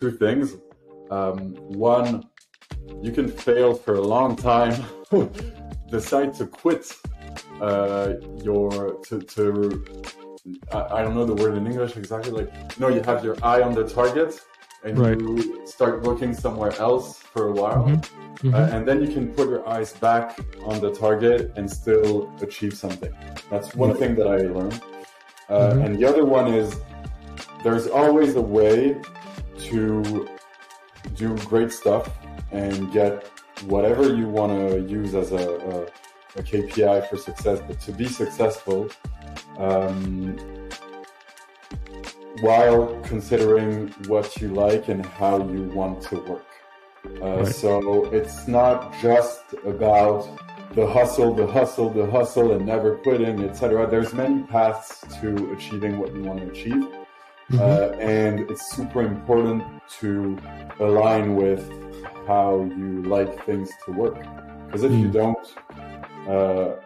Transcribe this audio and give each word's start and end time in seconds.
two 0.00 0.12
things. 0.12 0.56
Um, 1.10 1.54
one, 1.68 2.24
you 3.02 3.12
can 3.12 3.28
fail 3.28 3.74
for 3.74 3.94
a 3.94 4.00
long 4.00 4.36
time, 4.36 4.84
decide 5.90 6.34
to 6.34 6.46
quit 6.46 6.92
uh, 7.60 8.14
your 8.42 8.94
to, 9.04 9.20
to 9.20 9.84
I, 10.72 10.78
I, 10.78 11.02
don't 11.02 11.14
know 11.14 11.24
the 11.24 11.34
word 11.34 11.54
in 11.56 11.66
English 11.66 11.96
exactly. 11.96 12.32
Like 12.32 12.78
no, 12.78 12.88
you 12.88 13.02
have 13.02 13.24
your 13.24 13.36
eye 13.42 13.62
on 13.62 13.74
the 13.74 13.84
target 13.84 14.40
and 14.84 14.98
right. 14.98 15.18
you 15.18 15.66
start 15.66 16.04
looking 16.04 16.34
somewhere 16.34 16.72
else 16.78 17.18
for 17.18 17.48
a 17.48 17.52
while, 17.52 17.84
mm-hmm. 17.84 18.48
Mm-hmm. 18.48 18.54
Uh, 18.54 18.76
and 18.76 18.86
then 18.86 19.02
you 19.02 19.08
can 19.08 19.34
put 19.34 19.48
your 19.48 19.68
eyes 19.68 19.92
back 19.94 20.38
on 20.64 20.80
the 20.80 20.92
target 20.92 21.52
and 21.56 21.68
still 21.68 22.32
achieve 22.40 22.74
something. 22.74 23.12
That's 23.50 23.74
one 23.74 23.96
thing 23.96 24.14
that 24.14 24.28
I 24.28 24.36
learned. 24.36 24.80
Uh, 25.48 25.70
mm-hmm. 25.70 25.80
And 25.82 25.98
the 25.98 26.04
other 26.04 26.24
one 26.24 26.54
is 26.54 26.76
there's 27.64 27.88
always 27.88 28.36
a 28.36 28.40
way 28.40 29.00
to 29.58 30.28
do 31.14 31.36
great 31.38 31.72
stuff 31.72 32.10
and 32.52 32.92
get 32.92 33.26
whatever 33.66 34.14
you 34.14 34.28
want 34.28 34.52
to 34.52 34.80
use 34.80 35.14
as 35.14 35.32
a, 35.32 35.36
a, 35.36 35.82
a, 36.38 36.42
KPI 36.42 37.08
for 37.08 37.16
success. 37.16 37.60
But 37.66 37.80
to 37.80 37.92
be 37.92 38.06
successful, 38.06 38.88
um, 39.58 40.36
while 42.40 42.98
considering 43.02 43.88
what 44.06 44.36
you 44.36 44.48
like 44.48 44.88
and 44.88 45.04
how 45.04 45.38
you 45.48 45.62
want 45.64 46.02
to 46.02 46.16
work. 46.16 46.46
Uh, 47.20 47.38
right. 47.38 47.46
So 47.46 48.04
it's 48.06 48.46
not 48.46 48.94
just 49.00 49.42
about 49.64 50.28
the 50.74 50.86
hustle, 50.86 51.34
the 51.34 51.46
hustle, 51.46 51.90
the 51.90 52.06
hustle, 52.06 52.52
and 52.52 52.66
never 52.66 52.96
quitting, 52.96 53.42
etc. 53.44 53.88
There's 53.88 54.12
many 54.12 54.42
paths 54.44 55.04
to 55.20 55.52
achieving 55.52 55.98
what 55.98 56.14
you 56.14 56.22
want 56.22 56.40
to 56.40 56.50
achieve. 56.50 56.86
Mm-hmm. 57.50 57.60
Uh, 57.62 57.96
and 57.98 58.40
it's 58.50 58.70
super 58.76 59.00
important 59.00 59.64
to 60.00 60.38
align 60.80 61.34
with 61.34 61.66
how 62.26 62.70
you 62.76 63.02
like 63.04 63.42
things 63.46 63.70
to 63.86 63.92
work. 63.92 64.18
Because 64.66 64.84
if 64.84 64.92
mm. 64.92 65.00
you 65.00 65.08
don't, 65.08 65.48
uh, 66.28 66.76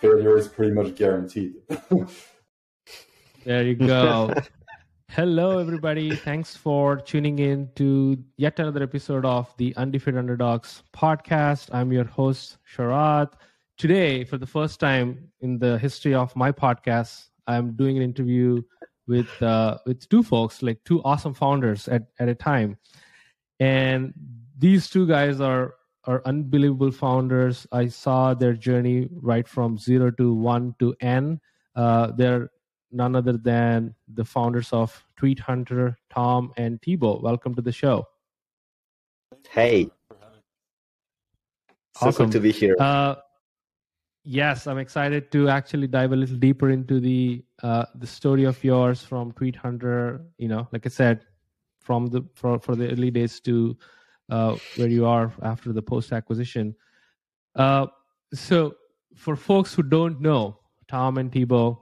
failure 0.00 0.38
is 0.38 0.48
pretty 0.48 0.72
much 0.72 0.94
guaranteed. 0.94 1.56
there 3.44 3.62
you 3.64 3.74
go. 3.74 4.32
Hello, 5.10 5.58
everybody. 5.58 6.16
Thanks 6.16 6.56
for 6.56 6.96
tuning 6.96 7.38
in 7.38 7.68
to 7.76 8.16
yet 8.38 8.58
another 8.58 8.82
episode 8.82 9.26
of 9.26 9.54
the 9.58 9.76
Undefeated 9.76 10.18
Underdogs 10.18 10.84
podcast. 10.96 11.68
I'm 11.74 11.92
your 11.92 12.04
host, 12.04 12.56
Sharath. 12.74 13.32
Today, 13.76 14.24
for 14.24 14.38
the 14.38 14.46
first 14.46 14.80
time 14.80 15.30
in 15.42 15.58
the 15.58 15.78
history 15.78 16.14
of 16.14 16.34
my 16.34 16.50
podcast, 16.50 17.26
I'm 17.46 17.72
doing 17.72 17.98
an 17.98 18.02
interview 18.02 18.62
with 19.08 19.42
uh, 19.42 19.78
with 19.86 20.08
two 20.08 20.22
folks, 20.22 20.62
like 20.62 20.78
two 20.84 21.02
awesome 21.02 21.34
founders 21.34 21.88
at, 21.88 22.04
at 22.20 22.28
a 22.28 22.34
time. 22.34 22.76
And 23.58 24.12
these 24.56 24.88
two 24.88 25.06
guys 25.08 25.40
are 25.40 25.74
are 26.04 26.22
unbelievable 26.24 26.92
founders. 26.92 27.66
I 27.72 27.88
saw 27.88 28.34
their 28.34 28.52
journey 28.52 29.08
right 29.10 29.48
from 29.48 29.78
zero 29.78 30.10
to 30.12 30.34
one 30.34 30.74
to 30.78 30.94
N. 31.00 31.40
Uh, 31.74 32.12
they're 32.12 32.50
none 32.92 33.16
other 33.16 33.36
than 33.36 33.94
the 34.14 34.24
founders 34.24 34.72
of 34.72 35.04
Tweet 35.16 35.40
Hunter, 35.40 35.98
Tom 36.10 36.52
and 36.56 36.80
Thibaut. 36.80 37.22
Welcome 37.22 37.54
to 37.56 37.62
the 37.62 37.72
show. 37.72 38.06
Hey. 39.50 39.90
So 41.96 42.12
good 42.12 42.30
to 42.32 42.40
be 42.40 42.52
here. 42.52 42.76
Uh, 42.78 43.16
yes, 44.28 44.66
I'm 44.66 44.78
excited 44.78 45.32
to 45.32 45.48
actually 45.48 45.86
dive 45.86 46.12
a 46.12 46.16
little 46.16 46.36
deeper 46.36 46.68
into 46.70 47.00
the 47.00 47.42
uh, 47.62 47.86
the 47.94 48.06
story 48.06 48.44
of 48.44 48.62
yours 48.62 49.02
from 49.02 49.32
Tweet 49.32 49.56
Hunter. 49.56 50.20
You 50.36 50.48
know, 50.48 50.68
like 50.70 50.84
I 50.86 50.90
said, 50.90 51.24
from 51.80 52.06
the 52.06 52.22
for 52.34 52.58
for 52.58 52.76
the 52.76 52.90
early 52.92 53.10
days 53.10 53.40
to 53.40 53.76
uh, 54.28 54.56
where 54.76 54.88
you 54.88 55.06
are 55.06 55.32
after 55.42 55.72
the 55.72 55.82
post 55.82 56.12
acquisition. 56.12 56.74
Uh, 57.56 57.86
so, 58.34 58.76
for 59.16 59.34
folks 59.34 59.74
who 59.74 59.82
don't 59.82 60.20
know 60.20 60.58
Tom 60.86 61.16
and 61.16 61.32
Thibaut, 61.32 61.78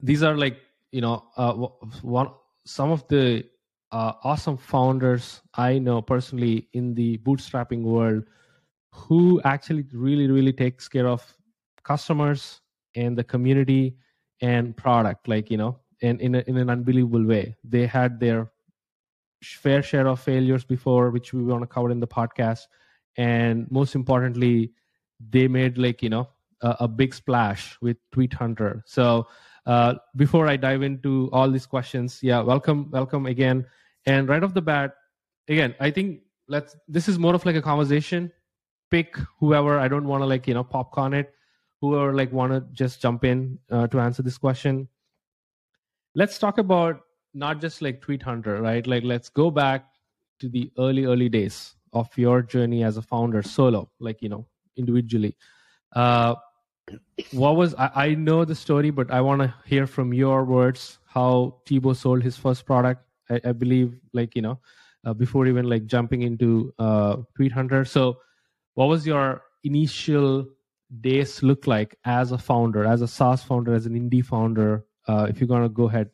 these 0.00 0.22
are 0.22 0.36
like 0.36 0.58
you 0.92 1.00
know 1.00 1.24
uh, 1.36 1.54
one 2.02 2.28
some 2.66 2.90
of 2.90 3.08
the 3.08 3.44
uh, 3.90 4.12
awesome 4.22 4.58
founders 4.58 5.40
I 5.54 5.78
know 5.78 6.02
personally 6.02 6.68
in 6.74 6.94
the 6.94 7.16
bootstrapping 7.18 7.82
world 7.82 8.24
who 8.92 9.40
actually 9.44 9.86
really 9.92 10.26
really 10.26 10.52
takes 10.52 10.88
care 10.88 11.08
of 11.08 11.37
customers 11.88 12.60
and 12.94 13.16
the 13.16 13.24
community 13.24 13.96
and 14.40 14.76
product 14.76 15.28
like 15.28 15.50
you 15.50 15.56
know 15.56 15.72
and 16.02 16.20
in, 16.20 16.34
a, 16.34 16.44
in 16.46 16.56
an 16.56 16.70
unbelievable 16.70 17.24
way. 17.24 17.56
They 17.64 17.86
had 17.86 18.20
their 18.20 18.50
fair 19.42 19.82
share 19.82 20.06
of 20.06 20.20
failures 20.20 20.64
before 20.64 21.10
which 21.10 21.32
we 21.32 21.42
want 21.42 21.62
to 21.62 21.66
cover 21.66 21.90
in 21.90 22.00
the 22.00 22.06
podcast. 22.06 22.62
And 23.16 23.70
most 23.70 23.94
importantly 23.94 24.72
they 25.34 25.48
made 25.48 25.78
like 25.78 26.02
you 26.02 26.10
know 26.10 26.28
a, 26.62 26.76
a 26.80 26.88
big 26.88 27.14
splash 27.14 27.76
with 27.80 27.96
tweet 28.12 28.34
hunter. 28.34 28.82
So 28.86 29.26
uh, 29.66 29.94
before 30.16 30.46
i 30.48 30.56
dive 30.56 30.82
into 30.82 31.28
all 31.32 31.50
these 31.50 31.66
questions 31.66 32.20
yeah 32.22 32.40
welcome 32.40 32.90
welcome 32.90 33.26
again. 33.26 33.66
And 34.06 34.28
right 34.28 34.42
off 34.42 34.54
the 34.54 34.62
bat 34.62 34.94
again 35.48 35.74
i 35.80 35.90
think 35.90 36.20
let's 36.48 36.76
this 36.86 37.08
is 37.08 37.18
more 37.18 37.34
of 37.34 37.44
like 37.46 37.56
a 37.56 37.62
conversation. 37.62 38.32
Pick 38.90 39.18
whoever 39.40 39.78
i 39.78 39.88
don't 39.88 40.08
want 40.12 40.22
to 40.22 40.26
like 40.26 40.46
you 40.48 40.54
know 40.54 40.64
popcorn 40.64 41.12
it 41.12 41.34
who 41.80 41.94
are 41.94 42.12
like 42.12 42.32
want 42.32 42.52
to 42.52 42.60
just 42.72 43.00
jump 43.00 43.24
in 43.24 43.58
uh, 43.70 43.86
to 43.88 44.00
answer 44.00 44.22
this 44.22 44.38
question. 44.38 44.88
Let's 46.14 46.38
talk 46.38 46.58
about 46.58 47.00
not 47.34 47.60
just 47.60 47.82
like 47.82 48.00
tweet 48.00 48.22
hunter 48.22 48.60
right? 48.60 48.86
Like 48.86 49.04
let's 49.04 49.28
go 49.28 49.50
back 49.50 49.86
to 50.40 50.48
the 50.48 50.70
early 50.78 51.04
early 51.04 51.28
days 51.28 51.74
of 51.92 52.08
your 52.16 52.42
journey 52.42 52.84
as 52.84 52.96
a 52.96 53.02
founder 53.02 53.42
solo 53.42 53.90
like 53.98 54.22
you 54.22 54.28
know 54.28 54.46
individually. 54.76 55.36
Uh 55.92 56.34
what 57.32 57.56
was 57.56 57.74
i, 57.74 57.90
I 57.94 58.14
know 58.14 58.46
the 58.46 58.54
story 58.54 58.88
but 58.88 59.10
i 59.10 59.20
want 59.20 59.42
to 59.42 59.54
hear 59.66 59.86
from 59.86 60.14
your 60.14 60.46
words 60.46 60.98
how 61.04 61.56
thibaut 61.66 61.98
sold 61.98 62.22
his 62.22 62.38
first 62.38 62.64
product 62.64 63.04
i, 63.28 63.38
I 63.44 63.52
believe 63.52 64.00
like 64.14 64.34
you 64.34 64.40
know 64.40 64.58
uh, 65.04 65.14
before 65.14 65.46
even 65.46 65.68
like 65.68 65.86
jumping 65.86 66.22
into 66.22 66.72
uh 66.78 67.16
tweet 67.34 67.52
hunter. 67.52 67.84
So 67.84 68.18
what 68.74 68.86
was 68.86 69.06
your 69.06 69.42
initial 69.64 70.46
days 71.00 71.42
look 71.42 71.66
like 71.66 71.96
as 72.04 72.32
a 72.32 72.38
founder, 72.38 72.84
as 72.84 73.02
a 73.02 73.08
SaaS 73.08 73.42
founder, 73.42 73.74
as 73.74 73.86
an 73.86 73.94
indie 73.94 74.24
founder? 74.24 74.84
Uh, 75.06 75.26
if 75.28 75.40
you're 75.40 75.48
gonna 75.48 75.68
go 75.68 75.88
ahead. 75.88 76.10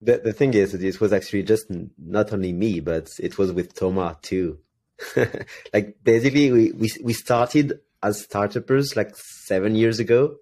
The 0.00 0.18
the 0.18 0.32
thing 0.32 0.54
is, 0.54 0.74
it 0.74 1.00
was 1.00 1.12
actually 1.12 1.42
just 1.42 1.66
not 1.98 2.32
only 2.32 2.52
me, 2.52 2.80
but 2.80 3.10
it 3.18 3.38
was 3.38 3.52
with 3.52 3.74
Thomas 3.74 4.16
too. 4.22 4.58
like 5.72 5.96
basically, 6.02 6.52
we, 6.52 6.72
we 6.72 6.88
we 7.02 7.12
started 7.12 7.80
as 8.02 8.22
startups 8.22 8.96
like 8.96 9.16
seven 9.16 9.74
years 9.74 9.98
ago, 9.98 10.36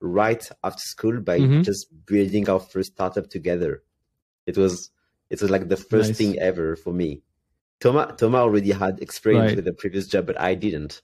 right 0.00 0.46
after 0.62 0.80
school, 0.80 1.20
by 1.20 1.38
mm-hmm. 1.38 1.62
just 1.62 1.86
building 2.06 2.48
our 2.48 2.60
first 2.60 2.92
startup 2.92 3.30
together. 3.30 3.82
It 4.46 4.58
was 4.58 4.90
it 5.30 5.40
was 5.40 5.50
like 5.50 5.68
the 5.68 5.76
first 5.76 6.10
nice. 6.10 6.18
thing 6.18 6.38
ever 6.38 6.76
for 6.76 6.92
me. 6.92 7.22
Thomas 7.80 8.14
Thomas 8.16 8.38
already 8.38 8.72
had 8.72 9.00
experience 9.00 9.50
right. 9.50 9.56
with 9.56 9.64
the 9.64 9.72
previous 9.72 10.06
job, 10.06 10.26
but 10.26 10.40
I 10.40 10.54
didn't 10.54 11.00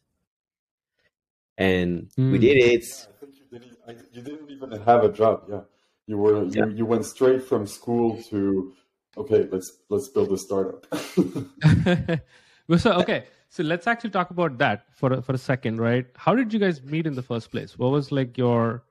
and 1.59 2.11
mm. 2.19 2.33
we 2.33 2.39
did 2.39 2.57
it. 2.57 2.85
I 3.09 3.25
think 3.25 3.35
you 3.37 3.59
didn't, 3.59 4.07
you 4.13 4.23
didn't 4.23 4.51
even 4.51 4.71
have 4.83 5.05
a 5.05 5.13
job. 5.13 5.45
Yeah, 5.49 5.61
you 6.07 6.19
were 6.19 6.45
yeah. 6.45 6.67
you, 6.67 6.73
you 6.79 6.87
went 6.87 7.05
straight 7.05 7.43
from 7.43 7.67
school 7.67 8.23
to 8.31 8.73
okay. 9.17 9.49
Let's 9.51 9.81
let's 9.89 10.09
build 10.09 10.33
a 10.33 10.39
startup. 10.39 10.87
so 12.79 12.93
okay, 12.93 13.25
so 13.49 13.63
let's 13.63 13.87
actually 13.87 14.11
talk 14.11 14.31
about 14.31 14.59
that 14.59 14.87
for 14.93 15.13
a, 15.13 15.23
for 15.23 15.33
a 15.33 15.39
second, 15.39 15.81
right? 15.81 16.07
How 16.17 16.35
did 16.35 16.53
you 16.53 16.59
guys 16.59 16.83
meet 16.83 17.07
in 17.07 17.15
the 17.15 17.23
first 17.23 17.51
place? 17.51 17.79
What 17.79 17.91
was 17.91 18.11
like 18.11 18.37
your 18.37 18.85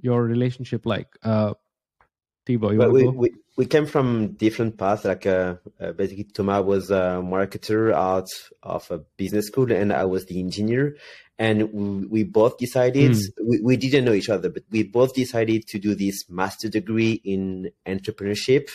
your 0.00 0.24
relationship 0.24 0.86
like? 0.86 1.08
Uh, 1.22 1.54
Thibaut, 2.44 2.72
you 2.72 2.78
well, 2.78 2.90
we, 2.90 3.06
we, 3.08 3.34
we 3.56 3.66
came 3.66 3.86
from 3.86 4.32
different 4.32 4.76
paths. 4.76 5.04
Like 5.04 5.26
uh, 5.26 5.56
uh, 5.80 5.92
basically, 5.92 6.24
Thomas 6.24 6.64
was 6.64 6.90
a 6.90 7.22
marketer 7.22 7.92
out 7.92 8.28
of 8.62 8.90
a 8.90 8.98
business 9.16 9.46
school, 9.46 9.70
and 9.70 9.92
I 9.92 10.04
was 10.04 10.26
the 10.26 10.40
engineer 10.40 10.96
and 11.38 11.72
we, 11.72 12.06
we 12.06 12.24
both 12.24 12.56
decided 12.58 13.12
mm. 13.12 13.22
we, 13.44 13.60
we 13.60 13.76
didn't 13.76 14.04
know 14.04 14.12
each 14.12 14.28
other 14.28 14.48
but 14.48 14.62
we 14.70 14.82
both 14.82 15.14
decided 15.14 15.66
to 15.66 15.78
do 15.78 15.94
this 15.94 16.28
master 16.28 16.68
degree 16.68 17.20
in 17.24 17.70
entrepreneurship 17.86 18.68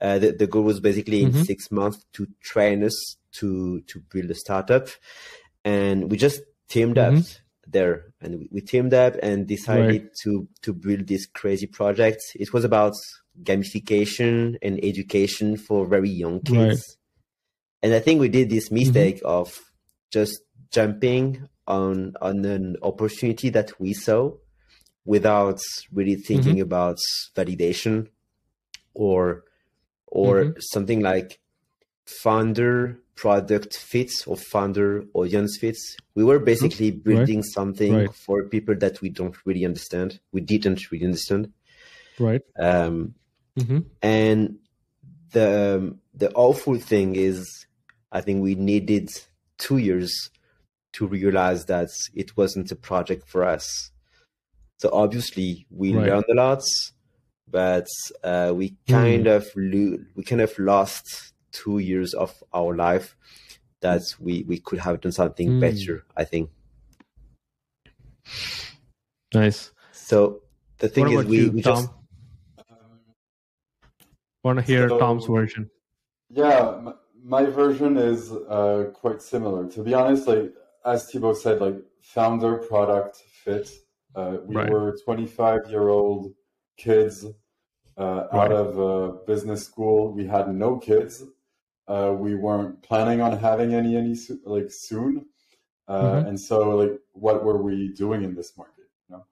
uh, 0.00 0.18
the, 0.18 0.32
the 0.32 0.46
goal 0.46 0.62
was 0.62 0.80
basically 0.80 1.24
mm-hmm. 1.24 1.38
in 1.38 1.44
six 1.44 1.70
months 1.70 2.04
to 2.12 2.26
train 2.40 2.82
us 2.82 3.16
to 3.32 3.80
to 3.82 4.00
build 4.12 4.30
a 4.30 4.34
startup 4.34 4.88
and 5.64 6.10
we 6.10 6.16
just 6.16 6.40
teamed 6.68 6.96
mm-hmm. 6.96 7.18
up 7.18 7.24
there 7.72 8.12
and 8.20 8.48
we, 8.50 8.60
teamed 8.60 8.94
up 8.94 9.14
and 9.22 9.46
decided 9.46 10.02
right. 10.02 10.14
to 10.22 10.48
to 10.62 10.72
build 10.72 11.06
this 11.06 11.26
crazy 11.26 11.66
project 11.66 12.20
it 12.34 12.52
was 12.52 12.64
about 12.64 12.94
gamification 13.42 14.56
and 14.62 14.78
education 14.82 15.56
for 15.56 15.86
very 15.86 16.10
young 16.10 16.40
kids 16.40 16.56
right. 16.56 16.96
and 17.82 17.94
i 17.94 17.98
think 18.00 18.20
we 18.20 18.28
did 18.28 18.50
this 18.50 18.70
mistake 18.70 19.16
mm-hmm. 19.16 19.26
of 19.26 19.58
just 20.10 20.42
jumping 20.70 21.48
on 21.66 22.14
on 22.20 22.44
an 22.44 22.76
opportunity 22.82 23.48
that 23.48 23.78
we 23.80 23.92
saw 23.92 24.30
without 25.04 25.60
really 25.92 26.16
thinking 26.16 26.54
mm-hmm. 26.54 26.62
about 26.62 26.98
validation 27.34 28.08
or 28.94 29.44
or 30.06 30.44
mm-hmm. 30.44 30.60
something 30.60 31.00
like 31.00 31.39
founder 32.22 32.98
product 33.16 33.76
fits 33.76 34.26
or 34.26 34.36
founder 34.36 35.04
audience 35.12 35.58
fits. 35.58 35.96
We 36.14 36.24
were 36.24 36.38
basically 36.38 36.90
building 36.90 37.38
right. 37.38 37.44
something 37.44 37.94
right. 37.94 38.14
for 38.14 38.44
people 38.44 38.74
that 38.76 39.00
we 39.02 39.10
don't 39.10 39.36
really 39.44 39.66
understand. 39.66 40.20
We 40.32 40.40
didn't 40.40 40.90
really 40.90 41.04
understand. 41.04 41.52
Right. 42.18 42.42
Um, 42.58 43.14
mm-hmm. 43.58 43.80
And 44.00 44.58
the 45.32 45.96
the 46.14 46.32
awful 46.32 46.76
thing 46.76 47.16
is, 47.16 47.66
I 48.10 48.20
think 48.20 48.42
we 48.42 48.54
needed 48.54 49.10
two 49.58 49.76
years 49.76 50.30
to 50.92 51.06
realize 51.06 51.66
that 51.66 51.90
it 52.14 52.36
wasn't 52.36 52.72
a 52.72 52.76
project 52.76 53.28
for 53.28 53.44
us. 53.44 53.90
So 54.78 54.88
obviously 54.92 55.66
we 55.70 55.94
right. 55.94 56.08
learned 56.08 56.24
a 56.30 56.34
lot, 56.34 56.62
but 57.48 57.86
uh, 58.24 58.52
we 58.54 58.76
kind 58.88 59.26
mm. 59.26 59.36
of 59.36 59.46
lo- 59.54 59.98
we 60.14 60.24
kind 60.24 60.40
of 60.40 60.58
lost 60.58 61.34
two 61.52 61.78
years 61.78 62.14
of 62.14 62.42
our 62.52 62.74
life 62.74 63.16
that 63.80 64.14
we 64.20 64.44
we 64.46 64.58
could 64.58 64.78
have 64.78 65.00
done 65.00 65.12
something 65.12 65.48
mm. 65.48 65.60
better. 65.60 66.04
I 66.16 66.24
think. 66.24 66.50
Nice. 69.34 69.72
So 69.92 70.42
the 70.78 70.88
thing 70.88 71.14
what 71.14 71.24
is, 71.24 71.30
we, 71.30 71.36
you, 71.38 71.52
we 71.52 71.62
Tom? 71.62 71.74
just 71.76 71.92
want 74.42 74.58
to 74.58 74.64
hear 74.64 74.88
so, 74.88 74.98
Tom's 74.98 75.26
version. 75.26 75.70
Yeah, 76.30 76.92
my 77.22 77.44
version 77.44 77.96
is 77.96 78.32
uh, 78.32 78.90
quite 78.94 79.22
similar. 79.22 79.68
To 79.68 79.82
be 79.82 79.94
honest, 79.94 80.26
like 80.26 80.52
as 80.84 81.10
Thibaut 81.10 81.36
said, 81.36 81.60
like 81.60 81.76
founder 82.00 82.56
product 82.56 83.22
fit. 83.44 83.70
Uh, 84.14 84.38
we 84.44 84.56
right. 84.56 84.70
were 84.70 84.96
25 85.04 85.70
year 85.70 85.88
old 85.88 86.34
kids 86.76 87.24
uh, 87.96 88.26
right. 88.32 88.32
out 88.32 88.52
of 88.52 88.80
uh, 88.80 89.16
business 89.26 89.64
school. 89.64 90.12
We 90.12 90.26
had 90.26 90.52
no 90.52 90.78
kids. 90.78 91.22
Uh, 91.90 92.12
we 92.12 92.36
weren't 92.36 92.80
planning 92.82 93.20
on 93.20 93.36
having 93.36 93.74
any 93.74 93.96
any 93.96 94.16
like 94.44 94.70
soon. 94.70 95.26
Uh, 95.88 96.02
mm-hmm. 96.02 96.28
And 96.28 96.40
so, 96.40 96.76
like, 96.76 97.00
what 97.14 97.42
were 97.42 97.60
we 97.60 97.92
doing 97.94 98.22
in 98.22 98.36
this 98.36 98.56
market? 98.56 98.88
You 99.08 99.16
know? 99.16 99.24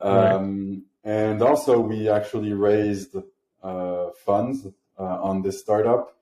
Um, 0.00 0.82
right. 1.04 1.12
And 1.12 1.40
also, 1.40 1.78
we 1.78 2.08
actually 2.08 2.52
raised 2.52 3.14
uh, 3.62 4.06
funds 4.24 4.66
on 4.98 5.42
this 5.42 5.60
startup, 5.60 6.16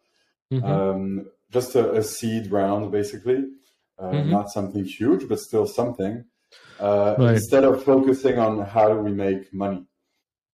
mm-hmm. 0.52 0.64
um, 0.64 1.30
just 1.50 1.74
a, 1.74 1.94
a, 1.94 2.02
seed 2.02 2.52
round, 2.52 2.92
basically. 2.92 3.46
Mm-hmm. 3.98 4.30
Not 4.30 4.50
something 4.50 4.84
huge, 4.84 5.26
but 5.26 5.40
still 5.40 5.66
something. 5.66 6.24
Right. 6.78 7.34
Instead 7.34 7.64
of 7.64 7.82
focusing 7.82 8.38
on 8.38 8.60
how 8.66 8.88
do 8.88 8.96
we 9.00 9.12
make 9.12 9.52
money, 9.54 9.84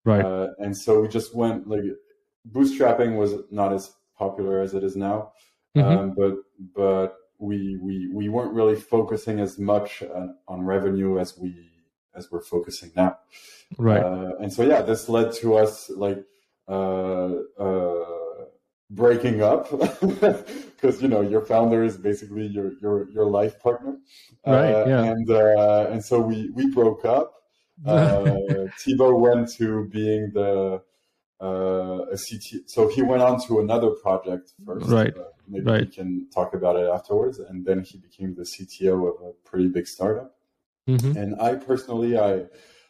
right? 0.03 0.49
and 0.59 0.77
so 0.77 0.99
we 0.99 1.07
just 1.07 1.33
went 1.33 1.67
like 1.67 1.83
bootstrapping 2.51 3.17
was 3.17 3.33
not 3.49 3.73
as 3.73 3.91
popular 4.23 4.61
as 4.61 4.71
it 4.77 4.83
is 4.83 4.95
now. 4.95 5.33
Mm-hmm. 5.75 5.97
Um, 5.99 6.07
but 6.19 6.33
but 6.75 7.09
we 7.39 7.77
we 7.81 7.95
we 8.13 8.29
weren't 8.29 8.53
really 8.53 8.75
focusing 8.95 9.39
as 9.39 9.57
much 9.57 10.03
on, 10.03 10.35
on 10.47 10.59
revenue 10.75 11.17
as 11.23 11.37
we 11.37 11.51
as 12.15 12.31
we're 12.31 12.47
focusing 12.55 12.91
now. 12.95 13.17
Right. 13.77 14.03
Uh, 14.03 14.33
and 14.41 14.51
so 14.53 14.61
yeah, 14.63 14.81
this 14.81 15.09
led 15.09 15.33
to 15.41 15.55
us 15.55 15.89
like 15.89 16.19
uh, 16.67 17.31
uh, 17.67 18.45
breaking 18.89 19.41
up 19.41 19.63
because 19.99 21.01
you 21.01 21.07
know 21.07 21.21
your 21.21 21.41
founder 21.41 21.83
is 21.83 21.97
basically 21.97 22.45
your 22.47 22.73
your 22.81 23.09
your 23.09 23.25
life 23.39 23.55
partner. 23.59 23.97
Right. 24.45 24.73
Uh, 24.73 24.85
yeah. 24.87 25.03
And 25.11 25.29
uh, 25.29 25.87
and 25.91 26.03
so 26.03 26.19
we 26.19 26.49
we 26.57 26.69
broke 26.79 27.05
up. 27.05 27.29
Uh, 27.83 28.67
Thibaut 28.77 29.19
went 29.19 29.51
to 29.57 29.89
being 29.89 30.29
the 30.35 30.83
uh, 31.41 32.05
a 32.11 32.17
CT. 32.17 32.69
So 32.69 32.87
he 32.87 33.01
went 33.01 33.23
on 33.23 33.41
to 33.47 33.59
another 33.59 33.89
project 33.89 34.53
first. 34.65 34.87
Right. 34.87 35.15
Uh, 35.15 35.23
maybe 35.47 35.65
right. 35.65 35.81
we 35.81 35.87
can 35.87 36.29
talk 36.29 36.53
about 36.53 36.75
it 36.75 36.87
afterwards. 36.87 37.39
And 37.39 37.65
then 37.65 37.83
he 37.83 37.97
became 37.97 38.35
the 38.35 38.43
CTO 38.43 39.09
of 39.09 39.27
a 39.27 39.31
pretty 39.43 39.67
big 39.67 39.87
startup. 39.87 40.35
Mm-hmm. 40.87 41.17
And 41.17 41.41
I 41.41 41.55
personally, 41.55 42.17
I 42.17 42.45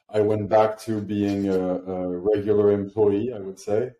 I 0.09 0.19
went 0.19 0.49
back 0.49 0.79
to 0.81 0.99
being 1.01 1.47
a, 1.47 1.59
a 1.59 2.17
regular 2.17 2.71
employee. 2.71 3.33
I 3.33 3.39
would 3.39 3.59
say. 3.59 3.91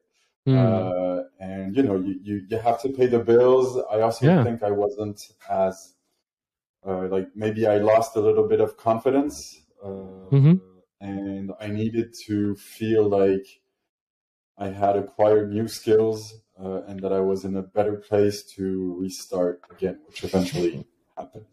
Mm. 0.47 0.57
Uh, 0.57 1.23
and 1.39 1.75
you 1.75 1.83
know, 1.83 1.97
you, 1.97 2.19
you, 2.23 2.41
you 2.49 2.57
have 2.57 2.81
to 2.81 2.89
pay 2.89 3.05
the 3.05 3.19
bills. 3.19 3.77
I 3.91 4.01
also 4.01 4.25
yeah. 4.25 4.43
think 4.43 4.63
I 4.63 4.71
wasn't 4.71 5.21
as 5.49 5.93
uh, 6.85 7.07
like 7.07 7.27
maybe 7.35 7.67
I 7.67 7.77
lost 7.77 8.15
a 8.15 8.19
little 8.19 8.47
bit 8.47 8.59
of 8.59 8.75
confidence, 8.75 9.61
uh, 9.83 9.87
mm-hmm. 10.31 10.55
and 10.99 11.51
I 11.59 11.67
needed 11.67 12.15
to 12.25 12.55
feel 12.55 13.07
like 13.07 13.45
I 14.57 14.67
had 14.69 14.95
acquired 14.95 15.51
new 15.51 15.67
skills 15.67 16.33
uh, 16.63 16.81
and 16.87 16.99
that 17.01 17.11
I 17.11 17.19
was 17.19 17.45
in 17.45 17.55
a 17.55 17.61
better 17.61 17.95
place 17.95 18.43
to 18.55 18.95
restart 18.99 19.61
again, 19.71 19.99
which 20.07 20.23
eventually 20.23 20.85
happened. 21.17 21.45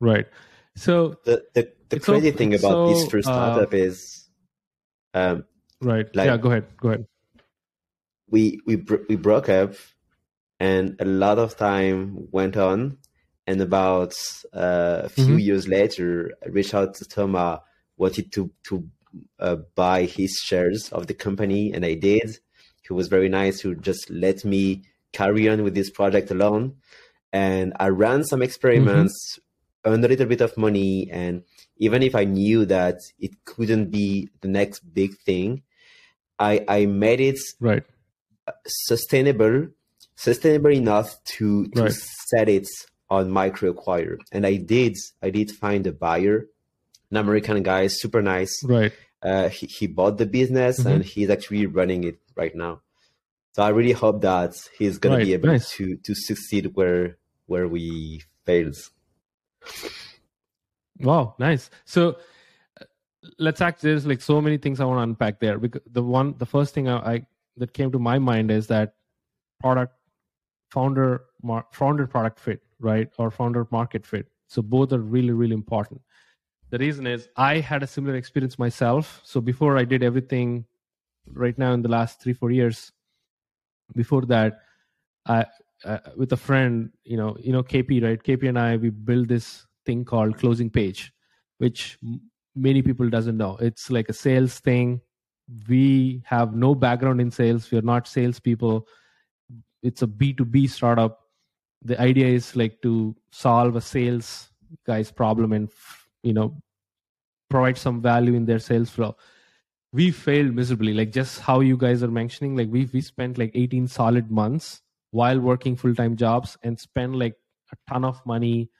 Right. 0.00 0.26
So 0.76 1.16
the 1.24 1.44
the, 1.54 1.72
the 1.88 2.00
crazy 2.00 2.30
so, 2.30 2.36
thing 2.36 2.54
about 2.54 2.70
so, 2.70 2.88
this 2.88 3.10
first 3.10 3.28
startup 3.28 3.72
uh, 3.72 3.76
is, 3.76 4.28
um, 5.14 5.44
right? 5.80 6.06
Like, 6.14 6.26
yeah, 6.26 6.36
go 6.36 6.50
ahead. 6.50 6.66
Go 6.76 6.88
ahead. 6.88 7.06
We 8.28 8.60
we 8.66 8.76
we 9.08 9.16
broke 9.16 9.48
up, 9.48 9.74
and 10.58 10.96
a 11.00 11.04
lot 11.04 11.38
of 11.38 11.56
time 11.56 12.28
went 12.30 12.56
on, 12.56 12.98
and 13.46 13.60
about 13.60 14.14
uh, 14.54 15.02
a 15.04 15.08
few 15.08 15.24
mm-hmm. 15.24 15.38
years 15.38 15.66
later, 15.66 16.32
I 16.44 16.48
reached 16.50 16.74
out 16.74 16.94
to 16.94 17.04
Thomas, 17.04 17.60
wanted 17.96 18.32
to 18.32 18.50
to 18.68 18.88
uh, 19.38 19.56
buy 19.74 20.04
his 20.04 20.32
shares 20.44 20.88
of 20.90 21.06
the 21.06 21.14
company, 21.14 21.72
and 21.72 21.84
I 21.84 21.94
did. 21.94 22.38
He 22.86 22.92
was 22.92 23.08
very 23.08 23.28
nice 23.28 23.60
to 23.60 23.74
just 23.74 24.10
let 24.10 24.44
me 24.44 24.82
carry 25.12 25.48
on 25.48 25.62
with 25.62 25.74
this 25.74 25.90
project 25.90 26.30
alone. 26.30 26.76
And 27.32 27.72
I 27.78 27.88
ran 27.88 28.24
some 28.24 28.42
experiments, 28.42 29.38
mm-hmm. 29.38 29.92
earned 29.92 30.04
a 30.04 30.08
little 30.08 30.26
bit 30.26 30.40
of 30.40 30.56
money, 30.56 31.08
and 31.10 31.42
even 31.76 32.02
if 32.02 32.14
I 32.14 32.24
knew 32.24 32.64
that 32.66 32.96
it 33.18 33.44
couldn't 33.44 33.90
be 33.90 34.28
the 34.40 34.48
next 34.48 34.80
big 34.92 35.16
thing, 35.18 35.62
I 36.38 36.64
I 36.68 36.86
made 36.86 37.20
it 37.20 37.38
right 37.60 37.84
sustainable, 38.66 39.68
sustainable 40.16 40.72
enough 40.72 41.22
to, 41.24 41.66
to 41.68 41.82
right. 41.82 41.92
set 41.92 42.48
it 42.48 42.66
on 43.08 43.30
MicroAcquire. 43.30 44.18
And 44.32 44.46
I 44.46 44.56
did 44.56 44.96
I 45.22 45.30
did 45.30 45.50
find 45.50 45.86
a 45.86 45.92
buyer 45.92 46.46
an 47.10 47.16
American 47.16 47.62
guy, 47.62 47.86
super 47.88 48.22
nice. 48.22 48.62
Right. 48.64 48.92
Uh, 49.22 49.48
he, 49.48 49.66
he 49.66 49.86
bought 49.86 50.18
the 50.18 50.26
business 50.26 50.80
mm-hmm. 50.80 50.88
and 50.88 51.04
he's 51.04 51.30
actually 51.30 51.66
running 51.66 52.04
it 52.04 52.18
right 52.36 52.54
now. 52.54 52.80
So 53.52 53.62
I 53.62 53.70
really 53.70 53.92
hope 53.92 54.22
that 54.22 54.54
he's 54.78 54.98
gonna 54.98 55.16
right. 55.16 55.26
be 55.26 55.32
able 55.34 55.48
nice. 55.48 55.70
to 55.72 55.96
to 55.96 56.14
succeed 56.14 56.70
where 56.74 57.18
where 57.46 57.66
we 57.66 58.22
failed. 58.46 58.76
Wow, 61.00 61.34
nice. 61.38 61.68
So 61.84 62.16
uh, 62.80 62.84
let's 63.38 63.60
act. 63.60 63.82
There's 63.82 64.06
like 64.06 64.20
so 64.20 64.40
many 64.40 64.56
things 64.56 64.80
I 64.80 64.84
want 64.84 64.98
to 64.98 65.02
unpack 65.02 65.40
there. 65.40 65.58
Because 65.58 65.82
the 65.90 66.02
one, 66.02 66.36
the 66.38 66.46
first 66.46 66.74
thing 66.74 66.88
I, 66.88 67.14
I 67.14 67.26
that 67.56 67.72
came 67.72 67.90
to 67.90 67.98
my 67.98 68.18
mind 68.20 68.50
is 68.52 68.68
that 68.68 68.94
product 69.58 69.94
founder 70.70 71.24
founder 71.72 72.06
product 72.06 72.38
fit, 72.38 72.62
right, 72.78 73.10
or 73.18 73.32
founder 73.32 73.66
market 73.72 74.06
fit. 74.06 74.28
So 74.46 74.62
both 74.62 74.92
are 74.92 75.00
really 75.00 75.32
really 75.32 75.54
important 75.54 76.02
the 76.70 76.78
reason 76.78 77.06
is 77.06 77.28
i 77.36 77.58
had 77.58 77.82
a 77.82 77.86
similar 77.86 78.14
experience 78.16 78.58
myself. 78.58 79.20
So 79.24 79.40
before 79.40 79.76
i 79.76 79.84
did 79.84 80.02
everything 80.02 80.64
right 81.32 81.56
now 81.58 81.72
in 81.72 81.82
the 81.82 81.88
last 81.88 82.20
three 82.22 82.32
four 82.32 82.50
years 82.50 82.92
before 83.94 84.22
that 84.22 84.60
i 85.26 85.44
uh, 85.84 85.98
with 86.16 86.32
a 86.32 86.36
friend 86.36 86.90
you 87.04 87.16
know 87.16 87.36
you 87.40 87.52
know 87.52 87.62
kp 87.62 88.02
right? 88.02 88.22
Kp 88.22 88.48
and 88.48 88.58
i 88.58 88.76
we 88.76 88.90
built 88.90 89.28
this 89.28 89.66
thing 89.86 90.04
called 90.04 90.38
closing 90.38 90.70
page 90.70 91.12
which 91.58 91.98
many 92.54 92.82
people 92.82 93.08
doesn't 93.08 93.36
know. 93.36 93.56
It's 93.60 93.90
like 93.90 94.08
a 94.08 94.12
sales 94.12 94.60
thing. 94.60 95.00
We 95.68 96.22
have 96.24 96.54
no 96.54 96.74
background 96.74 97.20
in 97.20 97.30
sales. 97.30 97.70
We're 97.70 97.82
not 97.82 98.06
salespeople. 98.06 98.86
It's 99.82 100.02
a 100.02 100.06
b2b 100.06 100.70
startup. 100.70 101.20
The 101.82 102.00
idea 102.00 102.26
is 102.26 102.54
like 102.56 102.82
to 102.82 103.16
solve 103.30 103.76
a 103.76 103.80
sales 103.80 104.50
guy's 104.86 105.10
problem 105.10 105.52
and 105.52 105.70
you 106.22 106.32
know 106.32 106.56
provide 107.48 107.76
some 107.78 108.00
value 108.00 108.34
in 108.34 108.46
their 108.46 108.60
sales 108.60 108.90
flow. 108.90 109.16
We 109.92 110.12
failed 110.12 110.54
miserably. 110.54 110.94
Like 110.94 111.10
just 111.10 111.40
how 111.40 111.60
you 111.60 111.76
guys 111.76 112.02
are 112.02 112.10
mentioning 112.10 112.56
like 112.56 112.68
we 112.70 112.88
we 112.92 113.00
spent 113.00 113.38
like 113.38 113.50
18 113.54 113.88
solid 113.88 114.30
months 114.30 114.82
while 115.10 115.40
working 115.40 115.74
full-time 115.76 116.16
jobs 116.16 116.56
and 116.62 116.78
spent 116.78 117.16
like 117.16 117.34
a 117.72 117.76
ton 117.92 118.04
of 118.04 118.24
money. 118.24 118.70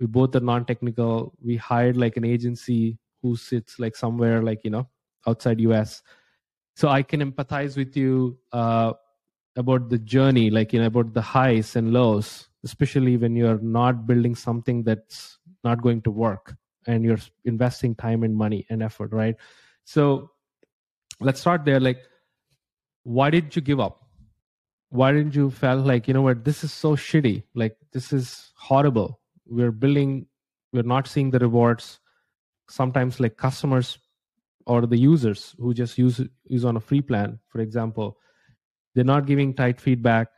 We 0.00 0.06
both 0.06 0.34
are 0.34 0.40
non-technical. 0.40 1.34
We 1.42 1.56
hired 1.56 1.96
like 1.96 2.16
an 2.16 2.24
agency 2.24 2.98
who 3.22 3.36
sits 3.36 3.78
like 3.78 3.96
somewhere 3.96 4.42
like 4.42 4.60
you 4.64 4.70
know 4.70 4.88
outside 5.26 5.60
us 5.60 6.02
so 6.76 6.88
i 6.88 7.02
can 7.02 7.20
empathize 7.20 7.76
with 7.76 7.96
you 7.96 8.38
uh, 8.52 8.92
about 9.56 9.88
the 9.88 9.98
journey 9.98 10.50
like 10.50 10.72
you 10.72 10.80
know 10.80 10.86
about 10.86 11.12
the 11.14 11.22
highs 11.22 11.74
and 11.76 11.92
lows 11.92 12.48
especially 12.64 13.16
when 13.16 13.34
you're 13.34 13.60
not 13.60 14.06
building 14.06 14.34
something 14.34 14.82
that's 14.82 15.38
not 15.64 15.82
going 15.82 16.00
to 16.02 16.10
work 16.10 16.54
and 16.86 17.04
you're 17.04 17.18
investing 17.44 17.94
time 17.94 18.22
and 18.22 18.36
money 18.36 18.66
and 18.70 18.82
effort 18.82 19.12
right? 19.12 19.36
So 19.84 20.30
let's 21.20 21.40
start 21.40 21.64
there 21.64 21.80
like 21.80 21.98
why 23.04 23.30
didn't 23.30 23.54
you 23.54 23.62
give 23.62 23.78
up? 23.80 24.02
Why 24.90 25.12
didn't 25.12 25.34
you 25.34 25.50
felt 25.50 25.86
like 25.86 26.08
you 26.08 26.14
know 26.14 26.22
what 26.22 26.44
this 26.44 26.64
is 26.64 26.72
so 26.72 26.96
shitty 26.96 27.44
like 27.54 27.76
this 27.92 28.12
is 28.12 28.52
horrible. 28.56 29.20
We're 29.46 29.72
building 29.72 30.26
we're 30.72 30.82
not 30.82 31.06
seeing 31.06 31.30
the 31.30 31.38
rewards. 31.38 32.00
Sometimes 32.68 33.20
like 33.20 33.36
customers 33.36 33.98
or 34.66 34.86
the 34.86 34.98
users 34.98 35.54
who 35.58 35.72
just 35.72 35.96
use 35.98 36.20
use 36.44 36.64
on 36.64 36.76
a 36.76 36.80
free 36.80 37.00
plan 37.00 37.38
for 37.48 37.60
example 37.60 38.18
they're 38.96 39.04
not 39.04 39.26
giving 39.26 39.52
tight 39.52 39.78
feedback. 39.78 40.28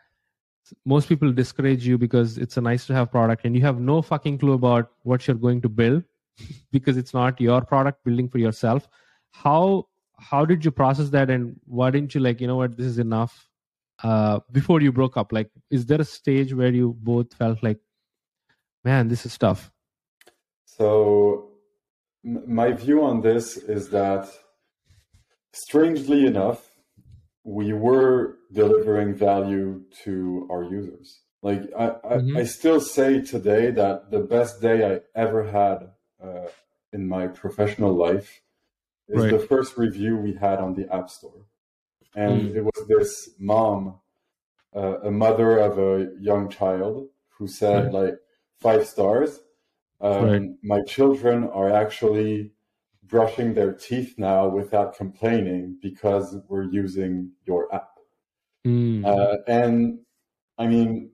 Most 0.85 1.09
people 1.09 1.33
discourage 1.33 1.87
you 1.87 1.97
because 1.97 2.38
it's 2.38 2.57
a 2.57 2.61
nice 2.61 2.87
to 2.88 2.95
have 2.95 3.11
product 3.11 3.45
and 3.45 3.55
you 3.55 3.62
have 3.62 3.81
no 3.81 4.02
fucking 4.02 4.38
clue 4.38 4.52
about 4.52 4.90
what 5.05 5.26
you're 5.26 5.37
going 5.37 5.62
to 5.62 5.69
build 5.69 6.02
because 6.73 6.97
it's 6.97 7.14
not 7.14 7.40
your 7.40 7.61
product 7.62 8.04
building 8.04 8.28
for 8.28 8.38
yourself. 8.38 8.88
How 9.30 9.88
how 10.18 10.45
did 10.45 10.64
you 10.64 10.71
process 10.71 11.11
that 11.11 11.30
and 11.30 11.59
why 11.64 11.90
didn't 11.90 12.14
you 12.14 12.21
like 12.21 12.40
you 12.40 12.47
know 12.47 12.57
what 12.57 12.76
this 12.76 12.87
is 12.87 12.99
enough 12.99 13.49
uh 14.02 14.40
before 14.52 14.80
you 14.80 14.92
broke 14.92 15.16
up? 15.16 15.33
Like 15.33 15.50
is 15.71 15.87
there 15.87 16.00
a 16.00 16.04
stage 16.04 16.54
where 16.54 16.73
you 16.73 16.97
both 17.00 17.35
felt 17.35 17.62
like 17.62 17.78
man 18.85 19.09
this 19.09 19.26
is 19.26 19.37
tough 19.37 19.71
so 20.64 21.50
my 22.23 22.73
view 22.73 23.04
on 23.04 23.21
this 23.21 23.57
is 23.57 23.90
that 23.90 24.28
strangely 25.52 26.26
enough 26.26 26.71
we 27.45 27.73
were 27.73 28.37
delivering 28.52 29.14
value 29.14 29.83
to 30.04 30.47
our 30.50 30.64
users. 30.64 31.21
Like 31.42 31.62
i 31.78 31.87
mm-hmm. 31.87 32.37
I, 32.37 32.40
I, 32.40 32.45
still 32.45 32.80
say 32.80 33.23
today 33.23 33.71
that 33.71 34.11
the 34.11 34.21
best 34.21 34.61
day 34.61 34.78
i 34.92 35.00
ever 35.14 35.45
had 35.45 35.90
uh, 36.22 36.48
in 36.92 37.08
my 37.08 37.26
professional 37.26 37.94
life 37.94 38.40
is 39.08 39.22
right. 39.22 39.30
the 39.30 39.38
first 39.38 39.76
review 39.76 40.16
we 40.16 40.34
had 40.34 40.58
on 40.58 40.75
the 40.75 40.92
app 40.92 41.08
store 41.10 41.46
and 42.14 42.42
mm. 42.42 42.56
it 42.56 42.62
was 42.62 42.87
this 42.88 43.30
mom 43.38 43.98
uh, 44.75 44.98
a 45.00 45.10
mother 45.10 45.58
of 45.58 45.78
a 45.78 46.10
young 46.20 46.48
child 46.48 47.08
who 47.30 47.46
said 47.46 47.90
mm. 47.90 47.92
like 47.92 48.18
five 48.58 48.87
stars 48.87 49.40
um, 50.00 50.25
right. 50.25 50.42
My 50.62 50.82
children 50.82 51.44
are 51.48 51.72
actually 51.72 52.52
brushing 53.04 53.54
their 53.54 53.72
teeth 53.72 54.14
now 54.18 54.48
without 54.48 54.96
complaining 54.96 55.78
because 55.80 56.37
we're 56.48 56.64
using 56.64 57.32
your 57.46 57.75
app. 57.75 57.98
Mm. 58.66 59.04
Uh, 59.04 59.38
and 59.46 60.00
I 60.56 60.66
mean, 60.66 61.12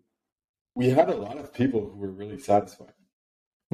we 0.74 0.90
had 0.90 1.08
a 1.08 1.16
lot 1.16 1.38
of 1.38 1.54
people 1.54 1.80
who 1.80 1.96
were 1.98 2.10
really 2.10 2.38
satisfied. 2.38 2.92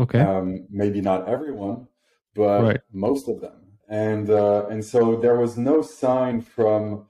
Okay. 0.01 0.21
Um, 0.21 0.67
maybe 0.71 1.01
not 1.01 1.29
everyone, 1.29 1.87
but 2.35 2.63
right. 2.63 2.81
most 2.93 3.29
of 3.29 3.41
them. 3.41 3.59
And 3.89 4.31
uh, 4.31 4.67
and 4.69 4.85
so 4.85 5.17
there 5.17 5.37
was 5.37 5.59
no 5.59 5.83
sign 5.83 6.41
from 6.41 7.07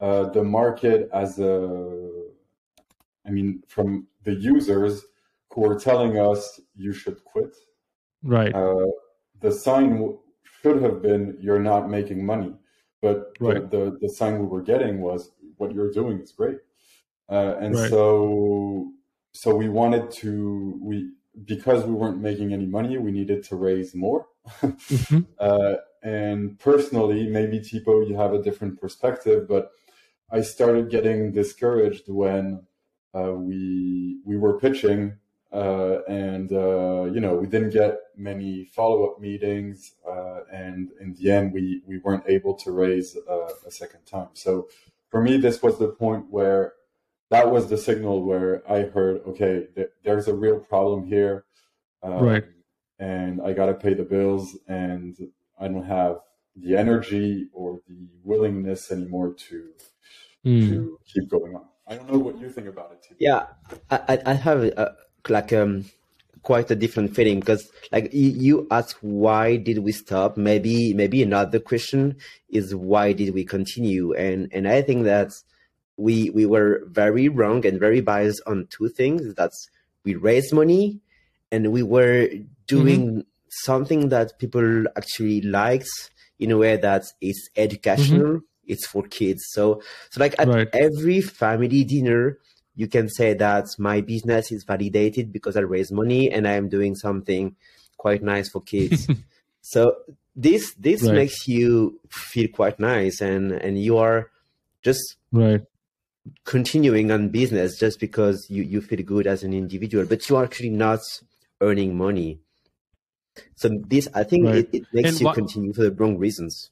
uh, 0.00 0.30
the 0.30 0.44
market 0.44 1.08
as 1.12 1.38
a, 1.38 2.08
I 3.26 3.30
mean, 3.30 3.62
from 3.66 4.06
the 4.22 4.34
users 4.34 5.04
who 5.52 5.64
are 5.64 5.78
telling 5.78 6.18
us 6.18 6.60
you 6.74 6.92
should 6.92 7.22
quit. 7.24 7.54
Right. 8.22 8.54
Uh, 8.54 8.86
the 9.40 9.50
sign 9.50 9.90
w- 9.94 10.18
should 10.62 10.82
have 10.82 11.02
been 11.02 11.36
you're 11.40 11.58
not 11.58 11.90
making 11.90 12.24
money, 12.24 12.54
but 13.02 13.32
right. 13.40 13.70
the, 13.70 13.76
the, 13.76 13.98
the 14.02 14.08
sign 14.08 14.38
we 14.38 14.46
were 14.46 14.62
getting 14.62 15.00
was 15.00 15.32
what 15.56 15.74
you're 15.74 15.92
doing 15.92 16.20
is 16.20 16.32
great. 16.32 16.58
Uh, 17.28 17.56
and 17.58 17.74
right. 17.74 17.90
so 17.90 18.92
so 19.32 19.54
we 19.54 19.68
wanted 19.68 20.10
to 20.10 20.78
we 20.80 21.10
because 21.44 21.84
we 21.84 21.92
weren't 21.92 22.20
making 22.20 22.52
any 22.52 22.66
money, 22.66 22.98
we 22.98 23.12
needed 23.12 23.44
to 23.44 23.56
raise 23.56 23.94
more. 23.94 24.26
mm-hmm. 24.62 25.20
uh, 25.38 25.74
and 26.02 26.58
personally, 26.58 27.26
maybe 27.28 27.58
Thibaut, 27.58 28.08
you 28.08 28.16
have 28.16 28.32
a 28.32 28.42
different 28.42 28.80
perspective, 28.80 29.48
but 29.48 29.72
I 30.30 30.40
started 30.42 30.90
getting 30.90 31.32
discouraged 31.32 32.04
when 32.08 32.66
uh, 33.14 33.32
we 33.32 34.20
we 34.24 34.36
were 34.36 34.58
pitching 34.58 35.18
uh, 35.52 36.02
and 36.08 36.52
uh, 36.52 37.04
you 37.04 37.20
know 37.20 37.34
we 37.34 37.46
didn't 37.46 37.70
get 37.70 37.98
many 38.16 38.64
follow-up 38.64 39.20
meetings 39.20 39.92
uh, 40.08 40.40
and 40.52 40.90
in 41.00 41.14
the 41.14 41.30
end 41.30 41.52
we 41.52 41.80
we 41.86 41.98
weren't 41.98 42.24
able 42.26 42.54
to 42.54 42.72
raise 42.72 43.16
uh, 43.30 43.48
a 43.66 43.70
second 43.70 44.04
time 44.04 44.28
so 44.34 44.68
for 45.08 45.22
me 45.22 45.36
this 45.36 45.62
was 45.62 45.78
the 45.78 45.88
point 45.88 46.26
where 46.30 46.74
that 47.30 47.50
was 47.50 47.68
the 47.68 47.76
signal 47.76 48.24
where 48.24 48.62
i 48.70 48.82
heard 48.82 49.20
okay 49.26 49.66
th- 49.74 49.88
there's 50.04 50.28
a 50.28 50.34
real 50.34 50.58
problem 50.58 51.06
here 51.06 51.44
um, 52.02 52.24
right 52.24 52.44
and 52.98 53.40
i 53.42 53.52
got 53.52 53.66
to 53.66 53.74
pay 53.74 53.94
the 53.94 54.04
bills 54.04 54.56
and 54.68 55.16
i 55.60 55.68
don't 55.68 55.84
have 55.84 56.18
the 56.56 56.76
energy 56.76 57.48
or 57.52 57.80
the 57.88 58.08
willingness 58.24 58.90
anymore 58.90 59.34
to 59.34 59.70
mm. 60.44 60.68
to 60.68 60.98
keep 61.12 61.28
going 61.28 61.54
on 61.54 61.64
i 61.86 61.94
don't 61.94 62.10
know 62.10 62.18
what 62.18 62.38
you 62.38 62.48
think 62.48 62.66
about 62.66 62.92
it 62.92 63.02
too. 63.02 63.14
yeah 63.18 63.46
i 63.90 64.18
i 64.26 64.32
have 64.32 64.62
a 64.64 64.94
like 65.28 65.52
um 65.52 65.84
quite 66.42 66.70
a 66.70 66.76
different 66.76 67.12
feeling 67.12 67.40
because 67.40 67.68
like 67.90 68.08
you, 68.14 68.30
you 68.30 68.66
ask 68.70 68.96
why 69.00 69.56
did 69.56 69.78
we 69.78 69.90
stop 69.90 70.36
maybe 70.36 70.94
maybe 70.94 71.20
another 71.20 71.58
question 71.58 72.16
is 72.50 72.72
why 72.72 73.12
did 73.12 73.34
we 73.34 73.44
continue 73.44 74.12
and 74.12 74.48
and 74.52 74.68
i 74.68 74.80
think 74.80 75.02
that 75.02 75.32
we 75.96 76.30
we 76.30 76.46
were 76.46 76.82
very 76.86 77.28
wrong 77.28 77.64
and 77.66 77.80
very 77.80 78.00
biased 78.00 78.42
on 78.46 78.66
two 78.70 78.88
things 78.88 79.34
that's 79.34 79.68
we 80.04 80.14
raised 80.14 80.52
money 80.52 81.00
and 81.50 81.72
we 81.72 81.82
were 81.82 82.28
doing 82.66 83.08
mm-hmm. 83.08 83.20
something 83.48 84.08
that 84.10 84.38
people 84.38 84.84
actually 84.96 85.40
liked 85.40 85.88
in 86.38 86.50
a 86.50 86.56
way 86.56 86.76
that 86.76 87.04
is 87.20 87.48
educational 87.56 88.26
mm-hmm. 88.26 88.66
it's 88.66 88.86
for 88.86 89.02
kids 89.04 89.42
so 89.50 89.80
so 90.10 90.20
like 90.20 90.34
at 90.38 90.48
right. 90.48 90.68
every 90.74 91.20
family 91.20 91.82
dinner 91.82 92.38
you 92.76 92.86
can 92.86 93.08
say 93.08 93.32
that 93.34 93.64
my 93.78 94.02
business 94.02 94.52
is 94.52 94.62
validated 94.62 95.32
because 95.32 95.56
I 95.56 95.60
raise 95.60 95.90
money 95.90 96.30
and 96.30 96.46
I 96.46 96.52
am 96.52 96.68
doing 96.68 96.94
something 96.94 97.56
quite 97.96 98.22
nice 98.22 98.50
for 98.50 98.60
kids. 98.60 99.08
so 99.62 99.96
this 100.36 100.74
this 100.74 101.02
right. 101.02 101.14
makes 101.14 101.48
you 101.48 101.98
feel 102.10 102.48
quite 102.48 102.78
nice 102.78 103.22
and 103.22 103.52
and 103.52 103.82
you 103.82 103.96
are 103.96 104.30
just 104.82 105.16
right 105.32 105.62
continuing 106.44 107.10
on 107.10 107.28
business 107.28 107.78
just 107.78 108.00
because 108.00 108.48
you 108.50 108.62
you 108.62 108.80
feel 108.80 109.02
good 109.02 109.26
as 109.26 109.42
an 109.42 109.52
individual 109.52 110.04
but 110.06 110.28
you 110.28 110.36
are 110.36 110.44
actually 110.44 110.70
not 110.70 111.00
earning 111.60 111.96
money 111.96 112.40
so 113.54 113.68
this 113.86 114.08
i 114.14 114.22
think 114.22 114.44
right. 114.44 114.56
it, 114.56 114.68
it, 114.72 114.86
makes 114.92 115.10
and 115.10 115.20
you 115.20 115.32
continue 115.32 115.72
for 115.72 115.82
the 115.82 115.92
wrong 115.92 116.18
reasons 116.18 116.70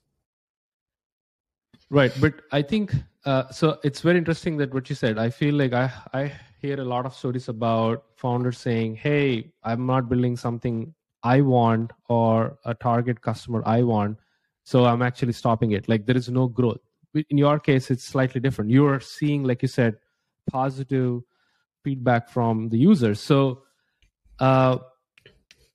right 1.91 2.13
but 2.21 2.35
i 2.53 2.63
think 2.63 2.93
uh, 3.25 3.51
so 3.51 3.79
it's 3.83 4.01
very 4.01 4.19
interesting 4.19 4.57
that 4.59 4.73
what 4.75 4.89
you 4.91 4.97
said. 4.97 5.19
I 5.19 5.31
feel 5.31 5.55
like 5.55 5.73
I 5.73 5.91
I 6.13 6.33
hear 6.61 6.81
a 6.81 6.85
lot 6.85 7.07
of 7.07 7.15
stories 7.15 7.49
about 7.49 8.05
founders 8.17 8.59
saying, 8.59 8.97
"Hey, 8.97 9.53
I'm 9.63 9.87
not 9.87 10.09
building 10.09 10.37
something 10.37 10.95
I 11.23 11.41
want 11.41 11.93
or 12.09 12.59
a 12.65 12.75
target 12.75 13.23
customer 13.23 13.63
I 13.65 13.83
want, 13.83 14.19
so 14.65 14.85
I'm 14.85 15.01
actually 15.01 15.33
stopping 15.33 15.73
it." 15.73 15.89
Like 15.89 16.05
there 16.07 16.17
is 16.17 16.29
no 16.29 16.49
growth. 16.49 16.81
In 17.15 17.39
your 17.39 17.59
case, 17.61 17.91
it's 17.91 18.05
slightly 18.05 18.41
different. 18.41 18.71
You 18.71 18.87
are 18.87 19.01
seeing, 19.01 19.45
like 19.45 19.63
you 19.63 19.69
said, 19.69 19.97
positive 20.51 21.23
feedback 21.83 22.29
from 22.29 22.69
the 22.69 22.79
users. 22.79 23.21
So, 23.21 23.63
uh, 24.41 24.79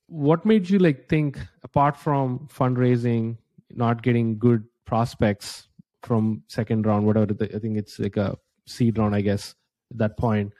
what 0.06 0.44
made 0.44 0.68
you 0.68 0.78
like 0.78 1.08
think 1.08 1.38
apart 1.62 1.96
from 1.96 2.48
fundraising, 2.52 3.38
not 3.70 4.02
getting 4.02 4.38
good 4.38 4.64
prospects? 4.84 5.68
from 6.02 6.42
second 6.48 6.86
round, 6.86 7.06
whatever. 7.06 7.26
The, 7.26 7.54
I 7.54 7.58
think 7.58 7.76
it's 7.78 7.98
like 7.98 8.16
a 8.16 8.36
seed 8.66 8.98
round, 8.98 9.14
I 9.14 9.20
guess, 9.20 9.54
at 9.90 9.98
that 9.98 10.16
point. 10.16 10.52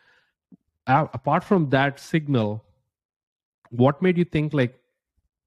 Uh, 0.87 1.07
apart 1.13 1.45
from 1.45 1.69
that 1.71 2.01
signal, 2.01 2.65
what 3.71 4.03
made 4.03 4.19
you 4.19 4.25
think 4.25 4.53
like 4.53 4.77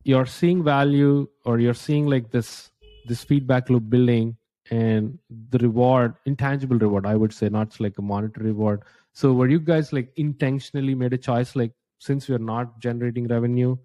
you're 0.03 0.25
seeing 0.25 0.63
value 0.63 1.27
or 1.45 1.59
you're 1.59 1.73
seeing 1.73 2.07
like 2.07 2.31
this 2.31 2.71
this 3.05 3.23
feedback 3.23 3.69
loop 3.69 3.89
building 3.89 4.37
and 4.71 5.19
the 5.49 5.57
reward 5.59 6.15
intangible 6.25 6.77
reward 6.77 7.05
i 7.05 7.15
would 7.15 7.33
say 7.33 7.49
not 7.49 7.77
like 7.79 7.97
a 7.97 8.01
monetary 8.01 8.47
reward 8.47 8.81
so 9.11 9.33
were 9.33 9.49
you 9.49 9.59
guys 9.59 9.91
like 9.91 10.11
intentionally 10.15 10.95
made 10.95 11.13
a 11.13 11.17
choice 11.17 11.55
like 11.55 11.73
since 11.99 12.29
we're 12.29 12.37
not 12.37 12.79
generating 12.79 13.27
revenue 13.27 13.75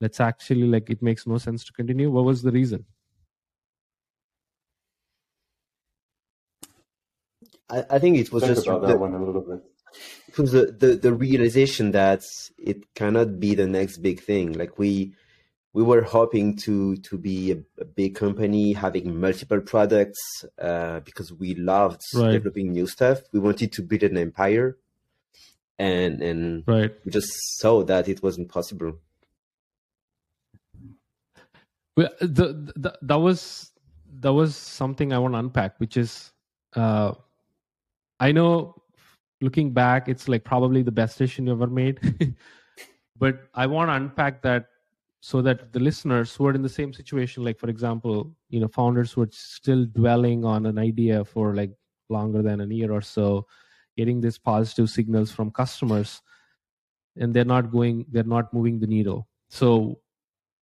let's 0.00 0.20
actually 0.20 0.68
like 0.68 0.88
it 0.88 1.02
makes 1.02 1.26
no 1.26 1.36
sense 1.36 1.64
to 1.64 1.72
continue 1.72 2.10
what 2.10 2.24
was 2.24 2.42
the 2.42 2.52
reason 2.52 2.84
I, 7.72 7.84
I 7.90 7.98
think 7.98 8.18
it 8.18 8.30
was 8.32 8.42
Think 8.42 8.54
just 8.54 8.66
about 8.66 8.82
that 8.82 8.98
one 8.98 9.14
a 9.14 9.24
little 9.24 9.40
bit. 9.40 9.62
It 10.28 10.38
was 10.38 10.52
the, 10.52 10.66
the, 10.78 10.96
the 10.96 11.12
realization 11.12 11.90
that 11.92 12.24
it 12.58 12.94
cannot 12.94 13.40
be 13.40 13.54
the 13.54 13.66
next 13.66 13.98
big 13.98 14.20
thing. 14.20 14.52
Like 14.52 14.78
we 14.78 15.14
we 15.74 15.82
were 15.82 16.02
hoping 16.02 16.56
to 16.56 16.96
to 16.96 17.16
be 17.16 17.52
a, 17.52 17.58
a 17.80 17.84
big 17.84 18.14
company 18.14 18.72
having 18.72 19.18
multiple 19.18 19.60
products 19.60 20.20
uh, 20.60 21.00
because 21.00 21.32
we 21.32 21.54
loved 21.54 22.02
right. 22.14 22.32
developing 22.32 22.72
new 22.72 22.86
stuff. 22.86 23.20
We 23.32 23.40
wanted 23.40 23.72
to 23.72 23.82
build 23.82 24.02
an 24.02 24.18
empire, 24.18 24.76
and 25.78 26.22
and 26.22 26.64
right. 26.66 26.92
we 27.04 27.10
just 27.10 27.30
saw 27.58 27.82
that 27.84 28.08
it 28.08 28.22
wasn't 28.22 28.48
possible. 28.48 28.98
Well, 31.96 32.10
the, 32.20 32.72
the, 32.76 32.98
that 33.02 33.18
was 33.18 33.70
that 34.20 34.32
was 34.32 34.56
something 34.56 35.12
I 35.12 35.18
want 35.18 35.34
to 35.34 35.38
unpack, 35.38 35.78
which 35.78 35.96
is 35.96 36.32
uh, 36.76 37.14
I 38.20 38.32
know 38.32 38.82
looking 39.40 39.72
back, 39.72 40.08
it's 40.08 40.28
like 40.28 40.44
probably 40.44 40.82
the 40.82 40.92
best 40.92 41.18
decision 41.18 41.46
you 41.46 41.52
ever 41.52 41.66
made. 41.66 41.98
but 43.18 43.48
I 43.54 43.66
want 43.66 43.88
to 43.88 43.94
unpack 43.94 44.42
that 44.42 44.66
so 45.24 45.40
that 45.40 45.72
the 45.72 45.78
listeners 45.78 46.34
who 46.34 46.46
are 46.46 46.52
in 46.52 46.62
the 46.62 46.68
same 46.68 46.92
situation, 46.92 47.44
like 47.44 47.56
for 47.56 47.68
example, 47.70 48.34
you 48.50 48.58
know, 48.58 48.66
founders 48.66 49.12
who 49.12 49.22
are 49.22 49.28
still 49.30 49.84
dwelling 49.84 50.44
on 50.44 50.66
an 50.66 50.80
idea 50.80 51.24
for 51.24 51.54
like 51.54 51.70
longer 52.08 52.42
than 52.42 52.60
a 52.60 52.66
year 52.66 52.90
or 52.90 53.00
so, 53.00 53.46
getting 53.96 54.20
these 54.20 54.36
positive 54.36 54.90
signals 54.90 55.30
from 55.30 55.52
customers, 55.52 56.20
and 57.16 57.32
they're 57.32 57.44
not 57.44 57.70
going, 57.70 58.04
they're 58.10 58.24
not 58.24 58.52
moving 58.52 58.80
the 58.80 58.88
needle. 58.88 59.28
So 59.48 60.00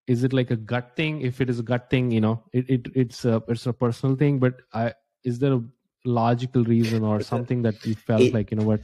is 0.06 0.24
it 0.24 0.34
like 0.34 0.50
a 0.50 0.56
gut 0.56 0.92
thing? 0.94 1.22
If 1.22 1.40
it 1.40 1.48
is 1.48 1.58
a 1.58 1.62
gut 1.62 1.88
thing, 1.88 2.10
you 2.10 2.20
know, 2.20 2.42
it, 2.52 2.68
it 2.68 2.86
it's 2.94 3.24
a 3.24 3.42
it's 3.48 3.64
a 3.64 3.72
personal 3.72 4.14
thing, 4.14 4.38
but 4.40 4.60
I 4.74 4.92
is 5.24 5.38
there 5.38 5.54
a 5.54 5.64
logical 6.04 6.64
reason 6.64 7.02
or 7.02 7.22
something 7.22 7.62
that 7.62 7.86
you 7.86 7.94
felt 7.94 8.20
it, 8.20 8.34
like 8.34 8.50
you 8.50 8.58
know 8.58 8.66
what 8.66 8.80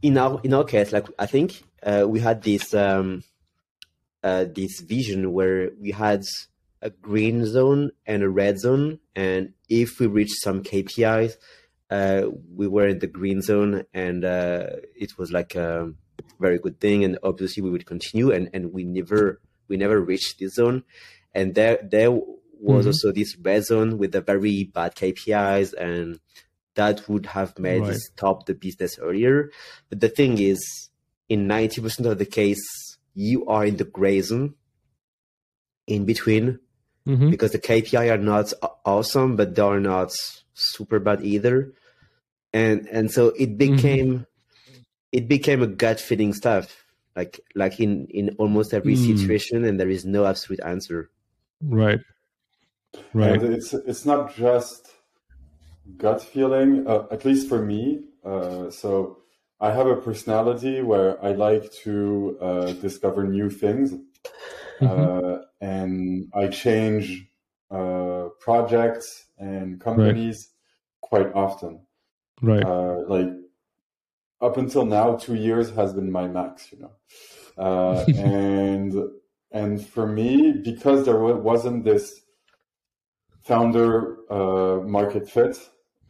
in 0.00 0.16
our 0.16 0.40
in 0.44 0.52
our 0.52 0.64
case 0.64 0.92
like 0.92 1.06
i 1.18 1.24
think 1.24 1.64
uh, 1.82 2.04
we 2.06 2.20
had 2.20 2.42
this 2.42 2.74
um 2.74 3.22
uh, 4.22 4.44
this 4.54 4.80
vision 4.80 5.32
where 5.32 5.70
we 5.80 5.90
had 5.90 6.24
a 6.82 6.90
green 6.90 7.44
zone 7.44 7.90
and 8.06 8.22
a 8.22 8.28
red 8.28 8.58
zone 8.58 8.98
and 9.16 9.52
if 9.68 9.98
we 9.98 10.06
reached 10.06 10.40
some 10.42 10.62
kpis 10.62 11.34
uh, 11.90 12.28
we 12.54 12.68
were 12.68 12.86
in 12.86 12.98
the 12.98 13.06
green 13.06 13.40
zone 13.40 13.84
and 13.94 14.24
uh, 14.24 14.66
it 14.94 15.16
was 15.18 15.32
like 15.32 15.54
a 15.54 15.92
very 16.38 16.58
good 16.58 16.78
thing 16.80 17.04
and 17.04 17.18
obviously 17.22 17.62
we 17.62 17.70
would 17.70 17.86
continue 17.86 18.30
and, 18.30 18.50
and 18.52 18.72
we 18.72 18.84
never 18.84 19.40
we 19.68 19.76
never 19.76 20.00
reached 20.00 20.38
this 20.38 20.54
zone 20.54 20.84
and 21.34 21.54
there 21.54 21.78
there 21.82 22.12
was 22.12 22.80
mm-hmm. 22.80 22.88
also 22.88 23.12
this 23.12 23.36
red 23.38 23.64
zone 23.64 23.98
with 23.98 24.12
the 24.12 24.20
very 24.20 24.64
bad 24.64 24.94
KPIs 24.94 25.74
and 25.74 26.20
that 26.78 27.08
would 27.08 27.26
have 27.26 27.58
made 27.58 27.82
right. 27.82 27.96
stop 27.96 28.46
the 28.46 28.54
business 28.54 28.98
earlier. 29.00 29.50
But 29.90 30.00
the 30.00 30.08
thing 30.08 30.38
is, 30.38 30.90
in 31.28 31.48
90% 31.48 32.06
of 32.06 32.18
the 32.18 32.24
case, 32.24 32.64
you 33.18 33.44
are 33.46 33.66
in 33.66 33.76
the 33.76 33.84
gray 33.84 34.20
zone 34.20 34.54
in 35.88 36.04
between 36.04 36.60
mm-hmm. 37.04 37.30
because 37.30 37.50
the 37.50 37.58
KPI 37.58 38.12
are 38.12 38.16
not 38.16 38.52
awesome, 38.84 39.34
but 39.34 39.56
they 39.56 39.62
are 39.62 39.80
not 39.80 40.14
super 40.54 41.00
bad 41.00 41.24
either. 41.24 41.72
And, 42.52 42.86
and 42.86 43.10
so 43.10 43.28
it 43.30 43.58
mm-hmm. 43.58 43.74
became, 43.74 44.08
mm-hmm. 44.20 44.78
it 45.10 45.26
became 45.26 45.62
a 45.64 45.66
gut 45.66 45.98
feeling 45.98 46.32
stuff 46.32 46.84
like, 47.16 47.40
like 47.56 47.80
in, 47.80 48.06
in 48.06 48.36
almost 48.38 48.72
every 48.72 48.94
mm. 48.94 49.04
situation 49.04 49.64
and 49.64 49.80
there 49.80 49.90
is 49.90 50.04
no 50.04 50.24
absolute 50.24 50.60
answer. 50.64 51.10
Right. 51.60 51.98
Right. 53.12 53.42
And 53.42 53.52
it's 53.52 53.74
it's 53.74 54.06
not 54.06 54.34
just 54.36 54.88
gut 55.96 56.22
feeling, 56.22 56.86
uh, 56.86 57.06
at 57.10 57.24
least 57.24 57.48
for 57.48 57.60
me. 57.60 58.04
Uh, 58.24 58.70
so 58.70 59.18
I 59.60 59.72
have 59.72 59.86
a 59.86 59.96
personality 59.96 60.82
where 60.82 61.22
I 61.24 61.32
like 61.32 61.72
to 61.84 62.38
uh, 62.40 62.72
discover 62.74 63.24
new 63.24 63.50
things, 63.50 63.92
mm-hmm. 64.80 64.86
Uh, 64.86 65.38
and 65.60 66.28
I 66.34 66.46
change 66.48 67.26
uh, 67.70 68.28
projects 68.38 69.26
and 69.38 69.80
companies 69.80 70.48
right. 71.02 71.08
quite 71.08 71.34
often. 71.34 71.80
Right. 72.40 72.64
Uh, 72.64 73.02
like 73.08 73.30
up 74.40 74.56
until 74.56 74.84
now, 74.84 75.16
two 75.16 75.34
years 75.34 75.70
has 75.70 75.92
been 75.92 76.12
my 76.12 76.28
max. 76.28 76.70
You 76.72 76.78
know, 76.82 78.04
and 78.06 78.94
and 79.50 79.84
for 79.84 80.06
me, 80.06 80.52
because 80.52 81.04
there 81.04 81.18
wasn't 81.18 81.84
this 81.84 82.20
founder 83.42 84.18
uh, 84.30 84.80
market 84.82 85.28
fit. 85.28 85.58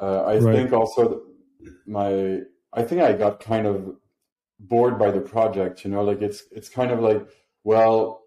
Uh, 0.01 0.23
I 0.25 0.39
right. 0.39 0.55
think 0.55 0.73
also 0.73 1.23
my 1.87 2.41
I 2.73 2.83
think 2.83 3.01
I 3.01 3.13
got 3.13 3.41
kind 3.41 3.67
of 3.67 3.97
bored 4.61 4.99
by 4.99 5.11
the 5.11 5.21
project. 5.21 5.85
You 5.85 5.91
know, 5.91 6.03
like 6.03 6.23
it's 6.23 6.45
it's 6.51 6.69
kind 6.69 6.91
of 6.91 7.01
like 7.01 7.27
well, 7.65 8.23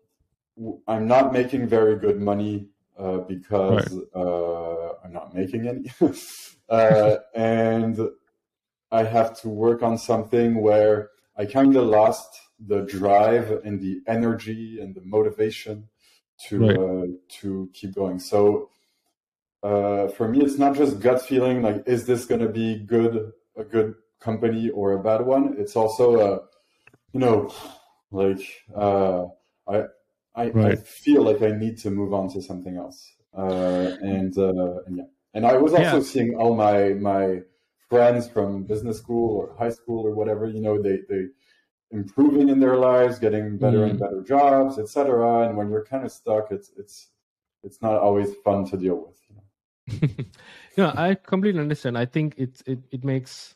I'm 0.87 1.07
not 1.07 1.33
making 1.33 1.67
very 1.67 1.97
good 1.97 2.19
money 2.19 2.67
uh, 2.97 3.19
because 3.19 3.91
right. 3.91 4.03
uh, 4.15 4.93
I'm 5.03 5.13
not 5.13 5.33
making 5.33 5.67
any, 5.67 5.91
uh, 6.69 7.15
and 7.33 7.99
I 8.91 9.03
have 9.03 9.39
to 9.41 9.49
work 9.49 9.81
on 9.81 9.97
something 9.97 10.61
where 10.61 11.09
I 11.37 11.45
kind 11.45 11.75
of 11.75 11.85
lost 11.85 12.29
the 12.59 12.81
drive 12.81 13.51
and 13.63 13.79
the 13.79 14.01
energy 14.07 14.79
and 14.79 14.93
the 14.93 15.01
motivation 15.01 15.89
to 16.47 16.59
right. 16.59 16.77
uh, 16.77 17.07
to 17.39 17.69
keep 17.73 17.95
going. 17.95 18.19
So 18.19 18.69
uh, 19.63 20.07
for 20.09 20.27
me, 20.27 20.41
it's 20.41 20.57
not 20.57 20.75
just 20.75 20.99
gut 20.99 21.21
feeling 21.21 21.61
like, 21.61 21.83
is 21.85 22.05
this 22.05 22.25
going 22.25 22.41
to 22.41 22.49
be 22.49 22.77
good, 22.79 23.31
a 23.55 23.63
good 23.63 23.95
company 24.21 24.69
or 24.69 24.93
a 24.93 25.03
bad 25.03 25.25
one? 25.25 25.55
It's 25.57 25.75
also, 25.75 26.19
a, 26.19 26.39
you 27.11 27.19
know, 27.19 27.53
like, 28.11 28.41
uh, 28.75 29.25
I, 29.67 29.83
I, 30.35 30.49
right. 30.49 30.71
I, 30.71 30.75
feel 30.75 31.23
like 31.23 31.41
I 31.41 31.51
need 31.51 31.77
to 31.79 31.91
move 31.91 32.13
on 32.13 32.29
to 32.33 32.41
something 32.41 32.77
else. 32.77 33.13
Uh, 33.37 33.95
and, 34.01 34.37
uh, 34.37 34.83
and 34.85 34.97
yeah. 34.97 35.03
And 35.33 35.45
I 35.45 35.57
was 35.57 35.73
also 35.73 35.97
yeah. 35.97 36.03
seeing 36.03 36.35
all 36.35 36.55
my, 36.55 36.89
my 36.89 37.39
friends 37.89 38.27
from 38.27 38.63
business 38.63 38.97
school 38.97 39.37
or 39.37 39.55
high 39.57 39.69
school 39.69 40.05
or 40.05 40.11
whatever, 40.11 40.45
you 40.45 40.61
know, 40.61 40.81
they, 40.81 40.99
they, 41.09 41.27
improving 41.91 42.49
in 42.49 42.59
their 42.59 42.77
lives, 42.77 43.19
getting 43.19 43.57
better 43.57 43.79
mm. 43.79 43.91
and 43.91 43.99
better 43.99 44.21
jobs, 44.21 44.79
etc. 44.79 45.47
And 45.47 45.57
when 45.57 45.69
you're 45.69 45.85
kind 45.85 46.05
of 46.05 46.11
stuck, 46.11 46.51
it's 46.51 46.71
it's 46.77 47.09
it's 47.63 47.81
not 47.81 47.97
always 47.97 48.33
fun 48.43 48.65
to 48.69 48.77
deal 48.77 48.95
with. 48.95 49.19
You 49.29 49.35
know? 49.35 50.25
yeah, 50.77 50.93
I 50.95 51.15
completely 51.15 51.61
understand. 51.61 51.97
I 51.97 52.05
think 52.05 52.35
it's 52.37 52.63
it 52.65 52.79
it 52.91 53.03
makes 53.03 53.55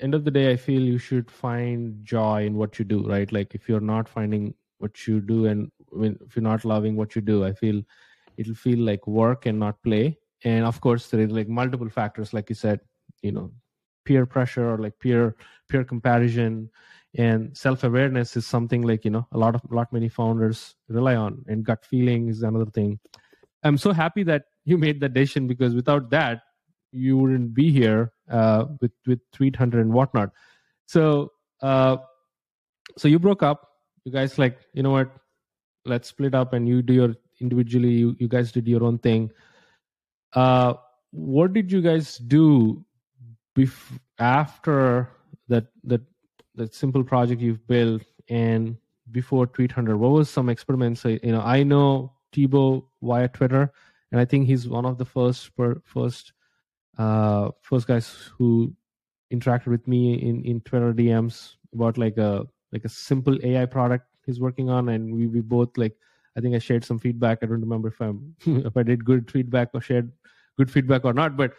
end 0.00 0.14
of 0.14 0.24
the 0.24 0.30
day 0.30 0.50
I 0.50 0.56
feel 0.56 0.82
you 0.82 0.98
should 0.98 1.30
find 1.30 2.04
joy 2.04 2.46
in 2.46 2.56
what 2.56 2.78
you 2.78 2.84
do, 2.84 3.06
right? 3.06 3.30
Like 3.32 3.54
if 3.54 3.68
you're 3.68 3.80
not 3.80 4.08
finding 4.08 4.54
what 4.78 5.06
you 5.06 5.20
do 5.20 5.46
and 5.46 5.70
if 5.92 6.36
you're 6.36 6.42
not 6.42 6.64
loving 6.64 6.96
what 6.96 7.14
you 7.14 7.22
do, 7.22 7.44
I 7.44 7.52
feel 7.52 7.82
it'll 8.36 8.54
feel 8.54 8.78
like 8.78 9.06
work 9.06 9.46
and 9.46 9.58
not 9.58 9.82
play. 9.82 10.18
And 10.44 10.64
of 10.64 10.80
course 10.80 11.08
there 11.08 11.20
is 11.20 11.30
like 11.30 11.48
multiple 11.48 11.88
factors, 11.88 12.34
like 12.34 12.48
you 12.50 12.54
said, 12.54 12.80
you 13.22 13.32
know, 13.32 13.50
peer 14.04 14.24
pressure 14.24 14.70
or 14.70 14.78
like 14.78 14.98
peer 15.00 15.34
peer 15.68 15.84
comparison 15.84 16.70
and 17.18 17.56
self-awareness 17.56 18.36
is 18.36 18.46
something 18.46 18.82
like 18.82 19.04
you 19.04 19.10
know 19.10 19.26
a 19.32 19.38
lot 19.38 19.54
of 19.54 19.60
a 19.70 19.74
lot 19.74 19.92
many 19.92 20.08
founders 20.08 20.76
rely 20.88 21.16
on 21.16 21.44
and 21.48 21.64
gut 21.64 21.84
feeling 21.84 22.28
is 22.28 22.42
another 22.42 22.70
thing 22.70 22.98
i'm 23.64 23.76
so 23.76 23.92
happy 23.92 24.22
that 24.22 24.44
you 24.64 24.78
made 24.78 25.00
that 25.00 25.12
decision 25.12 25.46
because 25.46 25.74
without 25.74 26.08
that 26.10 26.42
you 26.92 27.18
wouldn't 27.18 27.52
be 27.52 27.70
here 27.70 28.12
uh, 28.30 28.66
with 28.80 28.92
with 29.06 29.20
Tweet 29.32 29.56
Hunter 29.56 29.80
and 29.80 29.92
whatnot. 29.92 30.30
So 30.86 31.32
uh, 31.62 31.98
so 32.96 33.08
you 33.08 33.18
broke 33.18 33.42
up. 33.42 33.68
You 34.04 34.12
guys 34.12 34.38
like 34.38 34.58
you 34.74 34.82
know 34.82 34.90
what? 34.90 35.10
Let's 35.84 36.08
split 36.08 36.34
up 36.34 36.52
and 36.52 36.68
you 36.68 36.82
do 36.82 36.92
your 36.92 37.14
individually. 37.40 37.92
You 37.92 38.16
you 38.18 38.28
guys 38.28 38.52
did 38.52 38.66
your 38.66 38.84
own 38.84 38.98
thing. 38.98 39.30
Uh, 40.32 40.74
what 41.10 41.52
did 41.52 41.70
you 41.72 41.80
guys 41.80 42.18
do 42.18 42.84
bef- 43.56 43.98
after 44.18 45.10
that 45.48 45.66
that 45.84 46.02
that 46.54 46.74
simple 46.74 47.04
project 47.04 47.40
you've 47.40 47.66
built 47.66 48.02
and 48.28 48.76
before 49.12 49.46
Tweet 49.46 49.72
Hunter? 49.72 49.96
What 49.96 50.10
was 50.10 50.28
some 50.28 50.48
experiments? 50.48 51.04
You 51.04 51.20
know, 51.24 51.40
I 51.42 51.62
know 51.62 52.12
Thibaut 52.32 52.84
via 53.02 53.28
Twitter 53.28 53.72
and 54.12 54.20
I 54.20 54.24
think 54.24 54.46
he's 54.46 54.68
one 54.68 54.86
of 54.86 54.98
the 54.98 55.04
first 55.04 55.54
per, 55.56 55.80
first 55.84 56.32
uh, 56.98 57.50
first 57.62 57.86
guys 57.86 58.30
who 58.36 58.74
interacted 59.32 59.68
with 59.68 59.86
me 59.86 60.14
in 60.14 60.44
in 60.44 60.60
Twitter 60.60 60.92
DMs 60.92 61.54
about 61.72 61.98
like 61.98 62.16
a 62.16 62.46
like 62.72 62.84
a 62.84 62.88
simple 62.88 63.38
AI 63.42 63.66
product 63.66 64.06
he's 64.24 64.40
working 64.40 64.70
on, 64.70 64.88
and 64.90 65.14
we 65.14 65.26
we 65.26 65.40
both 65.40 65.76
like 65.76 65.96
I 66.36 66.40
think 66.40 66.54
I 66.54 66.58
shared 66.58 66.84
some 66.84 66.98
feedback. 66.98 67.38
I 67.42 67.46
don't 67.46 67.60
remember 67.60 67.88
if 67.88 68.00
I'm 68.00 68.34
if 68.46 68.76
I 68.76 68.82
did 68.82 69.04
good 69.04 69.30
feedback 69.30 69.70
or 69.74 69.80
shared 69.80 70.12
good 70.56 70.70
feedback 70.70 71.04
or 71.04 71.12
not, 71.12 71.36
but 71.36 71.52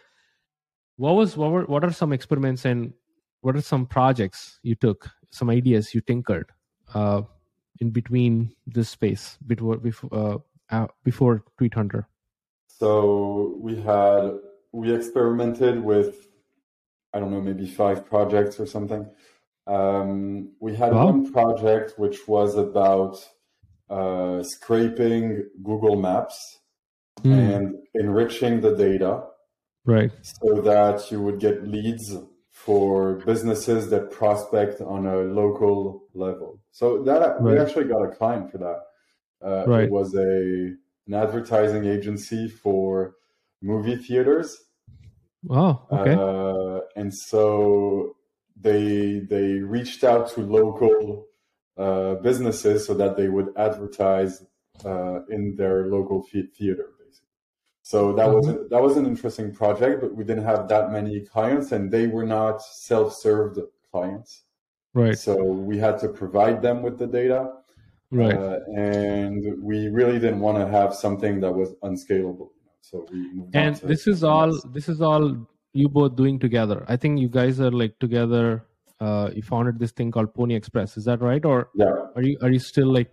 what 0.96 1.12
was 1.12 1.36
what 1.36 1.50
were 1.50 1.64
what 1.64 1.84
are 1.84 1.92
some 1.92 2.12
experiments 2.12 2.64
and 2.64 2.92
what 3.40 3.56
are 3.56 3.62
some 3.62 3.86
projects 3.86 4.58
you 4.62 4.74
took 4.74 5.08
some 5.30 5.50
ideas 5.50 5.94
you 5.94 6.00
tinkered 6.00 6.50
uh, 6.94 7.22
in 7.80 7.90
between 7.90 8.52
this 8.66 8.88
space 8.88 9.38
before 9.46 9.76
before 9.76 10.42
uh, 10.70 10.86
before 11.04 11.44
tweet 11.56 11.74
hunter? 11.74 12.08
So 12.66 13.56
we 13.60 13.76
had 13.76 14.38
we 14.72 14.92
experimented 14.92 15.82
with 15.82 16.28
I 17.12 17.20
don't 17.20 17.30
know 17.30 17.40
maybe 17.40 17.66
five 17.66 18.06
projects 18.06 18.60
or 18.60 18.66
something. 18.66 19.08
Um, 19.66 20.52
we 20.60 20.74
had 20.74 20.92
wow. 20.92 21.06
one 21.06 21.32
project 21.32 21.98
which 21.98 22.26
was 22.26 22.56
about 22.56 23.16
uh, 23.90 24.42
scraping 24.42 25.48
Google 25.62 25.96
Maps 25.96 26.58
mm. 27.22 27.32
and 27.32 27.74
enriching 27.94 28.60
the 28.60 28.74
data, 28.74 29.24
right? 29.84 30.12
So 30.22 30.60
that 30.62 31.10
you 31.10 31.22
would 31.22 31.40
get 31.40 31.66
leads 31.66 32.16
for 32.50 33.14
businesses 33.24 33.88
that 33.90 34.10
prospect 34.10 34.80
on 34.80 35.06
a 35.06 35.18
local 35.18 36.02
level. 36.14 36.60
So 36.70 37.02
that 37.04 37.40
right. 37.40 37.40
we 37.40 37.58
actually 37.58 37.84
got 37.84 38.02
a 38.02 38.14
client 38.14 38.50
for 38.50 38.58
that. 38.58 38.80
Uh, 39.44 39.66
right. 39.66 39.84
It 39.84 39.90
was 39.90 40.14
a 40.14 40.74
an 41.06 41.14
advertising 41.14 41.86
agency 41.86 42.48
for 42.48 43.14
movie 43.62 43.96
theaters. 43.96 44.56
Oh, 45.48 45.86
okay. 45.90 46.14
Uh, 46.14 46.80
and 46.96 47.14
so 47.14 48.16
they 48.60 49.20
they 49.20 49.60
reached 49.60 50.04
out 50.04 50.30
to 50.30 50.40
local 50.40 51.26
uh, 51.76 52.14
businesses 52.16 52.86
so 52.86 52.94
that 52.94 53.16
they 53.16 53.28
would 53.28 53.50
advertise 53.56 54.44
uh, 54.84 55.20
in 55.30 55.54
their 55.56 55.86
local 55.86 56.22
theater. 56.22 56.90
Basically. 56.98 57.28
So 57.82 58.12
that 58.14 58.26
mm-hmm. 58.26 58.36
was 58.36 58.48
a, 58.48 58.68
that 58.70 58.82
was 58.82 58.96
an 58.96 59.06
interesting 59.06 59.54
project, 59.54 60.00
but 60.00 60.14
we 60.14 60.24
didn't 60.24 60.44
have 60.44 60.68
that 60.68 60.90
many 60.90 61.20
clients, 61.20 61.72
and 61.72 61.90
they 61.90 62.06
were 62.06 62.26
not 62.26 62.62
self-served 62.62 63.60
clients. 63.90 64.42
Right. 64.94 65.16
So 65.16 65.36
we 65.42 65.78
had 65.78 65.98
to 66.00 66.08
provide 66.08 66.62
them 66.62 66.82
with 66.82 66.98
the 66.98 67.06
data. 67.06 67.52
Right. 68.10 68.34
Uh, 68.34 68.60
and 68.74 69.62
we 69.62 69.88
really 69.88 70.18
didn't 70.18 70.40
want 70.40 70.58
to 70.58 70.66
have 70.66 70.94
something 70.94 71.40
that 71.40 71.52
was 71.52 71.74
unscalable. 71.82 72.52
So 72.80 73.06
we 73.10 73.44
and 73.52 73.76
this 73.76 74.06
is 74.06 74.24
all 74.24 74.58
this 74.70 74.88
is 74.88 75.00
all 75.00 75.46
you 75.72 75.88
both 75.88 76.16
doing 76.16 76.38
together. 76.38 76.84
I 76.88 76.96
think 76.96 77.20
you 77.20 77.28
guys 77.28 77.60
are 77.60 77.70
like 77.70 77.98
together. 77.98 78.64
Uh, 79.00 79.30
you 79.34 79.42
founded 79.42 79.78
this 79.78 79.92
thing 79.92 80.10
called 80.10 80.34
Pony 80.34 80.54
Express. 80.54 80.96
Is 80.96 81.04
that 81.04 81.20
right? 81.20 81.44
Or 81.44 81.68
yeah, 81.74 82.06
are 82.16 82.22
you 82.22 82.38
are 82.42 82.50
you 82.50 82.58
still 82.58 82.92
like 82.92 83.10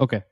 okay? 0.00 0.22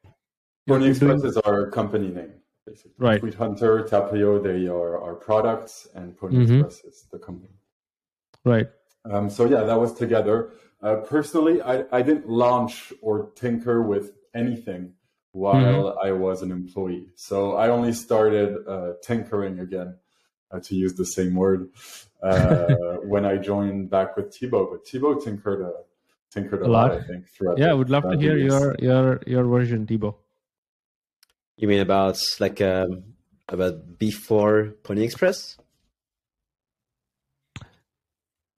Pony 0.69 0.91
Express 0.91 1.21
doing... 1.21 1.31
is 1.31 1.37
our 1.39 1.71
company 1.71 2.09
name. 2.09 2.33
Basically. 2.67 2.93
Right. 2.97 3.21
Tweet 3.21 3.35
Hunter, 3.35 3.83
Taplio 3.83 4.43
they 4.43 4.67
are 4.69 4.99
our 5.03 5.15
products, 5.15 5.87
and 5.95 6.17
Pony 6.17 6.37
mm-hmm. 6.37 6.61
Express 6.61 6.85
is 6.85 7.07
the 7.13 7.19
company. 7.19 7.53
Right. 8.45 8.69
Um, 9.11 9.29
so 9.29 9.45
yeah, 9.45 9.65
that 9.65 9.79
was 9.79 9.93
together. 9.93 10.53
Uh, 10.83 10.97
personally, 10.97 11.61
I, 11.63 11.85
I 11.93 12.03
didn't 12.03 12.29
launch 12.29 12.93
or 13.03 13.31
tinker 13.35 13.83
with 13.83 14.13
anything 14.35 14.93
while 15.35 15.91
mm-hmm. 15.91 16.07
I 16.07 16.13
was 16.13 16.43
an 16.43 16.53
employee. 16.53 17.09
So 17.17 17.57
I 17.57 17.69
only 17.69 17.93
started 17.93 18.57
uh, 18.69 18.93
tinkering 19.03 19.59
again, 19.59 19.97
uh, 20.51 20.61
to 20.61 20.77
use 20.77 20.95
the 20.95 21.05
same 21.05 21.35
word, 21.35 21.71
uh, 22.23 22.67
when 23.03 23.27
I 23.27 23.37
joined 23.37 23.91
back 23.91 24.17
with 24.17 24.33
Thibaut. 24.33 24.71
But 24.71 24.87
Thibaut 24.87 25.25
tinkered 25.25 25.61
a, 25.61 25.73
tinkered 26.31 26.63
a, 26.63 26.67
a 26.67 26.69
lot, 26.69 26.93
lot, 26.93 27.01
I 27.01 27.03
think. 27.03 27.29
Throughout 27.29 27.59
yeah, 27.59 27.71
I 27.71 27.75
would 27.75 27.91
love 27.91 28.05
to 28.11 28.17
hear 28.17 28.39
your 28.39 28.77
your 28.79 29.21
your 29.27 29.45
version, 29.45 29.87
Thibaut. 29.87 30.17
You 31.57 31.67
mean 31.67 31.81
about 31.81 32.21
like 32.39 32.61
um, 32.61 33.03
about 33.49 33.99
before 33.99 34.75
Pony 34.85 35.03
Express? 35.03 35.59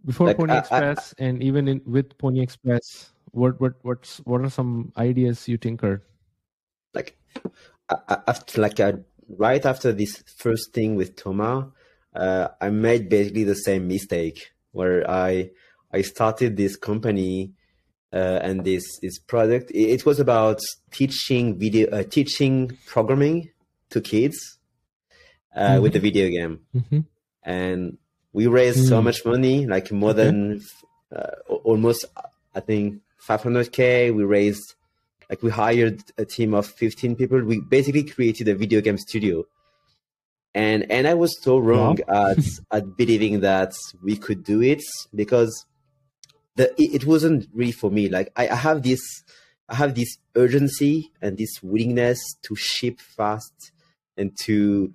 before 0.05 0.29
like, 0.29 0.37
Pony 0.37 0.53
I, 0.53 0.59
Express 0.59 1.15
I, 1.19 1.25
and 1.25 1.43
even 1.43 1.69
in 1.69 1.81
with 1.87 2.17
Pony 2.19 2.41
Express, 2.41 3.13
what 3.33 3.61
what 3.61 3.75
what's 3.83 4.19
what 4.19 4.43
are 4.43 4.51
some 4.51 4.93
ideas 4.97 5.49
you 5.49 5.57
tinkered? 5.57 6.03
Like 6.97 7.17
after 8.27 8.61
like 8.61 8.79
right 9.29 9.65
after 9.65 9.93
this 9.93 10.23
first 10.37 10.73
thing 10.73 10.97
with 10.97 11.17
Thomas, 11.17 11.67
uh, 12.15 12.49
I 12.61 12.71
made 12.71 13.09
basically 13.09 13.45
the 13.45 13.55
same 13.55 13.87
mistake 13.87 14.53
where 14.73 15.09
I 15.09 15.51
I 15.93 16.03
started 16.03 16.57
this 16.57 16.77
company 16.77 17.53
uh, 18.13 18.39
and 18.43 18.65
this 18.65 18.99
this 19.01 19.19
product. 19.19 19.71
It, 19.71 19.91
it 19.97 20.07
was 20.07 20.19
about 20.21 20.61
teaching 20.91 21.59
video 21.59 21.91
uh, 21.91 22.03
teaching 22.03 22.77
programming 22.87 23.51
to 23.91 24.01
kids 24.01 24.59
uh, 25.55 25.61
mm-hmm. 25.61 25.83
with 25.83 25.97
a 25.97 26.01
video 26.01 26.29
game, 26.31 26.61
mm-hmm. 26.75 27.01
and 27.43 27.99
we 28.37 28.47
raised 28.47 28.85
mm. 28.85 28.89
so 28.89 29.01
much 29.01 29.25
money, 29.25 29.67
like 29.67 29.91
more 29.91 30.13
than 30.13 30.61
uh, 31.15 31.31
almost, 31.65 32.05
I 32.55 32.61
think, 32.61 33.01
500k. 33.27 34.15
We 34.15 34.25
raised, 34.25 34.75
like, 35.29 35.43
we 35.43 35.51
hired 35.51 36.03
a 36.19 36.25
team 36.25 36.55
of 36.55 36.67
15 36.67 37.17
people. 37.17 37.43
We 37.43 37.61
basically 37.61 38.05
created 38.05 38.49
a 38.49 38.55
video 38.55 38.81
game 38.81 38.99
studio. 38.99 39.45
And, 40.55 40.91
and 40.91 41.07
I 41.07 41.15
was 41.15 41.37
so 41.43 41.59
wrong 41.59 41.99
wow. 42.09 42.31
at, 42.31 42.39
at 42.73 42.97
believing 42.97 43.41
that 43.41 43.75
we 44.03 44.17
could 44.17 44.45
do 44.45 44.63
it 44.63 44.83
because 45.15 45.67
the, 46.55 46.71
it, 46.81 47.03
it 47.03 47.07
wasn't 47.07 47.49
really 47.53 47.73
for 47.73 47.91
me. 47.91 48.09
Like 48.09 48.33
I, 48.37 48.49
I 48.49 48.55
have 48.55 48.83
this, 48.83 49.01
I 49.69 49.75
have 49.75 49.95
this 49.95 50.17
urgency 50.35 51.11
and 51.21 51.37
this 51.37 51.63
willingness 51.63 52.19
to 52.43 52.57
ship 52.57 53.01
fast 53.01 53.73
and 54.17 54.37
to, 54.45 54.93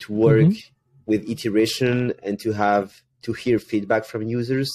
to 0.00 0.12
work 0.12 0.46
mm-hmm 0.46 0.74
with 1.08 1.28
iteration 1.28 2.12
and 2.22 2.38
to 2.38 2.52
have 2.52 3.02
to 3.22 3.32
hear 3.32 3.58
feedback 3.58 4.04
from 4.04 4.22
users 4.22 4.70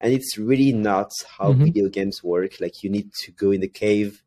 and 0.00 0.12
it's 0.12 0.36
really 0.36 0.72
not 0.72 1.10
how 1.38 1.52
mm-hmm. 1.52 1.64
video 1.64 1.88
games 1.88 2.22
work 2.22 2.60
like 2.60 2.82
you 2.82 2.90
need 2.90 3.08
to 3.24 3.30
go 3.32 3.52
in 3.52 3.60
the 3.60 3.68
cave 3.68 4.22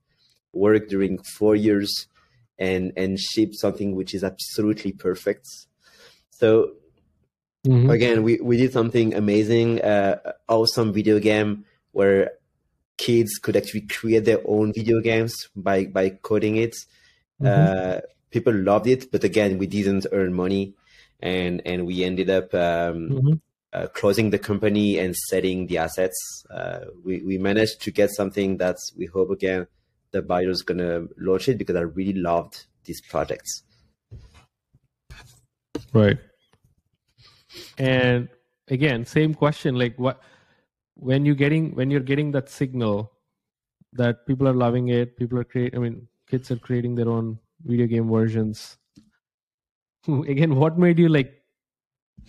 work 0.53 0.87
during 0.89 1.17
four 1.37 1.55
years 1.55 2.07
and 2.57 2.91
and 2.97 3.19
ship 3.19 3.53
something 3.53 3.95
which 3.95 4.13
is 4.13 4.23
absolutely 4.23 4.91
perfect 4.91 5.45
so 6.31 6.71
mm-hmm. 7.65 7.89
again 7.89 8.23
we, 8.23 8.39
we 8.41 8.57
did 8.57 8.73
something 8.73 9.13
amazing 9.15 9.81
uh, 9.81 10.17
awesome 10.47 10.91
video 10.91 11.19
game 11.19 11.65
where 11.91 12.31
kids 12.97 13.37
could 13.41 13.55
actually 13.55 13.81
create 13.81 14.25
their 14.25 14.41
own 14.45 14.73
video 14.73 14.99
games 14.99 15.33
by 15.55 15.85
by 15.85 16.09
coding 16.09 16.57
it 16.57 16.75
mm-hmm. 17.41 17.47
uh, 17.47 17.99
people 18.31 18.53
loved 18.53 18.87
it 18.87 19.11
but 19.11 19.23
again 19.23 19.57
we 19.57 19.67
didn't 19.67 20.05
earn 20.11 20.33
money 20.33 20.73
and 21.21 21.61
and 21.65 21.85
we 21.85 22.03
ended 22.03 22.29
up 22.29 22.53
um, 22.53 23.09
mm-hmm. 23.09 23.33
uh, 23.73 23.87
closing 23.87 24.29
the 24.29 24.39
company 24.39 24.97
and 24.97 25.15
selling 25.15 25.67
the 25.67 25.77
assets. 25.77 26.45
Uh, 26.49 26.85
we 27.03 27.21
we 27.21 27.37
managed 27.37 27.81
to 27.81 27.91
get 27.91 28.09
something 28.11 28.57
that 28.57 28.77
we 28.97 29.05
hope 29.05 29.29
again 29.29 29.67
the 30.11 30.21
buyer's 30.21 30.61
gonna 30.61 31.05
launch 31.17 31.49
it 31.49 31.57
because 31.57 31.75
I 31.75 31.81
really 31.81 32.13
loved 32.13 32.65
these 32.85 33.01
projects. 33.01 33.63
Right. 35.93 36.17
And 37.77 38.29
again, 38.67 39.05
same 39.05 39.33
question. 39.33 39.75
Like 39.75 39.97
what 39.97 40.21
when 40.95 41.25
you're 41.25 41.35
getting 41.35 41.75
when 41.75 41.89
you're 41.91 42.01
getting 42.01 42.31
that 42.31 42.49
signal 42.49 43.11
that 43.93 44.25
people 44.27 44.47
are 44.47 44.53
loving 44.53 44.89
it, 44.89 45.17
people 45.17 45.39
are 45.39 45.43
creating. 45.43 45.77
I 45.77 45.81
mean, 45.81 46.07
kids 46.29 46.51
are 46.51 46.57
creating 46.57 46.95
their 46.95 47.09
own 47.09 47.39
video 47.65 47.87
game 47.87 48.09
versions 48.09 48.77
again 50.07 50.55
what 50.55 50.77
made 50.77 50.99
you 50.99 51.09
like 51.09 51.38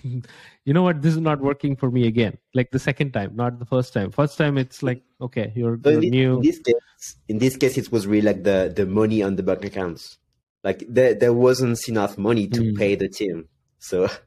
you 0.64 0.74
know 0.74 0.82
what? 0.82 1.02
This 1.02 1.14
is 1.14 1.20
not 1.20 1.40
working 1.40 1.76
for 1.76 1.90
me 1.90 2.06
again. 2.06 2.38
Like 2.54 2.70
the 2.70 2.78
second 2.78 3.12
time 3.12 3.36
not 3.36 3.58
the 3.58 3.66
first 3.66 3.92
time. 3.92 4.10
First 4.10 4.38
time 4.38 4.58
it's 4.58 4.82
like 4.82 5.02
okay 5.20 5.52
you're, 5.54 5.78
so 5.82 5.90
you're 5.90 6.02
in 6.02 6.10
new. 6.10 6.36
in 6.36 6.42
this 6.42 6.58
case 6.58 7.16
in 7.28 7.38
this 7.38 7.56
case 7.56 7.78
it 7.78 7.92
was 7.92 8.06
really 8.06 8.26
like 8.26 8.44
the 8.44 8.72
the 8.74 8.86
money 8.86 9.22
on 9.22 9.36
the 9.36 9.42
bank 9.42 9.64
accounts. 9.64 10.18
Like 10.62 10.84
there, 10.88 11.14
there 11.14 11.32
wasn't 11.32 11.88
enough 11.88 12.18
money 12.18 12.46
to 12.48 12.60
mm. 12.60 12.76
pay 12.76 12.94
the 12.94 13.08
team. 13.08 13.48
So 13.78 14.08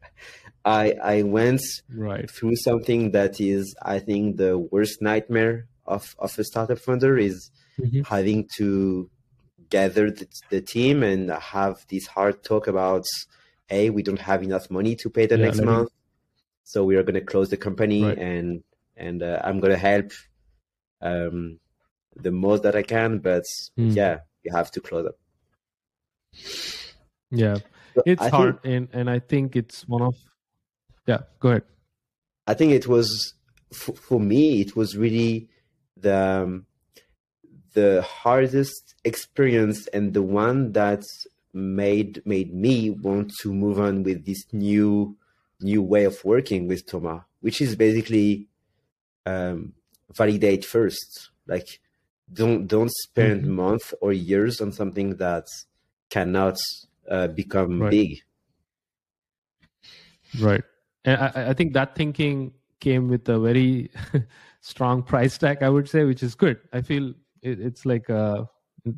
i 0.65 0.93
i 1.03 1.21
went 1.23 1.61
right. 1.93 2.29
through 2.29 2.55
something 2.55 3.11
that 3.11 3.39
is 3.41 3.75
i 3.83 3.99
think 3.99 4.37
the 4.37 4.57
worst 4.57 5.01
nightmare 5.01 5.67
of 5.85 6.15
of 6.19 6.37
a 6.39 6.43
startup 6.43 6.79
founder 6.79 7.17
is 7.17 7.51
mm-hmm. 7.79 8.01
having 8.01 8.47
to 8.55 9.09
gather 9.69 10.11
the, 10.11 10.27
the, 10.49 10.61
team 10.61 11.01
and 11.01 11.31
have 11.31 11.83
this 11.89 12.05
hard 12.05 12.43
talk 12.43 12.67
about 12.67 13.03
hey 13.73 13.89
we 13.89 14.03
don't 14.03 14.19
have 14.31 14.43
enough 14.43 14.69
money 14.69 14.95
to 14.95 15.09
pay 15.09 15.25
the 15.25 15.37
yeah, 15.37 15.45
next 15.45 15.61
month 15.61 15.89
so 16.63 16.83
we 16.83 16.95
are 16.95 17.03
going 17.03 17.19
to 17.23 17.27
close 17.33 17.49
the 17.49 17.57
company 17.57 18.03
right. 18.03 18.17
and 18.17 18.63
and 18.95 19.23
uh, 19.23 19.39
i'm 19.43 19.59
going 19.59 19.73
to 19.73 19.83
help 19.91 20.11
um 21.01 21.59
the 22.25 22.31
most 22.31 22.63
that 22.63 22.75
i 22.75 22.83
can 22.83 23.19
but 23.19 23.43
mm. 23.77 23.95
yeah 23.95 24.19
you 24.43 24.51
have 24.51 24.69
to 24.71 24.79
close 24.79 25.05
up 25.11 25.17
yeah 27.31 27.57
it's 28.05 28.21
I 28.21 28.29
hard 28.29 28.61
think, 28.61 28.73
and 28.75 28.99
and 28.99 29.09
i 29.09 29.19
think 29.19 29.55
it's 29.55 29.87
one 29.87 30.01
of 30.01 30.15
yeah 31.07 31.21
go 31.39 31.49
ahead 31.49 31.63
i 32.47 32.53
think 32.53 32.71
it 32.71 32.87
was 32.87 33.33
f- 33.71 33.97
for 34.07 34.19
me 34.19 34.61
it 34.61 34.75
was 34.75 34.95
really 34.97 35.49
the 35.97 36.15
um, 36.15 36.65
the 37.73 38.03
hardest 38.03 38.95
experience 39.03 39.87
and 39.87 40.13
the 40.13 40.21
one 40.21 40.73
that 40.73 41.03
made 41.53 42.21
made 42.25 42.53
me 42.53 42.89
want 42.89 43.31
to 43.41 43.53
move 43.53 43.79
on 43.79 44.03
with 44.03 44.25
this 44.25 44.45
new 44.51 45.15
new 45.61 45.81
way 45.81 46.03
of 46.05 46.23
working 46.25 46.67
with 46.67 46.85
Thomas, 46.85 47.21
which 47.41 47.61
is 47.61 47.75
basically 47.75 48.47
um, 49.25 49.73
validate 50.13 50.65
first. 50.65 51.29
Like 51.47 51.79
don't 52.31 52.67
don't 52.67 52.91
spend 52.91 53.43
mm-hmm. 53.43 53.55
months 53.55 53.93
or 54.01 54.13
years 54.13 54.61
on 54.61 54.71
something 54.71 55.17
that 55.17 55.45
cannot 56.09 56.57
uh, 57.09 57.27
become 57.27 57.81
right. 57.81 57.91
big. 57.91 58.19
Right, 60.39 60.63
and 61.05 61.21
I, 61.21 61.49
I 61.49 61.53
think 61.53 61.73
that 61.73 61.95
thinking 61.95 62.53
came 62.79 63.07
with 63.07 63.29
a 63.29 63.39
very 63.39 63.91
strong 64.61 65.03
price 65.03 65.37
tag. 65.37 65.61
I 65.61 65.69
would 65.69 65.87
say, 65.87 66.05
which 66.05 66.23
is 66.23 66.33
good. 66.33 66.59
I 66.71 66.81
feel 66.81 67.13
it, 67.43 67.59
it's 67.59 67.85
like 67.85 68.09
uh, 68.09 68.45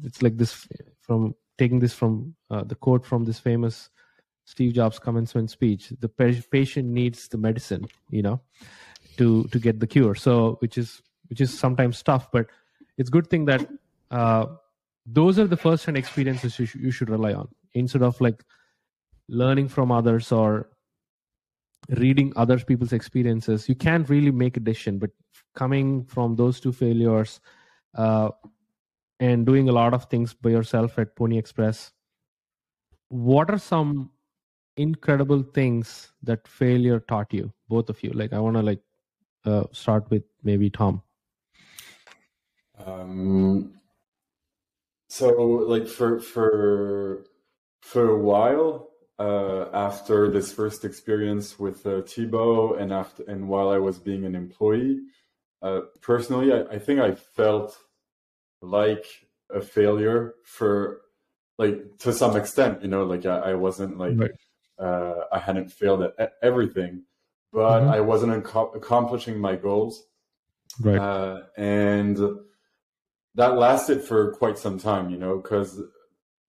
it's 0.03 0.21
like 0.21 0.37
this 0.37 0.67
from 1.01 1.35
taking 1.57 1.79
this 1.79 1.93
from 1.93 2.35
uh, 2.49 2.63
the 2.63 2.75
quote 2.75 3.05
from 3.05 3.25
this 3.25 3.39
famous 3.39 3.89
Steve 4.45 4.73
Jobs 4.73 4.99
commencement 4.99 5.49
speech. 5.49 5.91
The 5.99 6.09
patient 6.09 6.89
needs 6.89 7.27
the 7.27 7.37
medicine, 7.37 7.87
you 8.09 8.21
know, 8.21 8.41
to 9.17 9.45
to 9.45 9.59
get 9.59 9.79
the 9.79 9.87
cure. 9.87 10.15
So 10.15 10.57
which 10.59 10.77
is 10.77 11.01
which 11.29 11.41
is 11.41 11.57
sometimes 11.57 12.03
tough, 12.03 12.31
but 12.31 12.47
it's 12.97 13.09
good 13.09 13.29
thing 13.29 13.45
that 13.45 13.67
uh, 14.11 14.45
those 15.05 15.39
are 15.39 15.47
the 15.47 15.57
first 15.57 15.85
hand 15.85 15.97
experiences 15.97 16.57
you, 16.59 16.65
sh- 16.65 16.75
you 16.75 16.91
should 16.91 17.09
rely 17.09 17.33
on 17.33 17.47
instead 17.73 18.01
of 18.01 18.19
like 18.21 18.43
learning 19.27 19.67
from 19.67 19.91
others 19.91 20.31
or 20.31 20.69
reading 21.89 22.33
other 22.35 22.57
people's 22.57 22.93
experiences 22.93 23.69
you 23.69 23.75
can't 23.75 24.09
really 24.09 24.31
make 24.31 24.57
a 24.57 24.59
decision 24.59 24.97
but 24.97 25.11
coming 25.53 26.03
from 26.05 26.35
those 26.35 26.59
two 26.59 26.71
failures 26.71 27.39
uh, 27.95 28.29
and 29.19 29.45
doing 29.45 29.69
a 29.69 29.71
lot 29.71 29.93
of 29.93 30.05
things 30.05 30.33
by 30.33 30.49
yourself 30.49 30.99
at 30.99 31.15
pony 31.15 31.37
express 31.37 31.91
what 33.09 33.49
are 33.49 33.57
some 33.57 34.11
incredible 34.77 35.43
things 35.43 36.11
that 36.23 36.47
failure 36.47 36.99
taught 36.99 37.33
you 37.33 37.51
both 37.69 37.89
of 37.89 38.01
you? 38.03 38.11
Like 38.11 38.33
i 38.33 38.39
want 38.39 38.57
to 38.57 38.61
like 38.61 38.81
uh, 39.45 39.63
start 39.71 40.09
with 40.09 40.23
maybe 40.43 40.69
tom. 40.69 41.01
Um, 42.83 43.75
so 45.07 45.27
like 45.27 45.87
for 45.87 46.19
for 46.19 47.25
for 47.81 48.09
a 48.09 48.17
while 48.17 48.89
uh, 49.19 49.69
after 49.73 50.29
this 50.29 50.51
first 50.51 50.83
experience 50.83 51.57
with 51.57 51.85
uh, 51.85 52.01
Thibaut 52.01 52.79
and 52.79 52.91
after 52.91 53.23
and 53.23 53.47
while 53.47 53.69
I 53.69 53.77
was 53.77 53.97
being 53.97 54.25
an 54.25 54.35
employee, 54.35 55.01
uh, 55.61 55.81
personally, 56.01 56.51
I, 56.51 56.75
I, 56.75 56.79
think 56.79 56.99
I 56.99 57.15
felt 57.15 57.77
like 58.61 59.05
a 59.53 59.61
failure 59.61 60.35
for 60.43 61.01
like 61.57 61.97
to 61.99 62.13
some 62.13 62.35
extent. 62.35 62.81
You 62.81 62.87
know, 62.87 63.03
like 63.05 63.25
I, 63.25 63.37
I 63.37 63.53
wasn't 63.53 63.97
like 63.97 64.17
right. 64.17 64.31
Uh, 64.77 65.23
I 65.31 65.39
hadn't 65.39 65.71
failed 65.71 66.03
at 66.03 66.33
everything, 66.41 67.03
but 67.53 67.79
mm-hmm. 67.79 67.89
I 67.91 68.01
wasn't 68.01 68.45
ac- 68.45 68.71
accomplishing 68.75 69.39
my 69.39 69.55
goals. 69.55 70.03
Right, 70.81 70.99
uh, 70.99 71.43
and 71.57 72.19
that 73.35 73.55
lasted 73.55 74.01
for 74.01 74.33
quite 74.33 74.57
some 74.57 74.79
time. 74.79 75.09
You 75.09 75.17
know, 75.17 75.37
because 75.37 75.79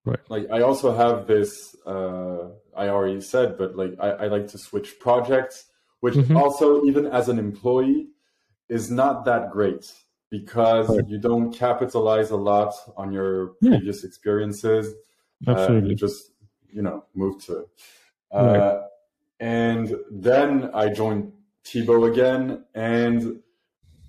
Right. 0.07 0.21
Like 0.29 0.47
I 0.53 0.61
also 0.63 0.97
have 0.97 1.27
this. 1.27 1.75
Uh, 1.85 2.51
I 2.77 2.89
already 2.89 3.21
said, 3.21 3.59
but 3.59 3.77
like 3.77 3.95
I, 4.01 4.11
I 4.11 4.27
like 4.29 4.47
to 4.49 4.59
switch 4.59 5.01
projects, 5.01 5.65
which 6.01 6.15
mm-hmm. 6.15 6.37
also 6.37 6.85
even 6.85 7.07
as 7.07 7.29
an 7.29 7.41
employee 7.41 8.07
is 8.69 8.89
not 8.89 9.25
that 9.25 9.51
great 9.51 9.93
because 10.31 10.89
right. 10.89 11.09
you 11.09 11.19
don't 11.19 11.53
capitalize 11.53 12.31
a 12.31 12.37
lot 12.37 12.75
on 12.97 13.13
your 13.13 13.53
yeah. 13.61 13.71
previous 13.71 14.05
experiences. 14.05 14.95
Absolutely. 15.47 15.89
Uh, 15.89 15.91
you 15.91 15.95
just 15.95 16.33
you 16.71 16.83
know 16.83 17.05
move 17.15 17.45
to. 17.47 17.67
Uh, 18.35 18.45
right. 18.45 18.81
And 19.39 19.95
then 20.11 20.71
I 20.73 20.89
joined 20.89 21.33
Thibaut 21.65 22.11
again, 22.11 22.65
and 22.75 23.41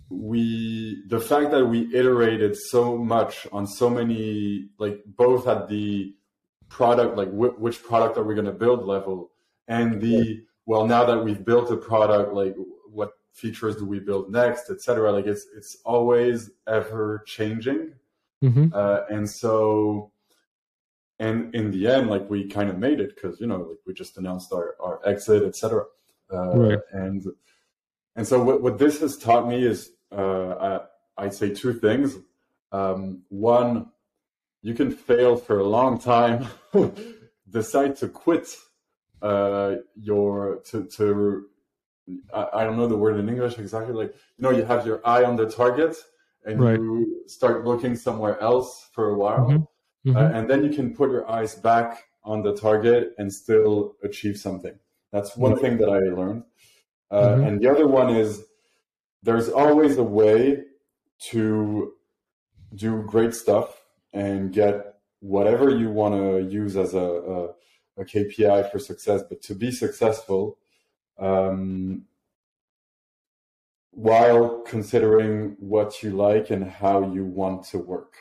we 0.10 1.04
the 1.08 1.20
fact 1.20 1.52
that 1.52 1.66
we 1.66 1.94
iterated 1.94 2.56
so 2.56 2.98
much 2.98 3.46
on 3.52 3.68
so 3.68 3.90
many 3.90 4.70
like 4.78 5.04
both 5.06 5.48
at 5.48 5.68
the 5.68 6.14
product 6.70 7.18
like 7.18 7.30
wh- 7.30 7.60
which 7.60 7.84
product 7.84 8.18
are 8.18 8.24
we 8.24 8.34
going 8.34 8.46
to 8.46 8.54
build 8.54 8.86
level 8.86 9.32
and 9.68 10.02
the 10.02 10.42
well 10.66 10.88
now 10.88 11.04
that 11.04 11.22
we've 11.24 11.44
built 11.44 11.70
a 11.72 11.78
product 11.78 12.34
like 12.34 12.56
features 13.38 13.76
do 13.76 13.86
we 13.86 14.00
build 14.00 14.32
next 14.32 14.70
etc 14.70 15.12
like 15.12 15.28
it's 15.28 15.46
it's 15.56 15.78
always 15.86 16.50
ever 16.68 17.24
changing 17.26 17.94
mm-hmm. 18.44 18.68
uh, 18.74 19.02
and 19.10 19.30
so 19.30 20.12
and 21.20 21.54
in 21.54 21.72
the 21.72 21.88
end 21.88 22.10
like 22.10 22.28
we 22.30 22.48
kind 22.48 22.70
of 22.70 22.78
made 22.78 23.00
it 23.00 23.16
because 23.16 23.40
you 23.40 23.48
know 23.48 23.62
like 23.70 23.78
we 23.86 23.94
just 23.94 24.18
announced 24.18 24.52
our, 24.52 24.76
our 24.80 25.00
exit 25.06 25.44
etc 25.44 25.84
uh, 26.34 26.58
right. 26.58 26.80
and 26.92 27.26
and 28.16 28.28
so 28.28 28.42
what, 28.42 28.62
what 28.62 28.80
this 28.80 29.00
has 29.02 29.16
taught 29.16 29.48
me 29.48 29.64
is 29.64 29.92
uh, 30.12 30.80
I, 31.18 31.24
would 31.26 31.34
say 31.34 31.54
two 31.54 31.74
things. 31.74 32.18
Um, 32.72 33.24
one, 33.30 33.92
you 34.62 34.74
can 34.74 34.92
fail 34.92 35.36
for 35.36 35.60
a 35.60 35.68
long 35.68 36.00
time, 36.00 36.48
decide 37.50 37.96
to 37.98 38.08
quit 38.08 38.48
uh, 39.22 39.76
your 39.96 40.62
to 40.72 40.86
to 40.86 41.46
I, 42.34 42.48
I, 42.54 42.64
don't 42.64 42.78
know 42.78 42.88
the 42.88 42.98
word 42.98 43.20
in 43.20 43.28
English 43.28 43.58
exactly. 43.60 43.94
Like 43.94 44.14
you 44.38 44.44
know, 44.44 44.52
you 44.52 44.64
have 44.64 44.86
your 44.86 45.06
eye 45.06 45.24
on 45.24 45.36
the 45.36 45.50
target 45.50 45.96
and 46.46 46.60
right. 46.60 46.80
you 46.80 47.24
start 47.28 47.66
looking 47.66 47.96
somewhere 47.96 48.40
else 48.40 48.90
for 48.94 49.10
a 49.10 49.18
while, 49.18 49.48
mm-hmm. 49.48 50.10
Mm-hmm. 50.10 50.18
Uh, 50.18 50.38
and 50.38 50.50
then 50.50 50.64
you 50.64 50.70
can 50.70 50.96
put 50.96 51.12
your 51.12 51.30
eyes 51.30 51.56
back 51.56 52.04
on 52.24 52.42
the 52.42 52.56
target 52.56 53.14
and 53.18 53.32
still 53.34 53.96
achieve 54.04 54.38
something. 54.38 54.78
That's 55.12 55.36
one 55.36 55.54
mm-hmm. 55.54 55.62
thing 55.62 55.78
that 55.78 55.90
I 55.90 56.00
learned. 56.00 56.44
Uh, 57.10 57.22
mm-hmm. 57.22 57.44
and 57.44 57.62
the 57.62 57.70
other 57.70 57.88
one 57.88 58.10
is 58.10 58.44
there's 59.24 59.50
always 59.50 59.98
a 59.98 60.04
way 60.04 60.64
to 61.20 61.94
do 62.76 63.04
great 63.08 63.34
stuff 63.34 63.82
and 64.14 64.52
get 64.52 64.96
whatever 65.20 65.70
you 65.70 65.90
want 65.90 66.14
to 66.14 66.50
use 66.50 66.76
as 66.76 66.94
a, 66.94 67.00
a, 67.00 67.44
a, 68.02 68.06
KPI 68.06 68.72
for 68.72 68.80
success. 68.80 69.24
But 69.28 69.42
to 69.44 69.56
be 69.56 69.72
successful, 69.72 70.58
um, 71.20 72.04
while 73.92 74.62
considering 74.62 75.56
what 75.60 76.04
you 76.04 76.12
like 76.12 76.50
and 76.50 76.70
how 76.70 77.12
you 77.12 77.26
want 77.26 77.66
to 77.66 77.80
work. 77.80 78.14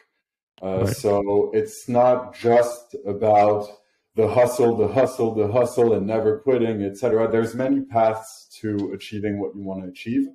Uh, 0.63 0.85
right. 0.85 0.97
So 0.97 1.51
it's 1.53 1.89
not 1.89 2.35
just 2.35 2.97
about 3.07 3.69
the 4.15 4.27
hustle, 4.27 4.77
the 4.77 4.89
hustle, 4.89 5.35
the 5.35 5.53
hustle, 5.53 5.93
and 5.93 6.07
never 6.07 6.39
quitting, 6.39 6.83
etc. 6.83 7.31
There's 7.31 7.55
many 7.55 7.83
paths 7.83 8.49
to 8.61 8.93
achieving 8.95 9.39
what 9.39 9.55
you 9.55 9.63
want 9.63 9.83
to 9.83 9.91
achieve. 9.91 10.29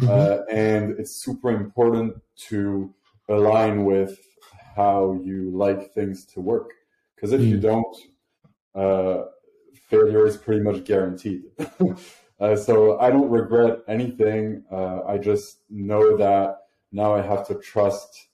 Mm-hmm. 0.00 0.10
Uh, 0.10 0.44
and 0.54 0.98
it's 0.98 1.22
super 1.22 1.50
important 1.50 2.16
to 2.48 2.92
align 3.28 3.84
with 3.84 4.18
how 4.76 5.18
you 5.24 5.50
like 5.54 5.94
things 5.94 6.26
to 6.26 6.40
work. 6.40 6.70
Because 7.14 7.32
if 7.32 7.40
mm. 7.40 7.48
you 7.48 7.58
don't, 7.58 7.96
uh, 8.74 9.24
failure 9.88 10.26
is 10.26 10.36
pretty 10.36 10.62
much 10.62 10.84
guaranteed. 10.84 11.44
uh, 12.40 12.56
so 12.56 12.98
I 12.98 13.10
don't 13.10 13.30
regret 13.30 13.80
anything. 13.88 14.64
Uh, 14.70 15.02
I 15.04 15.18
just 15.18 15.58
know 15.70 16.16
that 16.16 16.58
now 16.92 17.14
I 17.14 17.22
have 17.22 17.46
to 17.48 17.54
trust 17.56 18.28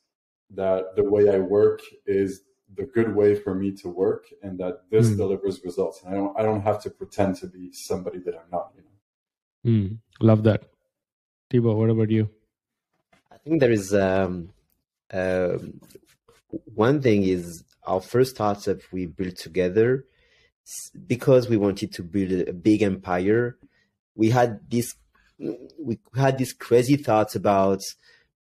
that 0.50 0.96
the 0.96 1.04
way 1.04 1.28
I 1.28 1.38
work 1.38 1.80
is 2.06 2.42
the 2.76 2.84
good 2.84 3.14
way 3.14 3.34
for 3.34 3.54
me 3.54 3.72
to 3.72 3.88
work, 3.88 4.26
and 4.42 4.58
that 4.58 4.82
this 4.90 5.08
mm. 5.08 5.16
delivers 5.16 5.60
results. 5.64 6.02
And 6.02 6.14
I 6.14 6.16
don't 6.16 6.38
I 6.38 6.42
don't 6.42 6.62
have 6.62 6.82
to 6.82 6.90
pretend 6.90 7.36
to 7.36 7.46
be 7.46 7.72
somebody 7.72 8.18
that 8.20 8.34
I'm 8.34 8.50
not. 8.50 8.72
You 8.76 8.82
know. 8.82 8.90
Mm. 9.70 9.98
Love 10.20 10.42
that. 10.44 10.64
Thibaut, 11.50 11.76
what 11.76 11.90
about 11.90 12.10
you? 12.10 12.30
I 13.32 13.36
think 13.38 13.60
there 13.60 13.72
is 13.72 13.92
um, 13.92 14.50
uh, 15.12 15.58
one 16.74 17.02
thing 17.02 17.24
is 17.24 17.64
our 17.84 18.00
first 18.00 18.36
startup 18.36 18.78
we 18.92 19.06
built 19.06 19.36
together 19.36 20.04
because 21.06 21.48
we 21.48 21.56
wanted 21.56 21.92
to 21.94 22.02
build 22.02 22.48
a 22.48 22.52
big 22.52 22.82
empire. 22.82 23.56
We 24.14 24.30
had 24.30 24.60
this 24.70 24.94
we 25.78 25.98
had 26.14 26.38
these 26.38 26.52
crazy 26.52 26.96
thoughts 26.96 27.34
about 27.34 27.80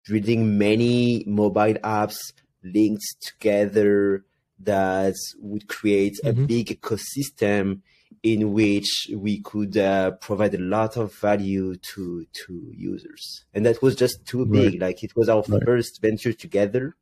building 0.08 0.56
many 0.56 1.24
mobile 1.26 1.74
apps 1.74 2.32
linked 2.62 3.04
together 3.20 4.24
that 4.60 5.14
would 5.38 5.68
create 5.68 6.14
mm-hmm. 6.24 6.42
a 6.42 6.46
big 6.46 6.80
ecosystem 6.80 7.80
in 8.22 8.52
which 8.52 9.10
we 9.14 9.40
could 9.40 9.76
uh, 9.76 10.12
provide 10.12 10.54
a 10.54 10.58
lot 10.58 10.96
of 10.96 11.14
value 11.14 11.76
to 11.76 12.24
to 12.32 12.72
users 12.74 13.44
and 13.52 13.66
that 13.66 13.82
was 13.82 13.94
just 13.94 14.24
too 14.24 14.46
big 14.46 14.74
right. 14.74 14.80
like 14.80 15.04
it 15.04 15.14
was 15.14 15.28
our 15.28 15.44
right. 15.48 15.62
first 15.64 16.00
venture 16.00 16.32
together 16.32 16.96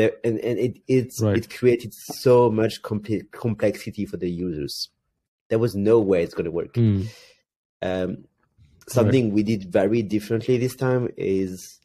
there, 0.00 0.12
and, 0.24 0.38
and 0.40 0.58
it 0.58 0.78
it's, 0.88 1.22
right. 1.22 1.36
it 1.36 1.50
created 1.50 1.92
so 1.94 2.50
much 2.50 2.82
comp- 2.82 3.30
complexity 3.32 4.06
for 4.06 4.16
the 4.16 4.30
users 4.30 4.88
there 5.48 5.58
was 5.58 5.74
no 5.74 6.00
way 6.00 6.22
it's 6.22 6.34
going 6.34 6.44
to 6.44 6.50
work 6.50 6.74
mm. 6.74 7.06
um, 7.82 8.24
something 8.88 9.32
we 9.32 9.42
did 9.42 9.72
very 9.72 10.02
differently 10.02 10.58
this 10.58 10.76
time 10.76 11.08
is 11.16 11.80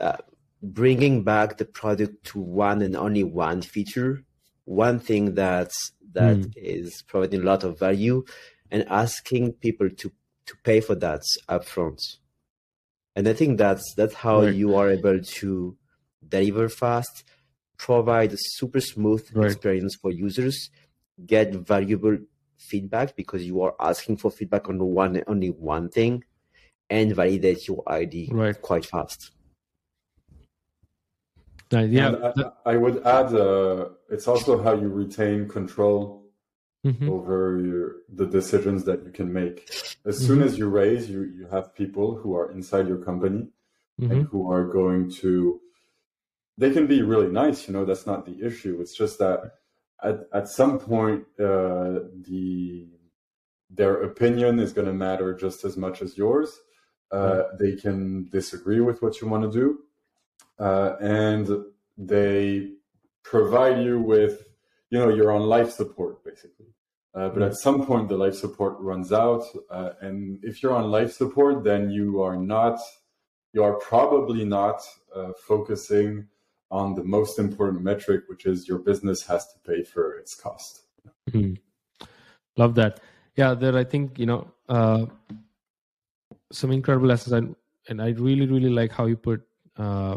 uh, 0.00 0.16
bringing 0.62 1.22
back 1.22 1.58
the 1.58 1.64
product 1.64 2.24
to 2.24 2.38
one 2.38 2.82
and 2.82 2.96
only 2.96 3.24
one 3.24 3.60
feature 3.62 4.22
one 4.64 4.98
thing 4.98 5.34
that's 5.34 5.92
that 6.12 6.36
mm. 6.36 6.52
is 6.56 7.02
providing 7.06 7.42
a 7.42 7.44
lot 7.44 7.64
of 7.64 7.78
value 7.78 8.24
and 8.70 8.84
asking 8.88 9.52
people 9.54 9.90
to 9.90 10.10
to 10.46 10.56
pay 10.62 10.80
for 10.80 10.94
that 10.96 11.22
upfront. 11.48 11.98
And 13.16 13.28
I 13.28 13.32
think 13.32 13.58
that's 13.58 13.94
that's 13.96 14.14
how 14.14 14.42
right. 14.42 14.54
you 14.54 14.76
are 14.76 14.90
able 14.90 15.20
to 15.20 15.76
deliver 16.28 16.68
fast, 16.68 17.24
provide 17.78 18.32
a 18.32 18.38
super 18.38 18.80
smooth 18.80 19.26
right. 19.34 19.46
experience 19.46 19.96
for 19.96 20.10
users, 20.10 20.70
get 21.26 21.54
valuable 21.54 22.18
feedback 22.58 23.16
because 23.16 23.44
you 23.44 23.62
are 23.62 23.74
asking 23.80 24.16
for 24.16 24.30
feedback 24.30 24.68
on 24.68 24.78
one 24.78 25.22
only 25.26 25.50
one 25.50 25.88
thing, 25.88 26.24
and 26.90 27.14
validate 27.14 27.66
your 27.68 27.82
ID 27.86 28.30
right. 28.32 28.60
quite 28.60 28.86
fast. 28.86 29.30
Yeah, 31.70 32.32
I, 32.66 32.72
I, 32.72 32.76
would 32.76 33.04
add 33.04 33.34
uh, 33.34 33.88
it's 34.08 34.28
also 34.28 34.62
how 34.62 34.74
you 34.74 34.88
retain 34.88 35.48
control 35.48 36.24
mm-hmm. 36.86 37.08
over 37.08 37.60
your, 37.60 37.96
the 38.12 38.26
decisions 38.26 38.84
that 38.84 39.04
you 39.04 39.10
can 39.10 39.32
make. 39.32 39.68
As 40.04 40.18
mm-hmm. 40.18 40.26
soon 40.26 40.42
as 40.42 40.56
you 40.56 40.68
raise, 40.68 41.10
you 41.10 41.22
you 41.22 41.48
have 41.50 41.74
people 41.74 42.16
who 42.16 42.36
are 42.36 42.52
inside 42.52 42.86
your 42.86 42.98
company 42.98 43.48
mm-hmm. 44.00 44.10
and 44.12 44.26
who 44.28 44.50
are 44.50 44.64
going 44.64 45.10
to. 45.22 45.60
They 46.56 46.70
can 46.70 46.86
be 46.86 47.02
really 47.02 47.30
nice, 47.30 47.66
you 47.66 47.74
know. 47.74 47.84
That's 47.84 48.06
not 48.06 48.26
the 48.26 48.44
issue. 48.46 48.78
It's 48.80 48.96
just 48.96 49.18
that 49.18 49.52
at 50.02 50.20
at 50.32 50.48
some 50.48 50.78
point 50.78 51.24
uh, 51.38 52.00
the 52.28 52.88
their 53.70 54.02
opinion 54.04 54.60
is 54.60 54.72
going 54.72 54.86
to 54.86 54.92
matter 54.92 55.34
just 55.34 55.64
as 55.64 55.76
much 55.76 56.00
as 56.00 56.16
yours. 56.16 56.60
Uh, 57.10 57.44
they 57.58 57.74
can 57.74 58.28
disagree 58.30 58.80
with 58.80 59.02
what 59.02 59.20
you 59.20 59.28
want 59.28 59.42
to 59.42 59.50
do, 59.50 59.78
uh, 60.58 60.96
and 61.00 61.48
they 61.96 62.70
provide 63.22 63.82
you 63.82 64.00
with, 64.00 64.46
you 64.90 64.98
know, 64.98 65.08
you're 65.08 65.32
on 65.32 65.42
life 65.42 65.70
support 65.70 66.24
basically. 66.24 66.66
Uh, 67.14 67.28
but 67.28 67.42
at 67.42 67.54
some 67.54 67.86
point, 67.86 68.08
the 68.08 68.16
life 68.16 68.34
support 68.34 68.76
runs 68.80 69.12
out, 69.12 69.44
uh, 69.70 69.90
and 70.00 70.38
if 70.42 70.62
you're 70.62 70.74
on 70.74 70.90
life 70.90 71.12
support, 71.12 71.62
then 71.62 71.88
you 71.88 72.20
are 72.20 72.36
not, 72.36 72.80
you 73.52 73.62
are 73.62 73.78
probably 73.78 74.44
not 74.44 74.82
uh, 75.14 75.30
focusing 75.46 76.26
on 76.74 76.92
the 76.96 77.04
most 77.04 77.38
important 77.38 77.84
metric, 77.84 78.24
which 78.26 78.46
is 78.46 78.66
your 78.66 78.78
business 78.78 79.22
has 79.24 79.46
to 79.46 79.58
pay 79.64 79.84
for 79.84 80.16
its 80.16 80.34
cost. 80.34 80.82
Mm-hmm. 81.30 81.54
Love 82.56 82.74
that. 82.74 82.98
Yeah, 83.36 83.54
there. 83.54 83.76
I 83.78 83.84
think 83.84 84.18
you 84.18 84.26
know 84.26 84.50
uh, 84.68 85.06
some 86.52 86.72
incredible 86.72 87.06
lessons, 87.06 87.32
and 87.32 87.56
and 87.88 88.02
I 88.02 88.08
really 88.10 88.46
really 88.46 88.70
like 88.70 88.90
how 88.90 89.06
you 89.06 89.16
put 89.16 89.42
uh, 89.76 90.16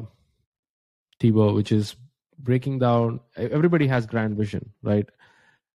which 1.21 1.71
is 1.71 1.95
breaking 2.39 2.79
down. 2.79 3.19
Everybody 3.35 3.87
has 3.87 4.05
grand 4.07 4.35
vision, 4.35 4.71
right? 4.81 5.07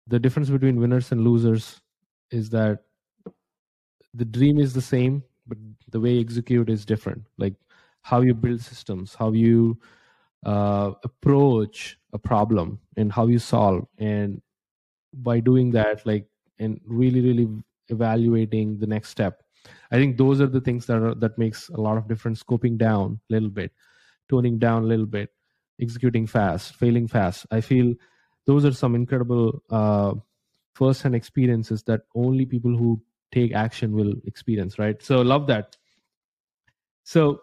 The 0.07 0.19
difference 0.19 0.49
between 0.49 0.79
winners 0.79 1.11
and 1.11 1.23
losers 1.23 1.81
is 2.31 2.49
that 2.51 2.83
the 4.13 4.25
dream 4.25 4.59
is 4.59 4.73
the 4.73 4.81
same, 4.81 5.23
but 5.47 5.57
the 5.91 5.99
way 5.99 6.13
you 6.13 6.21
execute 6.21 6.69
is 6.69 6.85
different. 6.85 7.23
Like 7.37 7.55
how 8.01 8.21
you 8.21 8.33
build 8.33 8.61
systems, 8.61 9.15
how 9.15 9.31
you 9.31 9.77
uh, 10.45 10.91
approach 11.03 11.97
a 12.13 12.19
problem, 12.19 12.79
and 12.97 13.11
how 13.11 13.27
you 13.27 13.39
solve. 13.39 13.85
And 13.97 14.41
by 15.13 15.39
doing 15.39 15.71
that, 15.71 16.05
like 16.05 16.27
and 16.59 16.79
really 16.85 17.21
really 17.21 17.47
evaluating 17.89 18.79
the 18.79 18.87
next 18.87 19.09
step. 19.09 19.43
I 19.91 19.97
think 19.97 20.17
those 20.17 20.41
are 20.41 20.47
the 20.47 20.61
things 20.61 20.85
that 20.87 21.01
are 21.01 21.15
that 21.15 21.37
makes 21.37 21.69
a 21.69 21.81
lot 21.81 21.97
of 21.97 22.07
difference. 22.07 22.43
Scoping 22.43 22.77
down 22.77 23.19
a 23.29 23.33
little 23.33 23.49
bit 23.49 23.71
toning 24.29 24.59
down 24.59 24.83
a 24.83 24.87
little 24.87 25.05
bit 25.07 25.29
executing 25.81 26.27
fast 26.27 26.75
failing 26.75 27.07
fast. 27.07 27.45
I 27.51 27.61
feel 27.61 27.95
those 28.45 28.65
are 28.65 28.71
some 28.71 28.95
incredible 28.95 29.63
uh, 29.69 30.13
first 30.75 31.01
hand 31.01 31.15
experiences 31.15 31.83
that 31.83 32.01
only 32.15 32.45
people 32.45 32.75
who 32.75 33.01
take 33.31 33.53
action 33.53 33.93
will 33.93 34.13
experience 34.25 34.79
right? 34.79 35.01
So 35.01 35.21
love 35.21 35.47
that. 35.47 35.75
So 37.03 37.41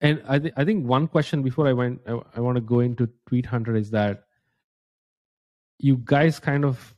and 0.00 0.22
i, 0.28 0.38
th- 0.38 0.54
I 0.56 0.64
think 0.64 0.86
one 0.86 1.06
question 1.06 1.42
before 1.42 1.66
i 1.66 1.72
went 1.72 2.00
i, 2.06 2.18
I 2.36 2.40
want 2.40 2.56
to 2.56 2.60
go 2.60 2.80
into 2.80 3.08
tweet 3.26 3.46
hunter 3.46 3.76
is 3.76 3.90
that 3.90 4.24
you 5.80 6.00
guys 6.04 6.38
kind 6.38 6.64
of 6.64 6.94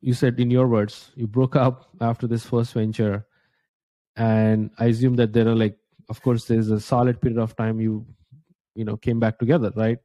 you 0.00 0.14
said 0.14 0.40
in 0.40 0.50
your 0.50 0.66
words 0.66 1.12
you 1.14 1.26
broke 1.26 1.54
up 1.54 1.88
after 2.00 2.26
this 2.26 2.44
first 2.44 2.72
venture. 2.72 3.26
And 4.16 4.70
i 4.78 4.86
assume 4.86 5.16
that 5.16 5.32
there 5.32 5.48
are 5.48 5.54
like 5.54 5.78
of 6.08 6.20
course 6.22 6.46
there's 6.46 6.70
a 6.70 6.80
solid 6.80 7.20
period 7.20 7.38
of 7.38 7.56
time 7.56 7.80
you 7.80 8.04
you 8.74 8.84
know 8.84 8.96
came 8.96 9.20
back 9.20 9.38
together 9.38 9.72
right? 9.76 9.98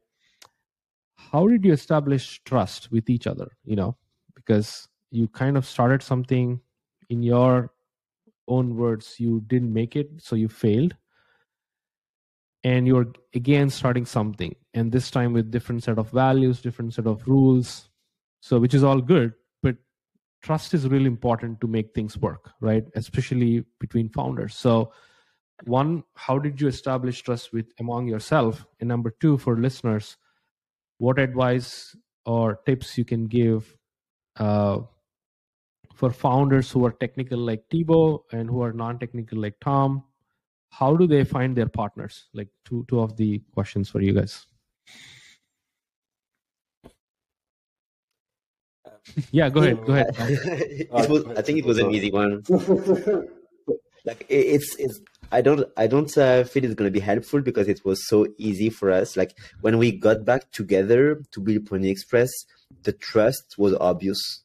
How 1.16 1.46
did 1.48 1.64
you 1.64 1.72
establish 1.72 2.40
trust 2.44 2.90
with 2.92 3.10
each 3.10 3.26
other 3.26 3.48
you 3.64 3.76
know? 3.76 3.96
Because 4.34 4.88
you 5.10 5.28
kind 5.28 5.56
of 5.56 5.66
started 5.66 6.02
something 6.02 6.60
in 7.10 7.22
your 7.22 7.72
own 8.46 8.76
words 8.76 9.16
you 9.18 9.42
didn't 9.46 9.72
make 9.72 9.96
it 9.96 10.10
so 10.18 10.36
you 10.36 10.48
failed 10.48 10.96
and 12.68 12.86
you're 12.86 13.10
again 13.34 13.70
starting 13.70 14.04
something. 14.04 14.54
And 14.74 14.92
this 14.92 15.10
time 15.10 15.32
with 15.32 15.50
different 15.50 15.84
set 15.84 15.98
of 15.98 16.10
values 16.10 16.60
different 16.60 16.94
set 16.94 17.06
of 17.06 17.26
rules. 17.26 17.88
So 18.40 18.60
which 18.64 18.74
is 18.78 18.84
all 18.84 19.00
good 19.00 19.32
but 19.62 19.76
trust 20.42 20.74
is 20.74 20.88
really 20.94 21.06
important 21.06 21.60
to 21.62 21.66
make 21.76 21.94
things 21.94 22.16
work 22.16 22.50
right? 22.60 22.84
Especially 22.94 23.64
between 23.80 24.10
founders. 24.10 24.54
So 24.66 24.92
one 25.64 26.04
how 26.26 26.38
did 26.38 26.60
you 26.60 26.68
establish 26.68 27.22
trust 27.22 27.52
with 27.52 27.72
among 27.84 28.06
yourself? 28.08 28.66
And 28.80 28.88
number 28.88 29.14
two 29.20 29.38
for 29.38 29.56
listeners 29.68 30.16
what 30.98 31.18
advice 31.18 31.96
or 32.26 32.60
tips 32.66 32.98
you 32.98 33.04
can 33.04 33.26
give 33.26 33.76
uh, 34.36 34.78
for 35.94 36.10
founders 36.10 36.70
who 36.70 36.84
are 36.84 36.92
technical 36.92 37.38
like 37.38 37.62
Thibaut 37.70 38.24
and 38.32 38.50
who 38.50 38.62
are 38.62 38.72
non-technical 38.72 39.40
like 39.46 39.58
Tom 39.60 40.02
how 40.70 40.94
do 40.96 41.06
they 41.06 41.24
find 41.24 41.56
their 41.56 41.68
partners 41.68 42.26
like 42.34 42.48
two 42.64 42.84
two 42.88 43.00
of 43.00 43.16
the 43.16 43.42
questions 43.54 43.88
for 43.88 44.00
you 44.00 44.12
guys 44.12 44.46
yeah, 49.30 49.48
go 49.48 49.60
ahead. 49.60 49.84
Go 49.84 49.94
ahead. 49.94 50.14
it 50.18 50.90
was, 50.90 51.24
I 51.36 51.42
think 51.42 51.58
it 51.58 51.64
was 51.64 51.78
an 51.78 51.90
easy 51.90 52.10
one. 52.10 52.42
like 54.04 54.26
it's 54.28 54.76
it's 54.78 55.00
I 55.30 55.40
don't 55.40 55.68
I 55.76 55.86
don't 55.86 56.16
uh, 56.16 56.44
feel 56.44 56.64
it's 56.64 56.74
gonna 56.74 56.90
be 56.90 57.00
helpful 57.00 57.40
because 57.40 57.68
it 57.68 57.84
was 57.84 58.06
so 58.08 58.26
easy 58.38 58.70
for 58.70 58.90
us. 58.90 59.16
Like 59.16 59.36
when 59.60 59.78
we 59.78 59.92
got 59.92 60.24
back 60.24 60.50
together 60.52 61.22
to 61.32 61.40
build 61.40 61.66
Pony 61.66 61.90
Express, 61.90 62.30
the 62.82 62.92
trust 62.92 63.56
was 63.58 63.74
obvious. 63.80 64.42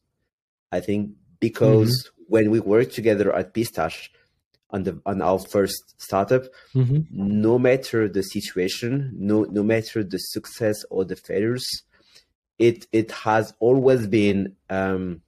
I 0.72 0.80
think 0.80 1.12
because 1.40 1.92
mm-hmm. 1.92 2.24
when 2.28 2.52
we 2.52 2.60
worked 2.60 2.94
together 2.94 3.34
at 3.36 3.54
Pistache 3.54 4.12
on 4.74 4.84
the 4.84 5.00
on 5.06 5.22
our 5.22 5.40
first 5.40 6.02
startup, 6.02 6.44
mm-hmm. 6.74 7.02
no 7.12 7.60
matter 7.60 8.10
the 8.10 8.24
situation, 8.24 9.14
no 9.16 9.44
no 9.44 9.64
matter 9.64 10.04
the 10.04 10.18
success 10.18 10.84
or 10.90 11.06
the 11.06 11.16
failures, 11.16 11.66
it 12.58 12.88
it 12.92 13.12
has 13.12 13.54
always 13.60 14.08
been 14.08 14.56
um, 14.70 15.22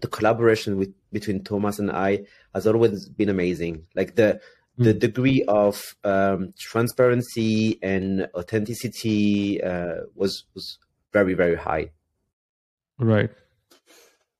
the 0.00 0.08
collaboration 0.08 0.76
with 0.76 0.92
between 1.10 1.42
Thomas 1.42 1.78
and 1.78 1.90
I 1.90 2.24
has 2.54 2.66
always 2.66 3.08
been 3.08 3.30
amazing. 3.30 3.86
Like 3.96 4.14
the 4.14 4.40
mm. 4.78 4.84
the 4.84 4.92
hmm. 4.92 4.98
degree 4.98 5.42
of 5.48 5.96
um, 6.04 6.52
transparency 6.58 7.78
and 7.82 8.28
authenticity 8.34 9.62
uh, 9.62 10.02
was 10.14 10.44
was 10.54 10.78
very 11.12 11.34
very 11.34 11.56
high. 11.56 11.90
Right. 12.98 13.30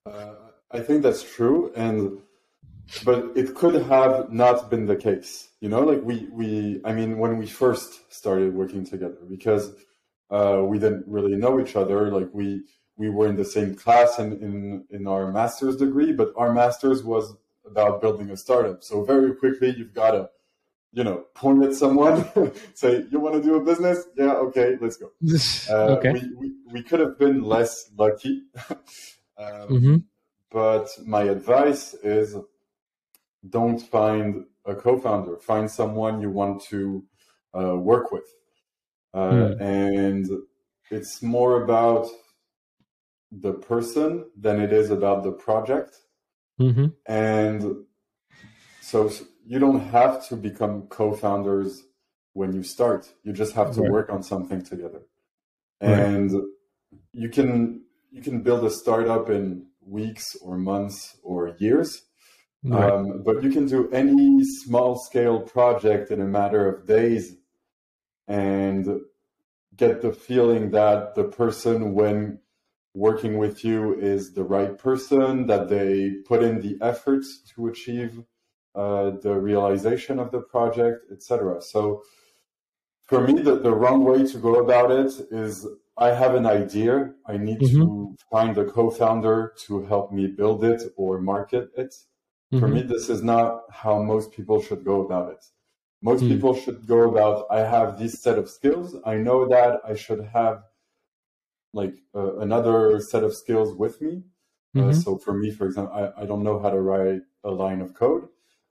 Uh, 0.04 0.34
I 0.70 0.80
think 0.80 1.02
that's 1.02 1.22
true, 1.22 1.72
and 1.74 2.18
but 3.04 3.32
it 3.34 3.54
could 3.54 3.74
have 3.82 4.32
not 4.32 4.70
been 4.70 4.86
the 4.86 4.96
case. 4.96 5.48
You 5.60 5.68
know, 5.68 5.80
like 5.80 6.02
we 6.02 6.28
we 6.30 6.80
I 6.84 6.92
mean, 6.92 7.18
when 7.18 7.38
we 7.38 7.46
first 7.46 8.12
started 8.12 8.54
working 8.54 8.84
together, 8.84 9.18
because 9.28 9.72
uh, 10.30 10.62
we 10.64 10.78
didn't 10.78 11.04
really 11.06 11.36
know 11.36 11.60
each 11.60 11.76
other. 11.76 12.10
Like 12.10 12.28
we 12.32 12.62
we 12.96 13.08
were 13.08 13.26
in 13.26 13.36
the 13.36 13.44
same 13.44 13.74
class 13.74 14.18
and 14.18 14.40
in 14.42 14.84
in 14.90 15.06
our 15.06 15.30
master's 15.32 15.76
degree, 15.76 16.12
but 16.12 16.32
our 16.36 16.52
master's 16.52 17.02
was 17.02 17.34
about 17.64 18.00
building 18.00 18.30
a 18.30 18.36
startup. 18.36 18.82
So 18.82 19.04
very 19.04 19.34
quickly, 19.34 19.74
you've 19.76 19.94
got 19.94 20.12
to 20.12 20.30
you 20.92 21.04
know 21.04 21.24
point 21.34 21.64
at 21.64 21.74
someone, 21.74 22.28
say 22.74 23.04
you 23.10 23.20
want 23.20 23.36
to 23.36 23.42
do 23.42 23.56
a 23.56 23.64
business. 23.64 24.04
Yeah, 24.16 24.34
okay, 24.34 24.76
let's 24.80 24.96
go. 24.96 25.10
Uh, 25.70 25.96
okay. 25.96 26.12
We, 26.12 26.34
we, 26.36 26.52
we 26.72 26.82
could 26.82 27.00
have 27.00 27.18
been 27.18 27.42
less 27.42 27.90
lucky. 27.96 28.42
um, 28.68 29.68
mm-hmm. 29.68 29.96
But 30.50 30.88
my 31.06 31.22
advice 31.22 31.94
is 31.94 32.36
don't 33.48 33.78
find 33.78 34.44
a 34.64 34.74
co-founder. 34.74 35.38
Find 35.38 35.70
someone 35.70 36.20
you 36.20 36.30
want 36.30 36.62
to 36.64 37.04
uh, 37.54 37.76
work 37.76 38.12
with 38.12 38.24
mm. 39.14 39.60
and 39.60 40.26
it's 40.90 41.22
more 41.22 41.62
about 41.62 42.08
the 43.30 43.52
person 43.52 44.26
than 44.38 44.60
it 44.60 44.72
is 44.72 44.90
about 44.90 45.22
the 45.22 45.32
project. 45.32 45.96
Mm-hmm. 46.60 46.88
And 47.06 47.84
so 48.80 49.10
you 49.46 49.58
don't 49.58 49.80
have 49.80 50.26
to 50.28 50.36
become 50.36 50.82
co-founders 50.88 51.82
when 52.34 52.52
you 52.52 52.62
start. 52.62 53.10
You 53.24 53.32
just 53.32 53.54
have 53.54 53.74
to 53.74 53.80
right. 53.80 53.90
work 53.90 54.10
on 54.10 54.22
something 54.22 54.62
together. 54.62 55.02
And 55.80 56.32
right. 56.32 56.42
you 57.12 57.28
can 57.28 57.84
you 58.10 58.22
can 58.22 58.42
build 58.42 58.64
a 58.64 58.70
startup 58.70 59.30
in 59.30 59.66
weeks 59.80 60.36
or 60.42 60.58
months 60.58 61.16
or 61.22 61.56
years. 61.58 62.02
Right. 62.64 62.92
Um, 62.92 63.22
but 63.24 63.42
you 63.42 63.50
can 63.50 63.66
do 63.66 63.90
any 63.90 64.44
small 64.44 64.96
scale 64.96 65.40
project 65.40 66.10
in 66.10 66.20
a 66.20 66.26
matter 66.26 66.68
of 66.68 66.86
days 66.86 67.34
and 68.28 69.00
get 69.76 70.00
the 70.00 70.12
feeling 70.12 70.70
that 70.70 71.14
the 71.14 71.24
person 71.24 71.92
when 71.94 72.38
working 72.94 73.38
with 73.38 73.64
you 73.64 73.98
is 73.98 74.34
the 74.34 74.44
right 74.44 74.78
person 74.78 75.46
that 75.46 75.68
they 75.68 76.10
put 76.26 76.42
in 76.42 76.60
the 76.60 76.76
efforts 76.82 77.40
to 77.54 77.66
achieve 77.66 78.22
uh, 78.74 79.10
the 79.22 79.34
realization 79.34 80.18
of 80.18 80.30
the 80.30 80.40
project 80.40 81.10
etc 81.10 81.60
so 81.60 82.02
for 83.06 83.26
me 83.26 83.40
the, 83.40 83.58
the 83.58 83.74
wrong 83.74 84.04
way 84.04 84.26
to 84.26 84.38
go 84.38 84.56
about 84.56 84.90
it 84.90 85.12
is 85.30 85.66
i 85.96 86.08
have 86.08 86.34
an 86.34 86.46
idea 86.46 87.12
i 87.26 87.36
need 87.36 87.60
mm-hmm. 87.60 87.80
to 87.80 88.16
find 88.30 88.56
a 88.58 88.64
co-founder 88.64 89.52
to 89.58 89.82
help 89.84 90.12
me 90.12 90.26
build 90.26 90.62
it 90.64 90.82
or 90.96 91.20
market 91.20 91.70
it 91.76 91.94
mm-hmm. 92.52 92.60
for 92.60 92.68
me 92.68 92.82
this 92.82 93.08
is 93.08 93.22
not 93.22 93.62
how 93.70 94.02
most 94.02 94.30
people 94.32 94.60
should 94.60 94.84
go 94.84 95.04
about 95.04 95.32
it 95.32 95.44
most 96.02 96.22
mm. 96.22 96.28
people 96.28 96.54
should 96.54 96.86
go 96.86 97.08
about 97.10 97.46
i 97.50 97.60
have 97.60 97.98
this 97.98 98.22
set 98.22 98.38
of 98.38 98.48
skills 98.48 98.94
i 99.06 99.16
know 99.16 99.48
that 99.48 99.80
i 99.86 99.94
should 99.94 100.24
have 100.32 100.62
like 101.72 101.94
uh, 102.14 102.36
another 102.36 103.00
set 103.00 103.24
of 103.24 103.34
skills 103.34 103.74
with 103.74 104.00
me 104.00 104.22
Mm-hmm. 104.74 104.98
so 105.00 105.18
for 105.18 105.34
me, 105.34 105.50
for 105.50 105.66
example, 105.66 105.94
I, 105.94 106.22
I 106.22 106.24
don't 106.24 106.42
know 106.42 106.58
how 106.58 106.70
to 106.70 106.80
write 106.80 107.20
a 107.44 107.50
line 107.50 107.82
of 107.82 107.92
code, 107.92 108.26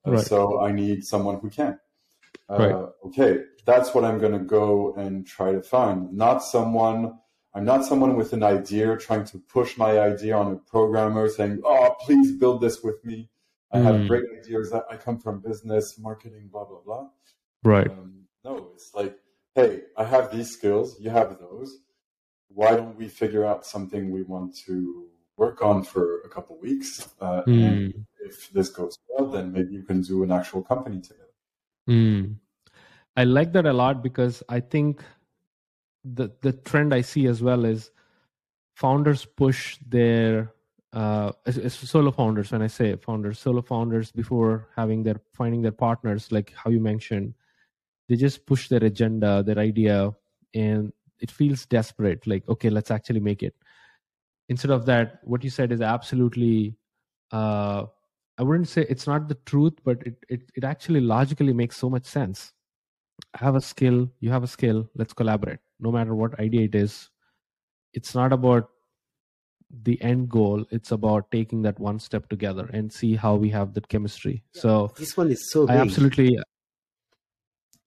right. 0.05 0.25
so 0.25 0.59
I 0.59 0.71
need 0.71 1.05
someone 1.05 1.39
who 1.39 1.49
can. 1.49 1.79
Right. 2.49 2.73
Okay, 3.05 3.43
that's 3.65 3.93
what 3.93 4.03
I'm 4.03 4.17
going 4.17 4.33
to 4.33 4.39
go 4.39 4.93
and 4.95 5.25
try 5.25 5.51
to 5.51 5.61
find. 5.61 6.11
Not 6.11 6.39
someone. 6.39 7.19
I'm 7.53 7.65
not 7.65 7.85
someone 7.85 8.15
with 8.15 8.33
an 8.33 8.43
idea 8.43 8.97
trying 8.97 9.25
to 9.25 9.37
push 9.37 9.77
my 9.77 9.99
idea 9.99 10.35
on 10.35 10.53
a 10.53 10.55
programmer 10.55 11.29
saying, 11.29 11.61
"Oh, 11.63 11.95
please 12.01 12.31
build 12.31 12.61
this 12.61 12.81
with 12.81 13.05
me." 13.05 13.29
I 13.73 13.79
mm. 13.79 13.83
have 13.83 14.07
great 14.07 14.25
ideas. 14.37 14.73
I 14.73 14.97
come 14.97 15.17
from 15.19 15.39
business, 15.39 15.97
marketing, 15.97 16.49
blah 16.51 16.65
blah 16.65 16.79
blah. 16.85 17.07
Right. 17.63 17.89
Um, 17.89 18.25
no, 18.43 18.69
it's 18.73 18.93
like, 18.93 19.17
hey, 19.55 19.81
I 19.97 20.03
have 20.03 20.31
these 20.31 20.51
skills. 20.51 20.99
You 20.99 21.09
have 21.09 21.37
those. 21.39 21.79
Why 22.49 22.75
don't 22.75 22.97
we 22.97 23.07
figure 23.07 23.45
out 23.45 23.65
something 23.65 24.11
we 24.11 24.23
want 24.23 24.57
to 24.65 25.07
work 25.37 25.61
on 25.61 25.83
for 25.83 26.21
a 26.21 26.29
couple 26.29 26.59
weeks? 26.59 27.07
Uh, 27.21 27.43
mm. 27.43 27.63
And 27.65 28.05
if 28.19 28.51
this 28.51 28.69
goes 28.69 28.97
well, 29.09 29.29
then 29.29 29.51
maybe 29.51 29.73
you 29.73 29.83
can 29.83 30.01
do 30.01 30.23
an 30.23 30.31
actual 30.31 30.61
company 30.61 30.99
together. 30.99 31.29
Mm. 31.89 32.35
I 33.15 33.23
like 33.23 33.53
that 33.53 33.65
a 33.65 33.73
lot 33.73 34.01
because 34.01 34.43
I 34.49 34.59
think 34.59 35.03
the 36.03 36.31
the 36.41 36.53
trend 36.53 36.93
I 36.93 37.01
see 37.01 37.27
as 37.27 37.41
well 37.43 37.65
is 37.65 37.91
founders 38.75 39.25
push 39.25 39.77
their 39.87 40.53
uh, 40.93 41.31
solo 41.69 42.11
founders 42.11 42.51
when 42.51 42.61
i 42.61 42.67
say 42.67 42.95
founders 42.97 43.39
solo 43.39 43.61
founders 43.61 44.11
before 44.11 44.67
having 44.75 45.03
their 45.03 45.21
finding 45.33 45.61
their 45.61 45.71
partners 45.71 46.31
like 46.31 46.53
how 46.55 46.69
you 46.69 46.79
mentioned 46.79 47.33
they 48.09 48.15
just 48.17 48.45
push 48.45 48.67
their 48.67 48.83
agenda 48.83 49.41
their 49.41 49.57
idea 49.57 50.11
and 50.53 50.91
it 51.19 51.31
feels 51.31 51.65
desperate 51.65 52.25
like 52.27 52.47
okay 52.49 52.69
let's 52.69 52.91
actually 52.91 53.19
make 53.19 53.43
it. 53.43 53.55
Instead 54.49 54.71
of 54.71 54.85
that 54.87 55.19
what 55.23 55.43
you 55.43 55.49
said 55.49 55.71
is 55.71 55.81
absolutely 55.81 56.75
uh, 57.31 57.85
i 58.37 58.43
wouldn't 58.43 58.67
say 58.67 58.85
it's 58.89 59.07
not 59.07 59.29
the 59.29 59.37
truth 59.45 59.73
but 59.85 60.01
it, 60.05 60.15
it 60.27 60.41
it 60.55 60.63
actually 60.65 60.99
logically 60.99 61.53
makes 61.53 61.77
so 61.77 61.89
much 61.89 62.05
sense. 62.05 62.51
I 63.33 63.45
have 63.45 63.55
a 63.55 63.61
skill 63.61 64.11
you 64.19 64.29
have 64.31 64.43
a 64.43 64.47
skill 64.47 64.89
let's 64.95 65.13
collaborate. 65.13 65.59
No 65.79 65.91
matter 65.91 66.15
what 66.15 66.37
idea 66.39 66.63
it 66.63 66.75
is 66.75 67.09
it's 67.93 68.15
not 68.15 68.33
about 68.33 68.69
the 69.83 70.01
end 70.01 70.29
goal 70.29 70.65
it's 70.69 70.91
about 70.91 71.31
taking 71.31 71.61
that 71.61 71.79
one 71.79 71.99
step 71.99 72.29
together 72.29 72.69
and 72.73 72.91
see 72.91 73.15
how 73.15 73.35
we 73.35 73.49
have 73.49 73.73
that 73.73 73.87
chemistry 73.87 74.43
yeah, 74.53 74.61
so 74.61 74.93
this 74.97 75.15
one 75.17 75.31
is 75.31 75.51
so 75.51 75.65
big. 75.65 75.75
i 75.75 75.79
absolutely 75.79 76.37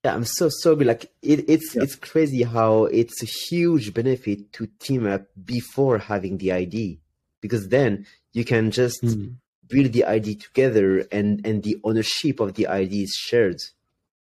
yeah 0.05 0.15
i'm 0.15 0.25
so 0.25 0.49
so 0.49 0.75
big. 0.77 0.87
like 0.87 1.05
it, 1.23 1.49
it's 1.49 1.75
yeah. 1.75 1.83
it's 1.83 1.95
crazy 1.97 2.43
how 2.43 2.85
it's 2.85 3.23
a 3.23 3.27
huge 3.27 3.93
benefit 3.95 4.53
to 4.53 4.67
team 4.79 5.07
up 5.07 5.23
before 5.45 5.99
having 5.99 6.39
the 6.39 6.53
id 6.53 6.99
because 7.41 7.69
then 7.69 8.07
you 8.33 8.45
can 8.45 8.71
just 8.71 9.03
mm. 9.03 9.35
build 9.69 9.93
the 9.93 10.05
id 10.05 10.35
together 10.37 11.07
and 11.11 11.45
and 11.47 11.63
the 11.63 11.79
ownership 11.85 12.41
of 12.41 12.55
the 12.55 12.67
id 12.67 13.03
is 13.03 13.15
shared 13.15 13.61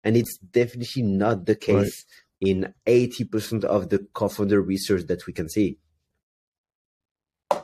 and 0.04 0.16
it's 0.16 0.36
definitely 0.38 1.02
not 1.02 1.46
the 1.46 1.54
case 1.54 2.04
right. 2.42 2.50
in 2.50 2.74
80% 2.86 3.64
of 3.64 3.88
the 3.88 4.04
co-founder 4.14 4.60
research 4.60 5.06
that 5.06 5.26
we 5.26 5.32
can 5.32 5.48
see 5.48 5.78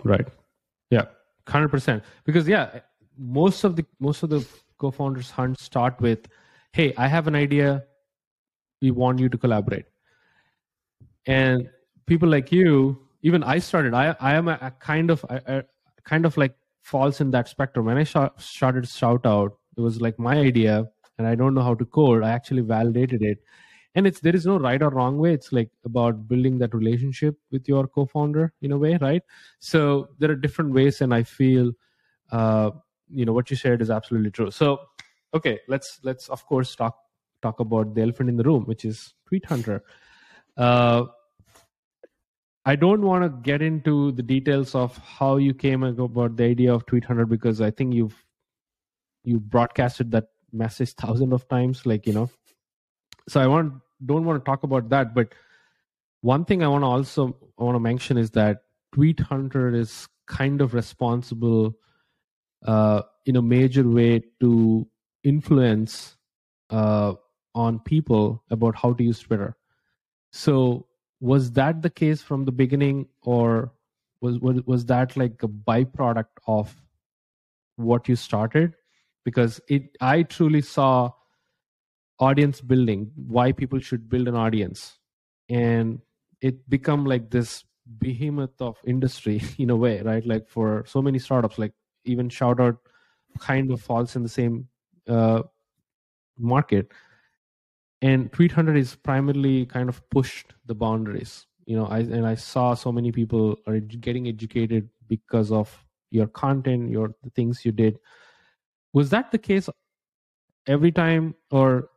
Right. 0.04 0.26
Yeah. 0.90 1.06
Hundred 1.48 1.68
percent. 1.68 2.04
Because 2.24 2.46
yeah, 2.48 2.80
most 3.18 3.64
of 3.64 3.76
the 3.76 3.84
most 4.00 4.22
of 4.22 4.30
the 4.30 4.46
co-founders 4.78 5.30
hunt 5.30 5.58
start 5.58 6.00
with, 6.00 6.28
"Hey, 6.72 6.94
I 6.96 7.08
have 7.08 7.26
an 7.26 7.34
idea. 7.34 7.84
We 8.82 8.90
want 8.92 9.18
you 9.20 9.28
to 9.28 9.38
collaborate." 9.38 9.86
And 11.26 11.68
people 12.06 12.28
like 12.28 12.50
you, 12.52 12.98
even 13.22 13.42
I 13.42 13.58
started. 13.58 13.94
I 13.94 14.16
I 14.20 14.34
am 14.34 14.48
a, 14.48 14.58
a 14.60 14.70
kind 14.70 15.10
of 15.10 15.24
a, 15.28 15.42
a, 15.58 15.64
kind 16.04 16.24
of 16.26 16.36
like 16.36 16.54
falls 16.82 17.20
in 17.20 17.30
that 17.32 17.48
spectrum. 17.48 17.86
When 17.86 17.98
I 17.98 18.04
sh- 18.04 18.16
started 18.38 18.84
Shoutout, 18.84 19.52
it 19.76 19.80
was 19.80 20.00
like 20.00 20.18
my 20.18 20.36
idea, 20.38 20.88
and 21.18 21.26
I 21.26 21.34
don't 21.34 21.54
know 21.54 21.62
how 21.62 21.74
to 21.74 21.84
code. 21.84 22.22
I 22.22 22.30
actually 22.30 22.62
validated 22.62 23.22
it, 23.22 23.38
and 23.98 24.06
it's 24.06 24.20
there 24.20 24.36
is 24.36 24.46
no 24.46 24.58
right 24.58 24.80
or 24.80 24.90
wrong 24.90 25.18
way. 25.18 25.32
It's 25.34 25.52
like 25.52 25.70
about 25.84 26.28
building 26.28 26.58
that 26.58 26.72
relationship 26.72 27.36
with 27.50 27.68
your 27.68 27.88
co-founder 27.88 28.52
in 28.62 28.70
a 28.70 28.78
way 28.78 28.96
right? 29.00 29.22
So 29.58 30.10
there 30.18 30.30
are 30.30 30.36
different 30.36 30.72
ways 30.72 31.00
and 31.00 31.12
i 31.12 31.24
feel 31.24 31.72
uh, 32.30 32.70
you 33.10 33.24
know 33.24 33.32
what 33.32 33.50
you 33.50 33.56
said 33.56 33.82
is 33.82 33.90
absolutely 33.90 34.30
true. 34.30 34.52
So 34.52 34.78
okay 35.34 35.58
let's 35.68 36.00
let's 36.04 36.28
of 36.28 36.46
course 36.46 36.76
talk 36.76 36.96
talk 37.42 37.58
about 37.60 37.94
the 37.94 38.02
elephant 38.02 38.30
in 38.30 38.36
the 38.36 38.44
room 38.44 38.64
which 38.66 38.84
is 38.84 39.14
tweet 39.26 39.44
hunter. 39.46 39.82
Uh, 40.56 41.06
I 42.64 42.76
don't 42.76 43.02
want 43.02 43.24
to 43.24 43.30
get 43.50 43.62
into 43.62 44.12
the 44.12 44.22
details 44.22 44.74
of 44.74 44.96
how 44.98 45.38
you 45.38 45.54
came 45.54 45.82
about 45.82 46.36
the 46.36 46.44
idea 46.44 46.72
of 46.72 46.84
Tweet 46.86 47.04
Hunter 47.04 47.24
because 47.24 47.62
I 47.62 47.70
think 47.70 47.94
you've 47.94 48.22
you 49.24 49.40
broadcasted 49.40 50.10
that 50.10 50.26
message 50.52 50.92
thousands 50.92 51.32
of 51.32 51.48
times. 51.48 51.86
Like 51.86 52.06
you 52.06 52.12
know, 52.12 52.30
so 53.26 53.40
I 53.40 53.46
want 53.46 53.72
don't 54.04 54.24
want 54.24 54.42
to 54.42 54.48
talk 54.48 54.62
about 54.62 54.88
that, 54.90 55.14
but 55.14 55.34
one 56.20 56.44
thing 56.44 56.62
I 56.62 56.68
want 56.68 56.82
to 56.82 56.86
also 56.86 57.36
I 57.58 57.64
want 57.64 57.76
to 57.76 57.80
mention 57.80 58.16
is 58.18 58.30
that 58.32 58.62
Tweet 58.92 59.20
Hunter 59.20 59.74
is 59.74 60.08
kind 60.26 60.60
of 60.60 60.74
responsible 60.74 61.76
uh, 62.64 63.02
in 63.26 63.36
a 63.36 63.42
major 63.42 63.88
way 63.88 64.22
to 64.40 64.86
influence 65.24 66.16
uh, 66.70 67.14
on 67.54 67.78
people 67.80 68.44
about 68.50 68.76
how 68.76 68.92
to 68.92 69.02
use 69.04 69.20
Twitter. 69.20 69.56
So 70.32 70.86
was 71.20 71.52
that 71.52 71.82
the 71.82 71.90
case 71.90 72.22
from 72.22 72.44
the 72.44 72.52
beginning, 72.52 73.08
or 73.22 73.72
was 74.20 74.38
was, 74.38 74.62
was 74.66 74.84
that 74.86 75.16
like 75.16 75.42
a 75.42 75.48
byproduct 75.48 76.26
of 76.46 76.74
what 77.76 78.08
you 78.08 78.16
started? 78.16 78.74
Because 79.24 79.60
it, 79.68 79.96
I 80.00 80.22
truly 80.22 80.62
saw 80.62 81.12
audience 82.20 82.60
building 82.60 83.10
why 83.14 83.52
people 83.52 83.78
should 83.78 84.08
build 84.08 84.28
an 84.28 84.34
audience. 84.34 84.98
And 85.48 86.00
it 86.40 86.68
become 86.68 87.04
like 87.04 87.30
this 87.30 87.64
behemoth 87.98 88.60
of 88.60 88.76
industry 88.86 89.42
in 89.58 89.70
a 89.70 89.76
way 89.76 90.02
right? 90.02 90.26
Like 90.26 90.48
for 90.48 90.84
so 90.86 91.02
many 91.02 91.18
startups 91.18 91.58
like 91.58 91.72
even 92.04 92.28
Shoutout 92.28 92.78
kind 93.38 93.70
of 93.70 93.80
falls 93.80 94.16
in 94.16 94.22
the 94.22 94.28
same 94.28 94.68
uh, 95.08 95.42
market. 96.38 96.92
And 98.00 98.32
tweet 98.32 98.52
hunter 98.52 98.76
is 98.76 98.94
primarily 98.94 99.66
kind 99.66 99.88
of 99.88 100.08
pushed 100.10 100.54
the 100.66 100.74
boundaries 100.74 101.46
you 101.66 101.76
know 101.76 101.86
i 101.86 101.98
and 101.98 102.26
i 102.26 102.34
saw 102.34 102.72
so 102.72 102.90
many 102.90 103.12
people 103.12 103.54
are 103.66 103.78
getting 103.80 104.26
educated 104.28 104.88
because 105.08 105.52
of 105.52 105.84
your 106.10 106.26
content 106.26 106.90
your 106.90 107.14
the 107.22 107.30
things 107.30 107.64
you 107.64 107.72
did. 107.72 107.98
Was 108.92 109.10
that 109.10 109.30
the 109.30 109.38
case 109.38 109.68
every 110.66 110.92
time 110.92 111.34
or 111.50 111.88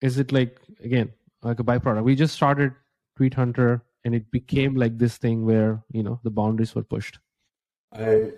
is 0.00 0.18
it 0.18 0.32
like 0.32 0.60
again 0.82 1.12
like 1.42 1.60
a 1.60 1.64
byproduct? 1.64 2.04
We 2.04 2.14
just 2.14 2.34
started 2.34 2.72
tweet 3.16 3.34
hunter 3.34 3.82
and 4.04 4.14
it 4.14 4.30
became 4.30 4.76
like 4.76 4.98
this 4.98 5.16
thing 5.18 5.44
where 5.44 5.82
you 5.92 6.02
know 6.02 6.20
the 6.22 6.30
boundaries 6.30 6.74
were 6.74 6.84
pushed. 6.84 7.18
I 7.92 8.32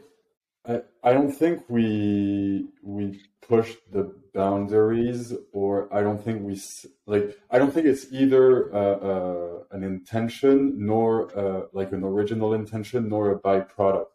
i, 0.67 0.83
I 1.03 1.13
don't 1.13 1.33
think 1.33 1.65
we 1.69 2.69
we 2.83 3.21
pushed 3.41 3.79
the 3.91 4.15
boundaries 4.35 5.33
or 5.53 5.93
i 5.95 6.03
don't 6.03 6.23
think 6.23 6.43
we 6.43 6.61
like 7.07 7.37
i 7.51 7.59
don't 7.59 7.73
think 7.73 7.87
it's 7.87 8.07
either 8.13 8.73
uh, 8.75 8.99
uh, 9.11 9.63
an 9.71 9.83
intention 9.83 10.75
nor 10.77 11.37
uh, 11.37 11.63
like 11.73 11.93
an 11.93 12.05
original 12.05 12.55
intention 12.55 13.09
nor 13.09 13.33
a 13.33 13.39
byproduct. 13.41 14.07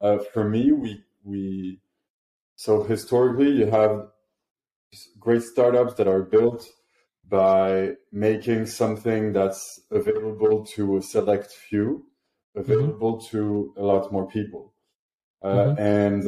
Uh, 0.00 0.18
for 0.32 0.48
me 0.48 0.72
we 0.72 1.02
we 1.24 1.80
so 2.56 2.82
historically 2.82 3.50
you 3.50 3.66
have 3.66 4.08
great 5.18 5.42
startups 5.42 5.94
that 5.94 6.08
are 6.08 6.22
built 6.22 6.68
by 7.28 7.92
making 8.10 8.66
something 8.66 9.32
that's 9.32 9.80
available 9.90 10.66
to 10.66 10.96
a 10.96 11.02
select 11.02 11.50
few, 11.50 12.04
available 12.54 13.16
mm-hmm. 13.16 13.36
to 13.36 13.74
a 13.76 13.82
lot 13.82 14.12
more 14.12 14.28
people. 14.28 14.74
Uh, 15.42 15.48
mm-hmm. 15.48 15.80
And 15.80 16.24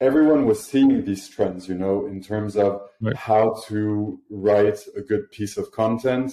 everyone 0.00 0.46
was 0.46 0.64
seeing 0.64 1.04
these 1.04 1.28
trends, 1.28 1.68
you 1.68 1.74
know, 1.74 2.06
in 2.06 2.22
terms 2.22 2.56
of 2.56 2.82
right. 3.00 3.16
how 3.16 3.60
to 3.66 4.18
write 4.30 4.78
a 4.96 5.00
good 5.00 5.30
piece 5.30 5.56
of 5.56 5.72
content. 5.72 6.32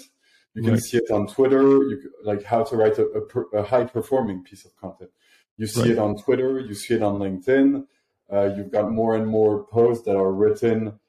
You 0.54 0.64
can 0.64 0.74
right. 0.74 0.82
see 0.82 0.98
it 0.98 1.12
on 1.12 1.28
Twitter, 1.28 1.62
you, 1.62 2.12
like 2.24 2.44
how 2.44 2.64
to 2.64 2.76
write 2.76 2.98
a, 2.98 3.06
a, 3.06 3.60
a 3.60 3.64
high 3.64 3.84
performing 3.84 4.44
piece 4.44 4.66
of 4.66 4.76
content. 4.78 5.12
You 5.58 5.68
see 5.68 5.82
right. 5.82 5.92
it 5.92 5.98
on 6.00 6.16
Twitter, 6.16 6.60
you 6.60 6.74
see 6.74 6.96
it 6.96 7.04
on 7.04 7.20
LinkedIn. 7.20 7.86
Uh, 8.32 8.50
you've 8.56 8.72
got 8.72 8.92
more 8.92 9.16
and 9.16 9.28
more 9.28 9.66
posts 9.66 10.06
that 10.06 10.16
are 10.16 10.32
written 10.32 11.00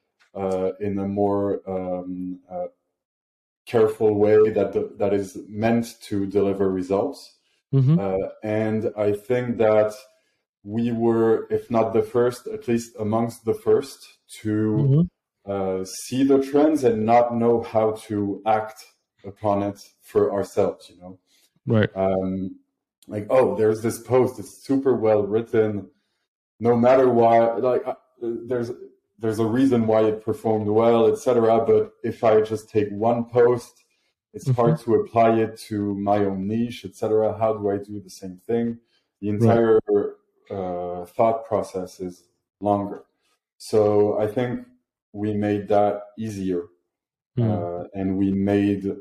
in 0.79 0.97
a 0.99 1.07
more 1.07 1.61
um, 1.67 2.39
uh, 2.49 2.67
careful 3.65 4.15
way 4.15 4.49
that 4.49 4.97
that 4.97 5.13
is 5.13 5.37
meant 5.47 5.99
to 6.01 6.25
deliver 6.25 6.69
results. 6.71 7.37
Mm-hmm. 7.73 7.99
Uh, 7.99 8.29
and 8.43 8.91
I 8.97 9.13
think 9.13 9.57
that 9.57 9.93
we 10.63 10.91
were, 10.91 11.47
if 11.51 11.69
not 11.69 11.93
the 11.93 12.01
first, 12.01 12.47
at 12.47 12.67
least 12.67 12.95
amongst 12.99 13.45
the 13.45 13.53
first 13.53 14.17
to 14.41 15.07
mm-hmm. 15.47 15.83
see 15.83 16.23
the 16.23 16.43
trends 16.43 16.83
and 16.83 17.05
not 17.05 17.35
know 17.35 17.61
how 17.61 17.91
to 18.07 18.41
act 18.45 18.83
upon 19.23 19.63
it 19.63 19.79
for 20.01 20.33
ourselves. 20.33 20.89
You 20.89 21.01
know, 21.01 21.19
right? 21.67 21.89
Um, 21.95 22.59
like 23.09 23.25
oh 23.29 23.55
there's 23.55 23.81
this 23.81 24.01
post 24.01 24.39
it's 24.39 24.63
super 24.63 24.95
well 24.95 25.23
written 25.23 25.89
no 26.59 26.75
matter 26.75 27.09
why 27.09 27.39
like 27.55 27.85
uh, 27.85 27.95
there's 28.21 28.71
there's 29.19 29.39
a 29.39 29.45
reason 29.45 29.85
why 29.85 30.01
it 30.01 30.23
performed 30.23 30.67
well 30.67 31.07
etc 31.07 31.63
but 31.65 31.91
if 32.03 32.23
i 32.23 32.41
just 32.41 32.69
take 32.69 32.89
one 32.89 33.25
post 33.25 33.83
it's 34.33 34.47
mm-hmm. 34.47 34.61
hard 34.61 34.79
to 34.79 34.95
apply 34.95 35.35
it 35.37 35.57
to 35.57 35.95
my 35.95 36.17
own 36.17 36.47
niche 36.47 36.85
etc 36.85 37.37
how 37.37 37.53
do 37.53 37.69
i 37.69 37.77
do 37.77 37.99
the 37.99 38.09
same 38.09 38.39
thing 38.47 38.77
the 39.21 39.29
entire 39.29 39.79
right. 39.89 40.05
uh, 40.51 41.05
thought 41.05 41.45
process 41.45 41.99
is 41.99 42.23
longer 42.59 43.03
so 43.57 44.19
i 44.19 44.27
think 44.27 44.65
we 45.11 45.33
made 45.33 45.67
that 45.67 46.01
easier 46.17 46.65
mm. 47.37 47.43
uh, 47.49 47.87
and 47.93 48.17
we 48.17 48.31
made 48.31 48.95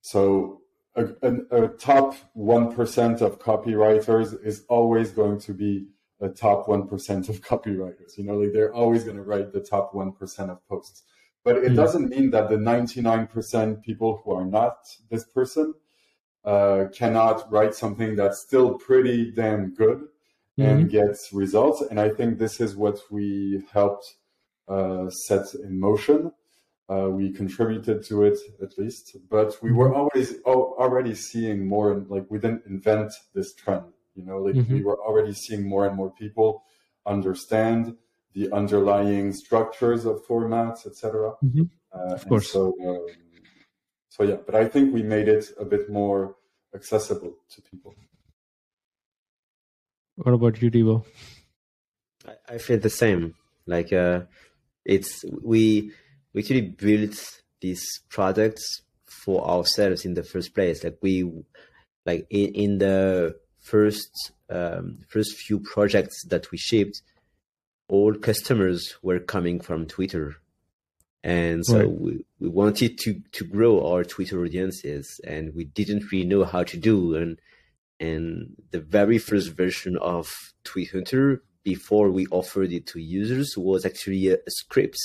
so 0.00 0.60
a, 0.96 1.06
a, 1.22 1.64
a 1.64 1.68
top 1.68 2.14
1% 2.36 3.20
of 3.20 3.40
copywriters 3.40 4.44
is 4.44 4.64
always 4.68 5.10
going 5.10 5.40
to 5.40 5.52
be 5.52 5.86
a 6.24 6.28
top 6.28 6.66
1% 6.66 7.28
of 7.28 7.40
copywriters. 7.50 8.16
You 8.16 8.24
know, 8.24 8.38
like 8.38 8.52
they're 8.52 8.74
always 8.74 9.04
going 9.04 9.16
to 9.16 9.22
write 9.22 9.52
the 9.52 9.60
top 9.60 9.92
1% 9.92 10.50
of 10.50 10.66
posts. 10.68 11.02
But 11.44 11.58
it 11.58 11.72
mm. 11.72 11.76
doesn't 11.76 12.08
mean 12.08 12.30
that 12.30 12.48
the 12.48 12.56
99% 12.56 13.82
people 13.82 14.22
who 14.24 14.32
are 14.32 14.46
not 14.46 14.76
this 15.10 15.24
person 15.24 15.74
uh, 16.44 16.86
cannot 16.94 17.50
write 17.52 17.74
something 17.74 18.16
that's 18.16 18.40
still 18.40 18.78
pretty 18.78 19.30
damn 19.30 19.74
good 19.74 19.98
mm-hmm. 20.58 20.62
and 20.62 20.90
gets 20.90 21.32
results. 21.32 21.82
And 21.82 22.00
I 22.00 22.08
think 22.08 22.38
this 22.38 22.60
is 22.60 22.76
what 22.76 22.98
we 23.10 23.62
helped 23.72 24.06
uh, 24.68 25.10
set 25.10 25.54
in 25.54 25.78
motion. 25.78 26.32
Uh, 26.88 27.08
we 27.10 27.32
contributed 27.32 28.04
to 28.04 28.24
it 28.24 28.38
at 28.62 28.76
least, 28.76 29.16
but 29.30 29.56
we 29.62 29.72
were 29.72 29.88
mm-hmm. 29.88 30.00
always 30.00 30.34
already 30.44 31.14
seeing 31.14 31.66
more. 31.66 32.04
Like 32.08 32.26
we 32.28 32.38
didn't 32.38 32.66
invent 32.66 33.10
this 33.34 33.54
trend, 33.54 33.84
you 34.14 34.24
know. 34.24 34.38
Like 34.38 34.54
mm-hmm. 34.54 34.72
we 34.72 34.82
were 34.82 35.00
already 35.00 35.32
seeing 35.32 35.68
more 35.68 35.86
and 35.86 35.96
more 35.96 36.10
people 36.10 36.64
understand 37.06 37.96
the 38.34 38.50
underlying 38.52 39.32
structures 39.32 40.04
of 40.04 40.26
formats, 40.26 40.86
etc. 40.86 41.32
Mm-hmm. 41.44 41.62
Uh, 41.92 42.14
of 42.14 42.28
course. 42.28 42.50
So, 42.50 42.74
um, 42.84 43.06
so 44.08 44.24
yeah, 44.24 44.36
but 44.44 44.54
I 44.54 44.66
think 44.66 44.92
we 44.92 45.02
made 45.02 45.28
it 45.28 45.46
a 45.58 45.64
bit 45.64 45.88
more 45.88 46.36
accessible 46.74 47.34
to 47.50 47.62
people. 47.62 47.94
What 50.16 50.34
about 50.34 50.60
you, 50.60 50.70
Thibaut? 50.70 51.06
I, 52.26 52.54
I 52.54 52.58
feel 52.58 52.78
the 52.78 52.90
same. 52.90 53.34
Like, 53.66 53.92
uh, 53.92 54.22
it's 54.84 55.24
we 55.42 55.92
we 56.32 56.40
actually 56.42 56.62
built 56.62 57.16
these 57.60 57.84
products 58.10 58.82
for 59.04 59.48
ourselves 59.48 60.04
in 60.04 60.14
the 60.14 60.22
first 60.22 60.54
place. 60.54 60.84
Like 60.84 60.98
we, 61.00 61.30
like 62.04 62.26
in, 62.30 62.54
in 62.54 62.78
the 62.78 63.36
first 63.64 64.32
um, 64.50 64.98
first 65.08 65.36
few 65.36 65.58
projects 65.58 66.22
that 66.26 66.50
we 66.50 66.58
shipped, 66.58 67.02
all 67.88 68.14
customers 68.14 68.94
were 69.02 69.18
coming 69.18 69.58
from 69.58 69.86
Twitter, 69.86 70.36
and 71.22 71.64
so 71.64 71.78
right. 71.78 71.90
we, 71.90 72.24
we 72.38 72.48
wanted 72.48 72.98
to 72.98 73.20
to 73.32 73.44
grow 73.44 73.86
our 73.90 74.04
Twitter 74.04 74.44
audiences, 74.44 75.20
and 75.26 75.54
we 75.54 75.64
didn't 75.64 76.12
really 76.12 76.26
know 76.26 76.44
how 76.44 76.62
to 76.62 76.76
do. 76.76 77.16
And 77.16 77.40
and 77.98 78.54
the 78.70 78.80
very 78.80 79.18
first 79.18 79.56
version 79.56 79.96
of 79.96 80.30
Tweet 80.62 80.92
Hunter 80.92 81.42
before 81.62 82.10
we 82.10 82.26
offered 82.26 82.70
it 82.72 82.86
to 82.88 83.00
users 83.00 83.56
was 83.56 83.86
actually 83.86 84.28
a, 84.28 84.34
a 84.34 84.50
script 84.50 84.98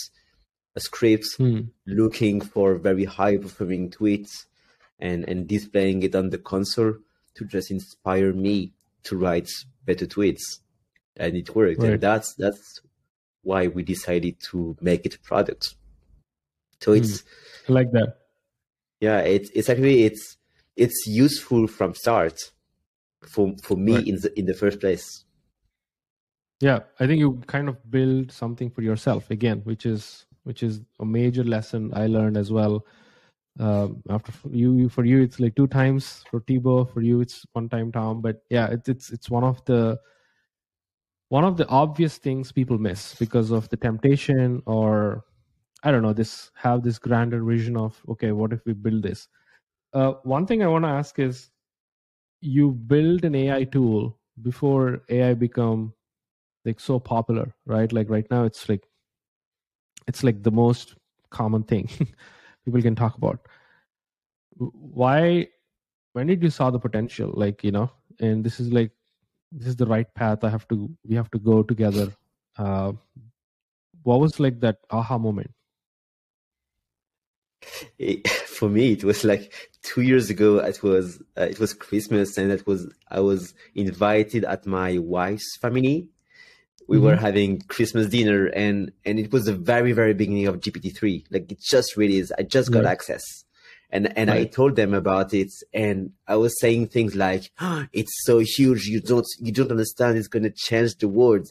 a 0.75 0.79
script 0.79 1.27
hmm. 1.37 1.61
looking 1.87 2.41
for 2.41 2.75
very 2.75 3.05
high 3.05 3.37
performing 3.37 3.89
tweets 3.89 4.45
and, 4.99 5.27
and 5.27 5.47
displaying 5.47 6.03
it 6.03 6.13
on 6.15 6.29
the 6.29 6.37
console 6.37 6.95
to 7.39 7.45
just 7.45 7.71
inspire 7.71 8.33
me 8.33 8.73
to 9.03 9.17
write 9.17 9.49
better 9.85 10.05
tweets. 10.05 10.59
And 11.17 11.35
it 11.35 11.55
worked. 11.55 11.81
Right. 11.81 11.93
And 11.93 12.01
that's 12.01 12.35
that's 12.35 12.81
why 13.41 13.67
we 13.67 13.83
decided 13.83 14.35
to 14.51 14.77
make 14.79 15.05
it 15.05 15.15
a 15.15 15.19
product. 15.19 15.75
So 16.81 16.93
it's 16.93 17.21
hmm. 17.21 17.73
I 17.73 17.73
like 17.73 17.91
that. 17.91 18.17
Yeah, 19.01 19.19
it's 19.19 19.49
it's 19.53 19.69
actually 19.69 20.03
it's 20.03 20.37
it's 20.75 21.05
useful 21.07 21.67
from 21.67 21.93
start 21.93 22.37
for 23.27 23.53
for 23.63 23.75
me 23.75 23.95
right. 23.95 24.07
in 24.07 24.15
the 24.15 24.39
in 24.39 24.45
the 24.45 24.53
first 24.53 24.79
place. 24.79 25.25
Yeah, 26.61 26.79
I 26.99 27.07
think 27.07 27.19
you 27.19 27.41
kind 27.47 27.69
of 27.69 27.77
build 27.89 28.31
something 28.31 28.69
for 28.69 28.81
yourself 28.81 29.29
again, 29.31 29.61
which 29.63 29.85
is 29.85 30.25
which 30.43 30.63
is 30.63 30.81
a 30.99 31.05
major 31.05 31.43
lesson 31.43 31.91
I 31.93 32.07
learned 32.07 32.37
as 32.37 32.51
well. 32.51 32.85
Um, 33.59 34.01
after 34.09 34.31
you, 34.49 34.87
for 34.89 35.03
you, 35.05 35.21
it's 35.21 35.39
like 35.39 35.55
two 35.55 35.67
times. 35.67 36.23
For 36.31 36.39
Thibaut, 36.41 36.93
for 36.93 37.01
you, 37.01 37.21
it's 37.21 37.45
one 37.53 37.67
time, 37.69 37.91
Tom. 37.91 38.21
But 38.21 38.41
yeah, 38.49 38.67
it's 38.67 38.87
it's 38.89 39.11
it's 39.11 39.29
one 39.29 39.43
of 39.43 39.63
the 39.65 39.99
one 41.29 41.43
of 41.43 41.57
the 41.57 41.67
obvious 41.67 42.17
things 42.17 42.51
people 42.51 42.77
miss 42.77 43.15
because 43.15 43.51
of 43.51 43.69
the 43.69 43.77
temptation 43.77 44.61
or 44.65 45.23
I 45.83 45.91
don't 45.91 46.01
know 46.01 46.13
this 46.13 46.51
have 46.55 46.83
this 46.83 46.99
grander 46.99 47.43
vision 47.43 47.77
of 47.77 48.01
okay, 48.09 48.31
what 48.31 48.53
if 48.53 48.61
we 48.65 48.73
build 48.73 49.03
this? 49.03 49.27
Uh, 49.93 50.13
one 50.23 50.45
thing 50.45 50.63
I 50.63 50.67
want 50.67 50.85
to 50.85 50.89
ask 50.89 51.19
is, 51.19 51.49
you 52.41 52.71
build 52.71 53.25
an 53.25 53.35
AI 53.35 53.63
tool 53.65 54.17
before 54.41 55.01
AI 55.09 55.33
become 55.33 55.93
like 56.65 56.79
so 56.79 56.99
popular, 56.99 57.53
right? 57.65 57.91
Like 57.91 58.09
right 58.09 58.29
now, 58.31 58.43
it's 58.45 58.69
like 58.69 58.83
it's 60.07 60.23
like 60.23 60.43
the 60.43 60.51
most 60.51 60.95
common 61.29 61.63
thing 61.63 61.89
people 62.69 62.81
can 62.81 62.95
talk 62.95 63.17
about. 63.17 63.47
Why 64.57 65.47
when 66.13 66.27
did 66.27 66.43
you 66.43 66.49
saw 66.49 66.69
the 66.69 66.79
potential? 66.79 67.31
Like 67.33 67.63
you 67.63 67.71
know 67.71 67.91
and 68.19 68.43
this 68.43 68.59
is 68.59 68.71
like 68.71 68.91
this 69.51 69.67
is 69.67 69.75
the 69.75 69.85
right 69.85 70.13
path 70.13 70.43
i 70.43 70.49
have 70.49 70.67
to 70.67 70.89
we 71.05 71.15
have 71.15 71.31
to 71.31 71.39
go 71.39 71.63
together. 71.63 72.11
Uh 72.57 72.93
what 74.03 74.19
was 74.19 74.39
like 74.39 74.59
that 74.61 74.77
aha 74.89 75.17
moment? 75.17 75.51
It, 77.97 78.27
for 78.59 78.69
me 78.69 78.91
it 78.93 79.03
was 79.03 79.23
like 79.23 79.53
two 79.81 80.01
years 80.01 80.29
ago 80.29 80.57
it 80.59 80.83
was 80.83 81.21
uh, 81.37 81.43
it 81.43 81.59
was 81.59 81.73
christmas 81.73 82.37
and 82.37 82.51
it 82.51 82.67
was 82.67 82.87
i 83.09 83.19
was 83.21 83.53
invited 83.75 84.43
at 84.43 84.65
my 84.65 84.97
wife's 84.97 85.57
family 85.57 86.09
we 86.89 86.97
mm-hmm. 86.97 87.05
were 87.05 87.15
having 87.15 87.61
Christmas 87.61 88.07
dinner 88.07 88.47
and 88.47 88.91
and 89.05 89.19
it 89.19 89.31
was 89.31 89.45
the 89.45 89.53
very 89.53 89.91
very 89.91 90.15
beginning 90.15 90.47
of 90.47 90.59
GPT-3. 90.59 91.25
Like 91.29 91.51
it 91.51 91.59
just 91.61 91.95
released. 91.95 92.31
I 92.37 92.41
just 92.41 92.71
got 92.71 92.85
access. 92.85 93.21
And 93.91 94.17
and 94.17 94.29
right. 94.29 94.41
I 94.41 94.45
told 94.45 94.75
them 94.75 94.95
about 94.95 95.31
it 95.33 95.51
and 95.71 96.11
I 96.27 96.35
was 96.37 96.59
saying 96.59 96.87
things 96.87 97.15
like 97.15 97.51
oh, 97.61 97.85
it's 97.93 98.11
so 98.23 98.39
huge 98.39 98.85
you 98.85 99.01
don't 99.01 99.27
you 99.39 99.51
don't 99.51 99.69
understand 99.69 100.17
it's 100.17 100.27
going 100.27 100.43
to 100.43 100.49
change 100.49 100.95
the 100.95 101.07
world. 101.07 101.47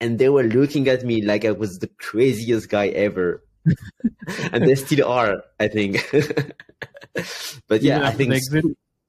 And 0.00 0.18
they 0.18 0.28
were 0.28 0.42
looking 0.42 0.86
at 0.88 1.02
me 1.02 1.22
like 1.22 1.46
I 1.46 1.52
was 1.52 1.78
the 1.78 1.88
craziest 1.98 2.68
guy 2.68 2.88
ever. 2.88 3.42
and 4.52 4.64
they 4.64 4.74
still 4.74 5.08
are, 5.08 5.42
I 5.58 5.68
think. 5.68 6.06
but 7.68 7.80
yeah, 7.80 8.06
I 8.06 8.10
think 8.10 8.34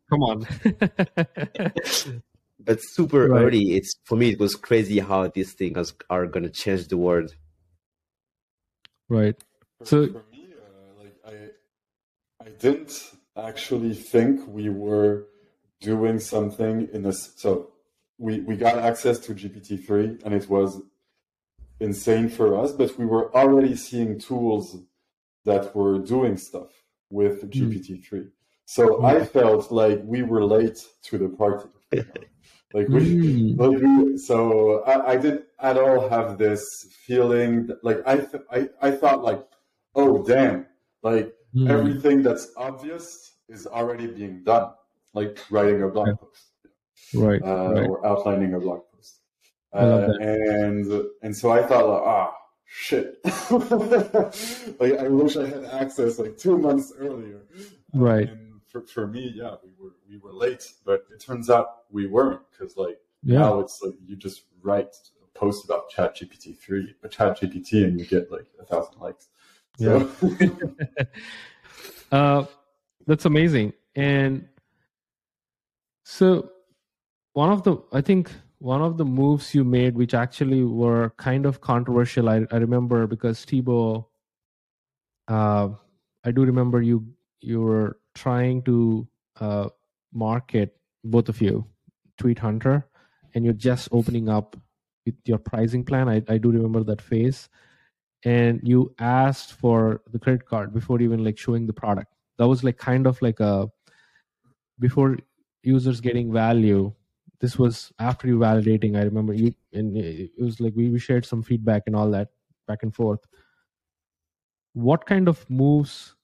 Come 0.09 0.21
on 0.21 0.47
but 2.59 2.79
super 2.81 3.27
right. 3.27 3.43
early 3.43 3.75
it's 3.75 3.95
for 4.03 4.15
me 4.15 4.29
it 4.29 4.39
was 4.39 4.55
crazy 4.55 4.99
how 4.99 5.27
these 5.27 5.53
things 5.53 5.93
are 6.09 6.25
going 6.25 6.43
to 6.43 6.49
change 6.49 6.87
the 6.87 6.97
world. 6.97 7.35
Right. 9.09 9.35
So 9.83 10.07
for 10.07 10.25
me 10.31 10.47
uh, 10.57 11.03
like 11.03 11.15
i 11.25 12.45
i 12.45 12.49
didn't 12.49 13.11
actually 13.37 13.93
think 13.93 14.47
we 14.47 14.69
were 14.69 15.27
doing 15.81 16.19
something 16.19 16.87
in 16.93 17.01
this 17.03 17.33
so 17.35 17.71
we 18.17 18.39
we 18.41 18.55
got 18.55 18.77
access 18.77 19.19
to 19.19 19.33
gpt-3 19.33 20.23
and 20.23 20.33
it 20.33 20.49
was 20.49 20.81
insane 21.81 22.29
for 22.29 22.57
us 22.57 22.71
but 22.71 22.97
we 22.97 23.05
were 23.05 23.35
already 23.35 23.75
seeing 23.75 24.17
tools 24.17 24.77
that 25.43 25.75
were 25.75 25.99
doing 25.99 26.37
stuff 26.37 26.71
with 27.09 27.41
hmm. 27.41 27.49
gpt-3 27.49 28.29
so 28.65 29.03
i 29.03 29.23
felt 29.23 29.69
like 29.71 29.99
we 30.05 30.23
were 30.23 30.45
late 30.45 30.79
to 31.03 31.17
the 31.17 31.27
party 31.27 31.67
Like 32.73 32.87
we, 32.89 33.15
mm. 33.15 33.59
like 33.59 33.81
we 33.81 34.17
so 34.17 34.83
I, 34.83 35.13
I, 35.13 35.15
didn't 35.17 35.45
at 35.59 35.77
all 35.77 36.09
have 36.09 36.37
this 36.37 36.87
feeling 37.05 37.67
that, 37.67 37.83
like 37.83 38.01
I, 38.05 38.17
th- 38.17 38.43
I 38.51 38.69
I 38.81 38.91
thought 38.91 39.23
like 39.23 39.45
oh 39.95 40.23
damn. 40.23 40.65
Like 41.01 41.33
mm. 41.55 41.69
everything 41.69 42.23
that's 42.23 42.51
obvious 42.57 43.33
is 43.47 43.67
already 43.67 44.07
being 44.07 44.43
done. 44.43 44.71
Like 45.13 45.39
writing 45.49 45.83
a 45.83 45.87
blog 45.87 46.19
post. 46.19 46.51
Right, 47.13 47.41
uh, 47.43 47.71
right, 47.71 47.87
or 47.87 48.05
outlining 48.05 48.55
a 48.55 48.59
blog 48.59 48.81
post. 48.91 49.19
Uh, 49.71 50.09
and 50.19 51.05
and 51.21 51.35
so 51.35 51.51
I 51.51 51.61
thought 51.61 51.87
like 51.87 52.01
ah 52.03 52.33
shit. 52.65 53.19
Like 54.79 54.97
I 54.99 55.07
wish 55.07 55.37
I 55.37 55.47
had 55.47 55.65
access 55.65 56.19
like 56.19 56.37
two 56.37 56.57
months 56.57 56.91
earlier. 56.97 57.43
Right. 57.93 58.29
And, 58.29 58.45
for, 58.67 58.81
for 58.81 59.07
me, 59.07 59.31
yeah, 59.33 59.55
we 59.63 59.71
were 59.79 59.93
we 60.09 60.17
were 60.17 60.33
late, 60.33 60.65
but 60.85 61.05
it 61.13 61.21
turns 61.21 61.49
out 61.49 61.84
we 61.95 62.07
weren't 62.07 62.41
because 62.51 62.75
like 62.75 62.99
yeah. 63.23 63.39
now 63.39 63.59
it's 63.61 63.81
like 63.81 63.95
you 64.05 64.17
just 64.17 64.43
write 64.61 64.93
a 65.23 65.39
post 65.39 65.63
about 65.63 65.89
ChatGPT 65.89 66.57
three, 66.57 66.93
a 67.03 67.07
ChatGPT, 67.07 67.85
and 67.85 67.97
you 67.99 68.05
get 68.05 68.29
like 68.29 68.47
a 68.59 68.65
thousand 68.65 68.99
likes. 68.99 69.29
So. 69.79 70.11
Yeah, 70.29 71.03
uh, 72.11 72.45
that's 73.07 73.25
amazing. 73.25 73.73
And 73.95 74.47
so, 76.03 76.49
one 77.33 77.49
of 77.49 77.63
the 77.63 77.77
I 77.93 78.01
think 78.01 78.29
one 78.59 78.81
of 78.81 78.97
the 78.97 79.05
moves 79.05 79.55
you 79.55 79.63
made, 79.63 79.95
which 79.95 80.13
actually 80.13 80.63
were 80.63 81.13
kind 81.17 81.45
of 81.45 81.61
controversial. 81.61 82.29
I, 82.29 82.45
I 82.51 82.57
remember 82.57 83.07
because 83.07 83.45
Thibaut, 83.45 84.07
uh, 85.29 85.69
I 86.25 86.31
do 86.31 86.43
remember 86.43 86.81
you 86.81 87.07
you 87.39 87.61
were 87.61 87.99
trying 88.15 88.63
to 88.63 89.07
uh, 89.39 89.69
market 90.13 90.75
both 91.05 91.29
of 91.29 91.41
you, 91.41 91.65
Tweet 92.17 92.39
Hunter, 92.39 92.87
and 93.33 93.43
you're 93.43 93.53
just 93.53 93.89
opening 93.91 94.29
up 94.29 94.55
with 95.05 95.15
your 95.25 95.37
pricing 95.37 95.83
plan. 95.83 96.09
I, 96.09 96.23
I 96.27 96.37
do 96.37 96.51
remember 96.51 96.83
that 96.83 97.01
phase, 97.01 97.49
and 98.23 98.59
you 98.63 98.93
asked 98.99 99.53
for 99.53 100.01
the 100.11 100.19
credit 100.19 100.45
card 100.45 100.73
before 100.73 101.01
even 101.01 101.23
like 101.23 101.37
showing 101.37 101.67
the 101.67 101.73
product. 101.73 102.13
That 102.37 102.47
was 102.47 102.63
like 102.63 102.77
kind 102.77 103.07
of 103.07 103.21
like 103.21 103.39
a 103.39 103.69
before 104.79 105.17
users 105.63 106.01
getting 106.01 106.31
value 106.31 106.93
this 107.39 107.57
was 107.57 107.91
after 107.99 108.27
you 108.27 108.37
validating 108.37 108.97
i 108.97 109.03
remember 109.03 109.33
you 109.33 109.53
and 109.73 109.97
it 109.97 110.31
was 110.39 110.59
like 110.59 110.73
we, 110.75 110.89
we 110.89 110.99
shared 110.99 111.25
some 111.25 111.43
feedback 111.43 111.83
and 111.85 111.95
all 111.95 112.09
that 112.09 112.29
back 112.67 112.83
and 112.83 112.95
forth 112.95 113.19
what 114.73 115.05
kind 115.05 115.27
of 115.27 115.49
moves 115.49 116.15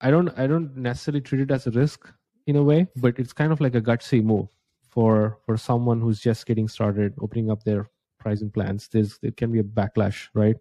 i 0.00 0.10
don't 0.10 0.36
i 0.38 0.46
don't 0.46 0.76
necessarily 0.76 1.20
treat 1.20 1.40
it 1.40 1.50
as 1.50 1.66
a 1.66 1.70
risk 1.70 2.12
in 2.46 2.56
a 2.56 2.62
way 2.62 2.86
but 2.96 3.18
it's 3.18 3.32
kind 3.32 3.52
of 3.52 3.60
like 3.60 3.74
a 3.74 3.80
gutsy 3.80 4.22
move 4.22 4.48
for 4.94 5.38
for 5.44 5.56
someone 5.56 6.00
who's 6.00 6.20
just 6.20 6.46
getting 6.46 6.68
started 6.68 7.14
opening 7.20 7.50
up 7.50 7.64
their 7.64 7.90
pricing 8.18 8.50
plans 8.50 8.88
there's 8.88 9.18
there 9.18 9.32
can 9.32 9.52
be 9.52 9.58
a 9.58 9.64
backlash 9.64 10.28
right? 10.34 10.56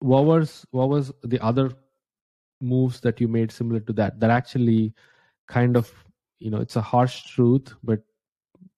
What 0.00 0.24
was 0.26 0.66
what 0.70 0.88
was 0.88 1.12
the 1.22 1.40
other 1.40 1.72
moves 2.60 3.00
that 3.00 3.20
you 3.20 3.28
made 3.28 3.52
similar 3.52 3.80
to 3.80 3.92
that 3.94 4.20
that 4.20 4.30
actually 4.30 4.92
kind 5.46 5.76
of 5.76 5.92
you 6.40 6.50
know 6.50 6.58
it's 6.58 6.76
a 6.76 6.80
harsh 6.80 7.22
truth 7.22 7.74
but 7.82 8.00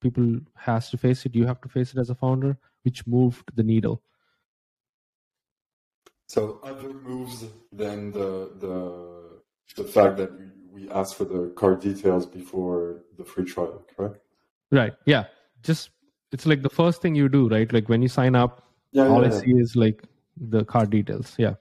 people 0.01 0.39
has 0.55 0.89
to 0.89 0.97
face 0.97 1.25
it 1.25 1.35
you 1.35 1.45
have 1.45 1.61
to 1.61 1.69
face 1.69 1.93
it 1.93 1.99
as 1.99 2.09
a 2.09 2.15
founder 2.15 2.57
which 2.83 3.05
moved 3.07 3.51
the 3.55 3.63
needle? 3.63 4.01
So 6.27 6.59
other 6.63 6.93
moves 6.93 7.45
than 7.71 8.11
the 8.11 8.51
the 8.59 9.41
the 9.75 9.83
fact 9.83 10.17
that 10.17 10.31
we 10.71 10.89
asked 10.89 11.15
for 11.15 11.25
the 11.25 11.51
card 11.55 11.79
details 11.79 12.25
before 12.25 13.03
the 13.17 13.23
free 13.23 13.45
trial 13.45 13.83
correct 13.95 14.17
right 14.71 14.93
yeah 15.05 15.25
just 15.63 15.89
it's 16.31 16.45
like 16.45 16.61
the 16.61 16.69
first 16.69 17.01
thing 17.01 17.13
you 17.13 17.27
do 17.27 17.49
right 17.49 17.71
like 17.73 17.89
when 17.89 18.01
you 18.01 18.07
sign 18.07 18.35
up 18.35 18.63
yeah, 18.91 19.07
all 19.07 19.21
yeah, 19.21 19.29
i 19.29 19.33
yeah. 19.33 19.39
see 19.39 19.51
is 19.51 19.75
like 19.75 20.03
the 20.37 20.63
card 20.65 20.89
details 20.89 21.35
yeah 21.37 21.53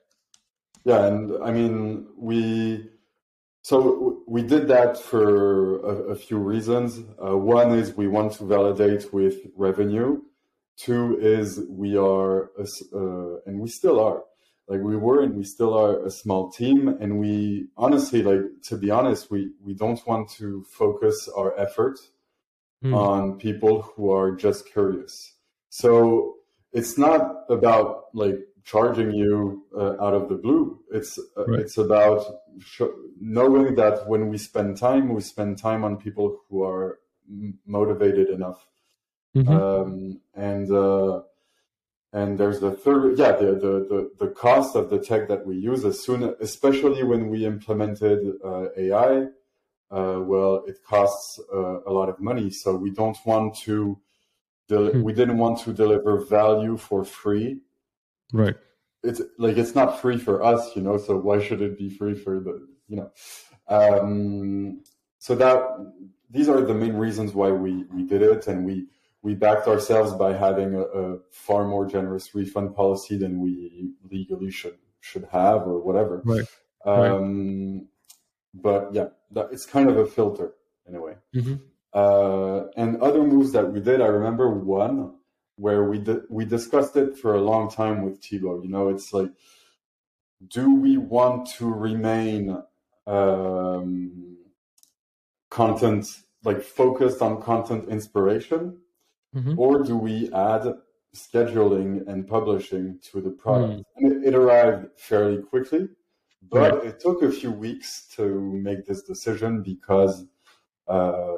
yeah 0.84 1.06
and 1.06 1.32
i 1.42 1.50
mean 1.50 2.06
we 2.16 2.88
so 3.62 4.22
we 4.26 4.42
did 4.42 4.68
that 4.68 4.98
for 4.98 5.80
a, 5.80 6.12
a 6.12 6.14
few 6.16 6.38
reasons. 6.38 7.00
Uh, 7.22 7.36
one 7.36 7.78
is 7.78 7.94
we 7.94 8.08
want 8.08 8.32
to 8.34 8.44
validate 8.44 9.12
with 9.12 9.36
revenue. 9.56 10.22
Two 10.76 11.18
is 11.20 11.60
we 11.68 11.96
are, 11.96 12.50
a, 12.58 12.66
uh, 12.94 13.36
and 13.44 13.60
we 13.60 13.68
still 13.68 14.00
are, 14.00 14.22
like 14.70 14.80
we 14.82 14.96
were 14.96 15.20
and 15.24 15.34
we 15.34 15.42
still 15.42 15.76
are 15.76 16.06
a 16.06 16.10
small 16.10 16.50
team. 16.50 16.88
And 17.00 17.18
we 17.18 17.66
honestly, 17.76 18.22
like 18.22 18.44
to 18.68 18.76
be 18.76 18.90
honest, 18.90 19.30
we 19.30 19.50
we 19.60 19.74
don't 19.74 20.00
want 20.06 20.30
to 20.38 20.64
focus 20.70 21.28
our 21.36 21.58
effort 21.58 21.98
mm. 22.82 22.96
on 22.96 23.36
people 23.38 23.82
who 23.82 24.12
are 24.12 24.30
just 24.30 24.70
curious. 24.70 25.34
So 25.70 26.36
it's 26.72 26.96
not 26.96 27.46
about 27.48 28.14
like 28.14 28.38
charging 28.62 29.10
you 29.12 29.64
uh, 29.76 30.00
out 30.00 30.14
of 30.14 30.28
the 30.28 30.36
blue. 30.36 30.78
It's 30.92 31.18
uh, 31.18 31.46
right. 31.46 31.60
it's 31.60 31.76
about 31.76 32.24
sh- 32.60 32.94
knowing 33.20 33.74
that 33.74 34.08
when 34.08 34.28
we 34.28 34.38
spend 34.38 34.76
time, 34.76 35.12
we 35.12 35.20
spend 35.20 35.58
time 35.58 35.82
on 35.82 35.96
people 35.96 36.38
who 36.48 36.62
are 36.62 37.00
m- 37.28 37.58
motivated 37.66 38.28
enough. 38.28 38.68
Mm-hmm. 39.36 39.52
Um, 39.52 40.20
and 40.34 40.70
uh, 40.70 41.22
and 42.12 42.38
there's 42.38 42.60
the 42.60 42.72
third, 42.72 43.18
yeah, 43.18 43.32
the, 43.32 43.46
the, 43.46 43.86
the 43.88 44.26
the 44.26 44.32
cost 44.32 44.74
of 44.74 44.90
the 44.90 44.98
tech 44.98 45.28
that 45.28 45.46
we 45.46 45.56
use 45.56 45.84
as 45.84 46.00
soon, 46.00 46.34
especially 46.40 47.04
when 47.04 47.28
we 47.28 47.46
implemented 47.46 48.34
uh, 48.44 48.66
AI. 48.76 49.28
Uh, 49.92 50.20
well, 50.20 50.64
it 50.68 50.78
costs 50.84 51.40
uh, 51.52 51.80
a 51.82 51.90
lot 51.90 52.08
of 52.08 52.20
money, 52.20 52.50
so 52.50 52.76
we 52.76 52.90
don't 52.90 53.18
want 53.24 53.56
to. 53.56 53.98
Del- 54.68 54.88
mm-hmm. 54.88 55.02
We 55.02 55.12
didn't 55.12 55.38
want 55.38 55.58
to 55.60 55.72
deliver 55.72 56.24
value 56.24 56.76
for 56.76 57.04
free 57.04 57.60
right 58.32 58.56
it's 59.02 59.20
like 59.38 59.56
it's 59.56 59.74
not 59.74 60.00
free 60.00 60.18
for 60.18 60.42
us 60.42 60.74
you 60.76 60.82
know 60.82 60.96
so 60.96 61.16
why 61.16 61.42
should 61.42 61.62
it 61.62 61.78
be 61.78 61.88
free 61.88 62.14
for 62.14 62.40
the 62.40 62.66
you 62.88 62.96
know 62.96 63.10
um 63.68 64.82
so 65.18 65.34
that 65.34 65.62
these 66.30 66.48
are 66.48 66.60
the 66.60 66.74
main 66.74 66.94
reasons 66.94 67.34
why 67.34 67.50
we 67.50 67.84
we 67.94 68.04
did 68.04 68.22
it 68.22 68.46
and 68.46 68.64
we 68.64 68.86
we 69.22 69.34
backed 69.34 69.68
ourselves 69.68 70.12
by 70.14 70.32
having 70.32 70.74
a, 70.74 70.80
a 70.80 71.18
far 71.30 71.66
more 71.66 71.86
generous 71.86 72.34
refund 72.34 72.74
policy 72.74 73.16
than 73.16 73.40
we 73.40 73.92
legally 74.10 74.50
should 74.50 74.78
should 75.00 75.26
have 75.32 75.62
or 75.62 75.80
whatever 75.80 76.22
right 76.24 76.44
um 76.84 77.74
right. 77.74 77.82
but 78.54 78.88
yeah 78.92 79.08
that, 79.30 79.48
it's 79.52 79.66
kind 79.66 79.88
of 79.88 79.96
a 79.96 80.06
filter 80.06 80.52
in 80.86 80.94
a 80.94 81.00
way 81.00 81.14
mm-hmm. 81.34 81.54
uh 81.94 82.64
and 82.76 83.00
other 83.00 83.22
moves 83.22 83.52
that 83.52 83.72
we 83.72 83.80
did 83.80 84.00
i 84.00 84.06
remember 84.06 84.50
one 84.50 85.14
where 85.60 85.84
we 85.84 85.98
di- 85.98 86.26
we 86.30 86.44
discussed 86.46 86.96
it 86.96 87.18
for 87.18 87.34
a 87.34 87.40
long 87.40 87.70
time 87.70 88.02
with 88.02 88.22
Thibaut. 88.22 88.64
You 88.64 88.70
know, 88.70 88.88
it's 88.88 89.12
like, 89.12 89.30
do 90.48 90.74
we 90.74 90.96
want 90.96 91.50
to 91.58 91.70
remain 91.70 92.62
um, 93.06 94.38
content 95.50 96.06
like 96.44 96.62
focused 96.62 97.20
on 97.20 97.42
content 97.42 97.90
inspiration, 97.90 98.78
mm-hmm. 99.34 99.58
or 99.58 99.82
do 99.82 99.96
we 99.96 100.32
add 100.32 100.74
scheduling 101.14 102.06
and 102.06 102.26
publishing 102.26 102.98
to 103.10 103.20
the 103.20 103.30
product? 103.30 103.80
Mm. 103.80 103.84
And 103.96 104.24
it, 104.24 104.28
it, 104.28 104.34
arrived 104.34 104.88
fairly 104.96 105.42
quickly, 105.42 105.88
but 106.42 106.72
right. 106.72 106.84
it 106.84 107.00
took 107.00 107.22
a 107.22 107.30
few 107.30 107.50
weeks 107.50 108.06
to 108.16 108.40
make 108.52 108.86
this 108.86 109.02
decision 109.02 109.62
because. 109.62 110.26
Uh, 110.88 111.36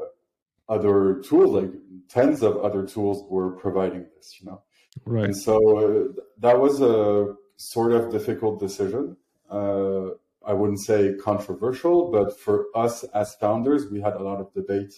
other 0.69 1.21
tools, 1.21 1.51
like 1.51 1.71
tens 2.09 2.43
of 2.43 2.57
other 2.59 2.87
tools 2.87 3.25
were 3.29 3.51
providing 3.51 4.07
this, 4.17 4.39
you 4.41 4.47
know. 4.47 4.63
Right. 5.05 5.25
And 5.27 5.37
so 5.37 5.57
uh, 5.79 6.23
that 6.39 6.59
was 6.59 6.81
a 6.81 7.35
sort 7.57 7.93
of 7.93 8.11
difficult 8.11 8.59
decision. 8.59 9.17
Uh, 9.51 10.11
I 10.45 10.53
wouldn't 10.53 10.81
say 10.81 11.15
controversial, 11.23 12.11
but 12.11 12.39
for 12.39 12.67
us 12.75 13.05
as 13.15 13.35
founders, 13.35 13.91
we 13.91 14.01
had 14.01 14.15
a 14.15 14.23
lot 14.23 14.41
of 14.41 14.53
debate 14.55 14.95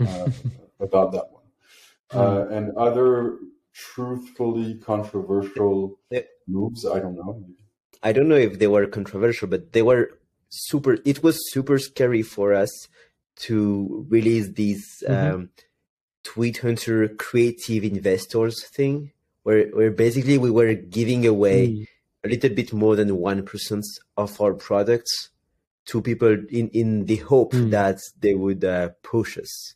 uh, 0.00 0.28
about 0.80 1.12
that 1.12 1.30
one. 1.30 1.41
Uh, 2.12 2.44
hmm. 2.44 2.52
and 2.52 2.76
other 2.76 3.38
truthfully 3.72 4.74
controversial 4.74 5.98
moves, 6.46 6.84
I 6.86 6.98
don't 7.00 7.16
know. 7.16 7.44
I 8.02 8.12
don't 8.12 8.28
know 8.28 8.36
if 8.36 8.58
they 8.58 8.66
were 8.66 8.86
controversial, 8.86 9.48
but 9.48 9.72
they 9.72 9.82
were 9.82 10.10
super. 10.48 10.98
It 11.04 11.22
was 11.22 11.38
super 11.52 11.78
scary 11.78 12.22
for 12.22 12.52
us 12.52 12.70
to 13.36 14.06
release 14.08 14.48
this 14.50 15.02
mm-hmm. 15.02 15.34
um, 15.34 15.50
Tweet 16.24 16.58
Hunter 16.58 17.08
creative 17.08 17.84
investors 17.84 18.64
thing, 18.64 19.12
where 19.42 19.68
where 19.68 19.90
basically 19.90 20.38
we 20.38 20.50
were 20.50 20.74
giving 20.74 21.26
away 21.26 21.68
mm. 21.68 21.86
a 22.24 22.28
little 22.28 22.50
bit 22.50 22.72
more 22.72 22.96
than 22.96 23.16
one 23.16 23.44
percent 23.44 23.84
of 24.16 24.40
our 24.40 24.54
products 24.54 25.30
to 25.86 26.02
people 26.02 26.36
in 26.50 26.68
in 26.70 27.06
the 27.06 27.16
hope 27.16 27.52
mm. 27.52 27.70
that 27.70 27.98
they 28.20 28.34
would 28.34 28.64
uh, 28.64 28.90
push 29.02 29.38
us. 29.38 29.74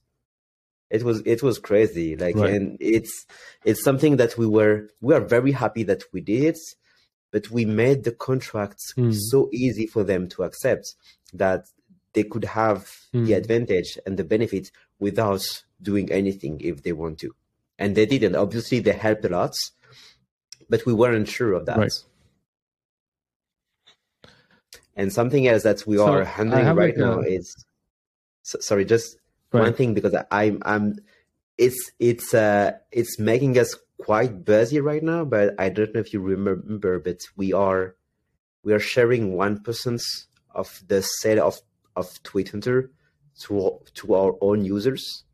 It 0.89 1.03
was 1.03 1.21
it 1.27 1.43
was 1.43 1.59
crazy, 1.59 2.17
like, 2.17 2.37
right. 2.37 2.55
and 2.55 2.77
it's 2.81 3.27
it's 3.65 3.83
something 3.83 4.17
that 4.19 4.39
we 4.39 4.47
were 4.47 4.89
we 5.01 5.15
are 5.15 5.21
very 5.21 5.53
happy 5.53 5.83
that 5.85 6.05
we 6.13 6.21
did, 6.21 6.57
but 7.33 7.51
we 7.51 7.65
made 7.65 8.05
the 8.05 8.13
contracts 8.13 8.93
mm. 8.97 9.13
so 9.13 9.51
easy 9.53 9.87
for 9.87 10.05
them 10.05 10.29
to 10.29 10.45
accept 10.45 10.95
that 11.33 11.65
they 12.13 12.23
could 12.23 12.45
have 12.45 12.89
mm. 13.13 13.27
the 13.27 13.33
advantage 13.33 13.99
and 14.07 14.17
the 14.17 14.25
benefit 14.25 14.71
without 15.01 15.45
doing 15.83 16.11
anything 16.13 16.61
if 16.61 16.83
they 16.83 16.93
want 16.93 17.19
to. 17.19 17.35
And 17.79 17.95
they 17.95 18.07
didn't. 18.07 18.37
Obviously, 18.37 18.79
they 18.79 18.93
helped 18.93 19.25
a 19.25 19.29
lot, 19.29 19.55
but 20.71 20.87
we 20.87 20.95
weren't 20.95 21.29
sure 21.29 21.53
of 21.53 21.67
that. 21.67 21.79
Right. 21.79 21.93
And 24.95 25.13
something 25.13 25.47
else 25.47 25.65
that 25.65 25.87
we 25.87 25.99
so 25.99 26.07
are 26.07 26.25
handling 26.25 26.75
right 26.75 26.97
now 26.97 27.21
is 27.21 27.55
so, 28.43 28.61
sorry, 28.61 28.85
just 28.85 29.19
right. 29.57 29.65
one 29.65 29.75
thing 29.75 29.95
because 29.95 30.15
I'm 30.31 30.63
I'm 30.65 30.99
it's 31.59 31.91
it's 31.99 32.35
uh 32.35 32.73
it's 32.93 33.19
making 33.19 33.59
us 33.59 33.75
quite 33.99 34.45
busy 34.45 34.81
right 34.81 35.03
now, 35.03 35.25
but 35.25 35.55
I 35.59 35.69
don't 35.69 35.95
know 35.95 36.01
if 36.01 36.13
you 36.13 36.21
remember, 36.21 36.99
but 36.99 37.21
we 37.37 37.53
are 37.53 37.97
we 38.63 38.73
are 38.73 38.81
sharing 38.81 39.35
one 39.35 39.63
percent 39.63 40.03
of 40.55 40.83
the 40.87 41.03
sale 41.03 41.47
of 41.47 41.59
of 41.95 42.23
Tweet 42.23 42.51
Hunter 42.51 42.91
to 43.43 43.81
to 43.95 44.15
our 44.15 44.35
own 44.41 44.65
users, 44.65 45.25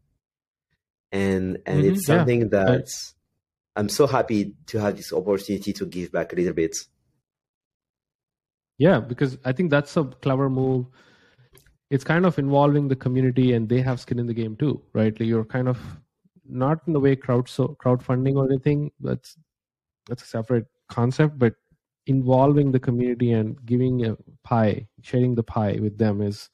and 1.10 1.58
and 1.66 1.82
mm-hmm, 1.82 1.94
it's 1.94 2.06
something 2.06 2.42
yeah. 2.42 2.48
that 2.48 2.68
right. 2.68 2.90
I'm 3.76 3.88
so 3.88 4.06
happy 4.06 4.54
to 4.66 4.78
have 4.78 4.96
this 4.96 5.12
opportunity 5.12 5.72
to 5.72 5.86
give 5.86 6.12
back 6.12 6.32
a 6.32 6.36
little 6.36 6.54
bit. 6.54 6.76
Yeah, 8.78 9.00
because 9.00 9.38
I 9.44 9.52
think 9.52 9.70
that's 9.70 9.96
a 9.96 10.04
clever 10.04 10.50
move. 10.50 10.86
It's 11.92 12.04
kind 12.04 12.26
of 12.26 12.38
involving 12.38 12.88
the 12.88 12.96
community 13.04 13.52
and 13.52 13.68
they 13.68 13.80
have 13.80 14.00
skin 14.00 14.18
in 14.18 14.26
the 14.26 14.34
game 14.34 14.56
too 14.56 14.80
right? 14.92 15.18
Like 15.18 15.28
you're 15.28 15.44
kind 15.44 15.68
of 15.68 15.78
not 16.48 16.80
in 16.86 16.92
the 16.92 17.00
way 17.00 17.14
crowd 17.16 17.48
so 17.48 17.76
crowdfunding 17.82 18.36
or 18.36 18.46
anything. 18.50 18.90
That's 19.00 19.36
that's 20.08 20.22
a 20.22 20.26
separate 20.26 20.66
concept 20.88 21.38
but 21.38 21.54
involving 22.06 22.72
the 22.72 22.80
community 22.80 23.32
and 23.32 23.64
giving 23.64 24.06
a 24.06 24.16
pie 24.42 24.86
sharing 25.02 25.34
the 25.34 25.42
pie 25.42 25.78
with 25.80 25.96
them 25.98 26.20
is 26.20 26.50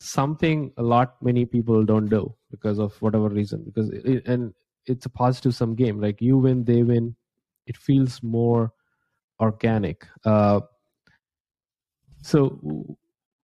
something 0.00 0.72
a 0.76 0.82
lot 0.82 1.14
many 1.22 1.44
people 1.44 1.84
don't 1.84 2.08
do 2.08 2.34
because 2.50 2.78
of 2.78 3.00
whatever 3.00 3.28
reason 3.28 3.62
because 3.64 3.88
it, 3.90 4.26
and 4.26 4.52
it's 4.86 5.06
a 5.06 5.10
positive 5.10 5.54
sum 5.54 5.74
game. 5.74 6.00
Like 6.00 6.20
you 6.20 6.38
win 6.38 6.64
they 6.64 6.82
win. 6.82 7.14
It 7.66 7.76
feels 7.76 8.22
more 8.22 8.72
organic. 9.40 10.06
Uh, 10.24 10.60
so 12.22 12.96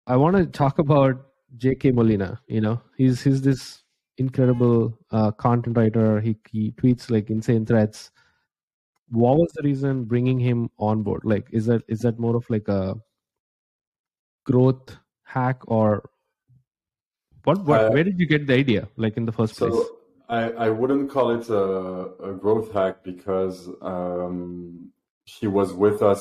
i 0.06 0.16
want 0.16 0.36
to 0.36 0.46
talk 0.46 0.78
about 0.78 1.26
jk 1.58 1.92
molina 1.92 2.40
you 2.46 2.60
know? 2.60 2.80
He's 2.96 3.22
he's 3.22 3.42
this 3.42 3.82
incredible 4.18 4.98
uh, 5.10 5.30
content 5.32 5.76
writer. 5.76 6.20
He, 6.20 6.36
he 6.50 6.70
tweets 6.72 7.10
like 7.10 7.30
insane 7.30 7.64
threads 7.64 8.10
what 9.12 9.36
was 9.36 9.52
the 9.52 9.62
reason 9.62 10.04
bringing 10.04 10.38
him 10.40 10.70
on 10.78 11.02
board? 11.02 11.22
Like 11.24 11.46
is 11.50 11.66
that 11.66 11.82
is 11.86 12.00
that 12.00 12.18
more 12.18 12.34
of 12.34 12.48
like 12.48 12.66
a 12.68 12.94
growth 14.44 14.96
hack 15.24 15.60
or 15.68 16.08
what, 17.44 17.64
what 17.64 17.80
uh, 17.80 17.90
where 17.90 18.04
did 18.04 18.18
you 18.18 18.26
get 18.26 18.46
the 18.46 18.54
idea 18.54 18.88
like 18.96 19.16
in 19.16 19.26
the 19.26 19.32
first 19.32 19.54
so 19.54 19.68
place? 19.68 19.86
I, 20.28 20.66
I 20.66 20.70
wouldn't 20.70 21.10
call 21.10 21.30
it 21.32 21.48
a, 21.50 22.30
a 22.30 22.32
growth 22.32 22.72
hack 22.72 23.04
because 23.04 23.68
um, 23.82 24.90
he 25.24 25.46
was 25.46 25.74
with 25.74 26.02
us 26.02 26.20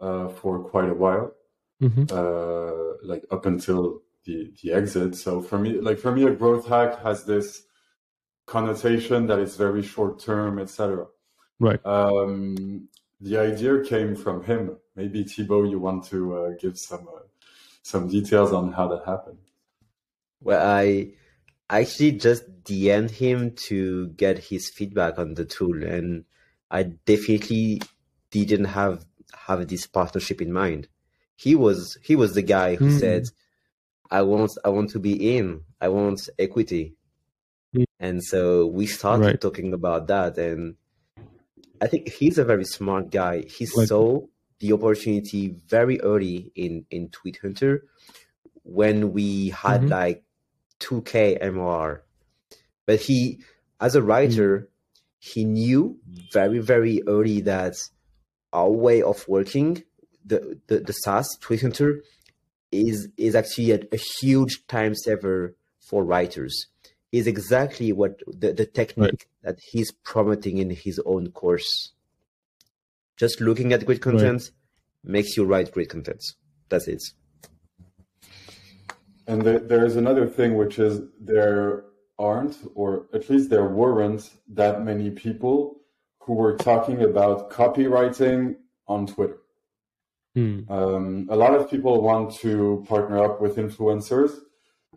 uh, 0.00 0.28
for 0.28 0.64
quite 0.64 0.90
a 0.90 0.94
while 0.94 1.32
mm-hmm. 1.88 2.04
uh, 2.10 2.96
like 3.02 3.24
up 3.30 3.46
until 3.46 4.02
the, 4.24 4.52
the 4.62 4.72
exit 4.72 5.14
so 5.14 5.40
for 5.40 5.58
me 5.58 5.80
like 5.80 5.98
for 5.98 6.12
me 6.12 6.24
a 6.24 6.30
growth 6.30 6.66
hack 6.66 7.02
has 7.02 7.24
this 7.24 7.62
connotation 8.46 9.26
that 9.26 9.38
is 9.38 9.56
very 9.56 9.82
short 9.82 10.18
term 10.18 10.58
etc 10.58 11.06
Right. 11.58 11.84
Um, 11.86 12.88
the 13.20 13.38
idea 13.38 13.82
came 13.84 14.16
from 14.16 14.44
him. 14.44 14.76
Maybe 14.96 15.24
Thibaut, 15.24 15.70
you 15.70 15.78
want 15.78 16.04
to 16.06 16.36
uh, 16.36 16.50
give 16.60 16.78
some 16.78 17.08
uh, 17.08 17.20
some 17.82 18.08
details 18.08 18.52
on 18.52 18.72
how 18.72 18.88
that 18.88 19.04
happened. 19.06 19.38
Well, 20.40 20.64
I 20.66 21.12
actually 21.70 22.12
just 22.12 22.64
DM'd 22.64 23.10
him 23.10 23.52
to 23.68 24.08
get 24.08 24.38
his 24.38 24.68
feedback 24.68 25.18
on 25.18 25.34
the 25.34 25.44
tool, 25.44 25.82
and 25.84 26.24
I 26.70 26.82
definitely 26.82 27.82
didn't 28.30 28.66
have 28.66 29.04
have 29.46 29.66
this 29.68 29.86
partnership 29.86 30.42
in 30.42 30.52
mind. 30.52 30.88
He 31.36 31.54
was 31.54 31.98
he 32.02 32.16
was 32.16 32.34
the 32.34 32.42
guy 32.42 32.76
who 32.76 32.86
mm. 32.86 33.00
said, 33.00 33.24
"I 34.10 34.22
want 34.22 34.52
I 34.64 34.68
want 34.68 34.90
to 34.90 34.98
be 34.98 35.36
in. 35.36 35.62
I 35.80 35.88
want 35.88 36.28
equity," 36.38 36.94
mm. 37.74 37.84
and 37.98 38.22
so 38.22 38.66
we 38.66 38.86
started 38.86 39.26
right. 39.26 39.40
talking 39.40 39.72
about 39.72 40.06
that, 40.08 40.38
and 40.38 40.76
I 41.80 41.86
think 41.86 42.08
he's 42.08 42.38
a 42.38 42.44
very 42.44 42.64
smart 42.64 43.10
guy. 43.10 43.42
He 43.42 43.66
like, 43.74 43.88
saw 43.88 44.20
the 44.60 44.72
opportunity 44.72 45.56
very 45.66 46.00
early 46.00 46.52
in 46.54 46.86
in 46.90 47.08
Tweet 47.10 47.38
Hunter 47.42 47.84
when 48.62 49.12
we 49.12 49.50
had 49.50 49.82
mm-hmm. 49.82 49.90
like 49.90 50.24
2k 50.80 51.42
MR. 51.42 52.00
But 52.86 53.00
he 53.00 53.40
as 53.80 53.94
a 53.94 54.02
writer, 54.02 54.58
mm-hmm. 54.58 54.66
he 55.18 55.44
knew 55.44 55.98
very 56.32 56.58
very 56.58 57.02
early 57.06 57.42
that 57.42 57.74
our 58.52 58.70
way 58.70 59.02
of 59.02 59.26
working, 59.28 59.82
the 60.24 60.58
the, 60.66 60.80
the 60.80 60.92
SaaS 60.92 61.28
Tweet 61.40 61.62
Hunter, 61.62 62.02
is 62.72 63.08
is 63.16 63.34
actually 63.34 63.72
a, 63.72 63.80
a 63.92 63.96
huge 63.96 64.66
time 64.66 64.94
saver 64.94 65.54
for 65.80 66.04
writers 66.04 66.66
is 67.14 67.28
exactly 67.28 67.92
what 67.92 68.18
the, 68.26 68.52
the 68.52 68.66
technique 68.66 69.10
right. 69.12 69.26
that 69.44 69.58
he's 69.70 69.92
promoting 69.92 70.58
in 70.58 70.70
his 70.70 71.00
own 71.06 71.30
course. 71.30 71.92
Just 73.16 73.40
looking 73.40 73.72
at 73.72 73.86
great 73.86 74.02
content 74.02 74.42
right. 74.42 75.12
makes 75.12 75.36
you 75.36 75.44
write 75.44 75.70
great 75.70 75.90
content. 75.90 76.24
That's 76.70 76.88
it. 76.88 77.02
And 79.28 79.42
there, 79.42 79.60
there's 79.60 79.94
another 79.94 80.26
thing, 80.26 80.56
which 80.56 80.80
is 80.80 81.02
there 81.20 81.84
aren't, 82.18 82.56
or 82.74 83.06
at 83.14 83.30
least 83.30 83.48
there 83.48 83.68
weren't, 83.68 84.28
that 84.48 84.84
many 84.84 85.10
people 85.10 85.76
who 86.18 86.34
were 86.34 86.56
talking 86.56 87.02
about 87.02 87.48
copywriting 87.48 88.56
on 88.88 89.06
Twitter. 89.06 89.38
Hmm. 90.34 90.60
Um, 90.68 91.28
a 91.30 91.36
lot 91.36 91.54
of 91.54 91.70
people 91.70 92.02
want 92.02 92.34
to 92.40 92.84
partner 92.88 93.24
up 93.24 93.40
with 93.40 93.56
influencers 93.56 94.32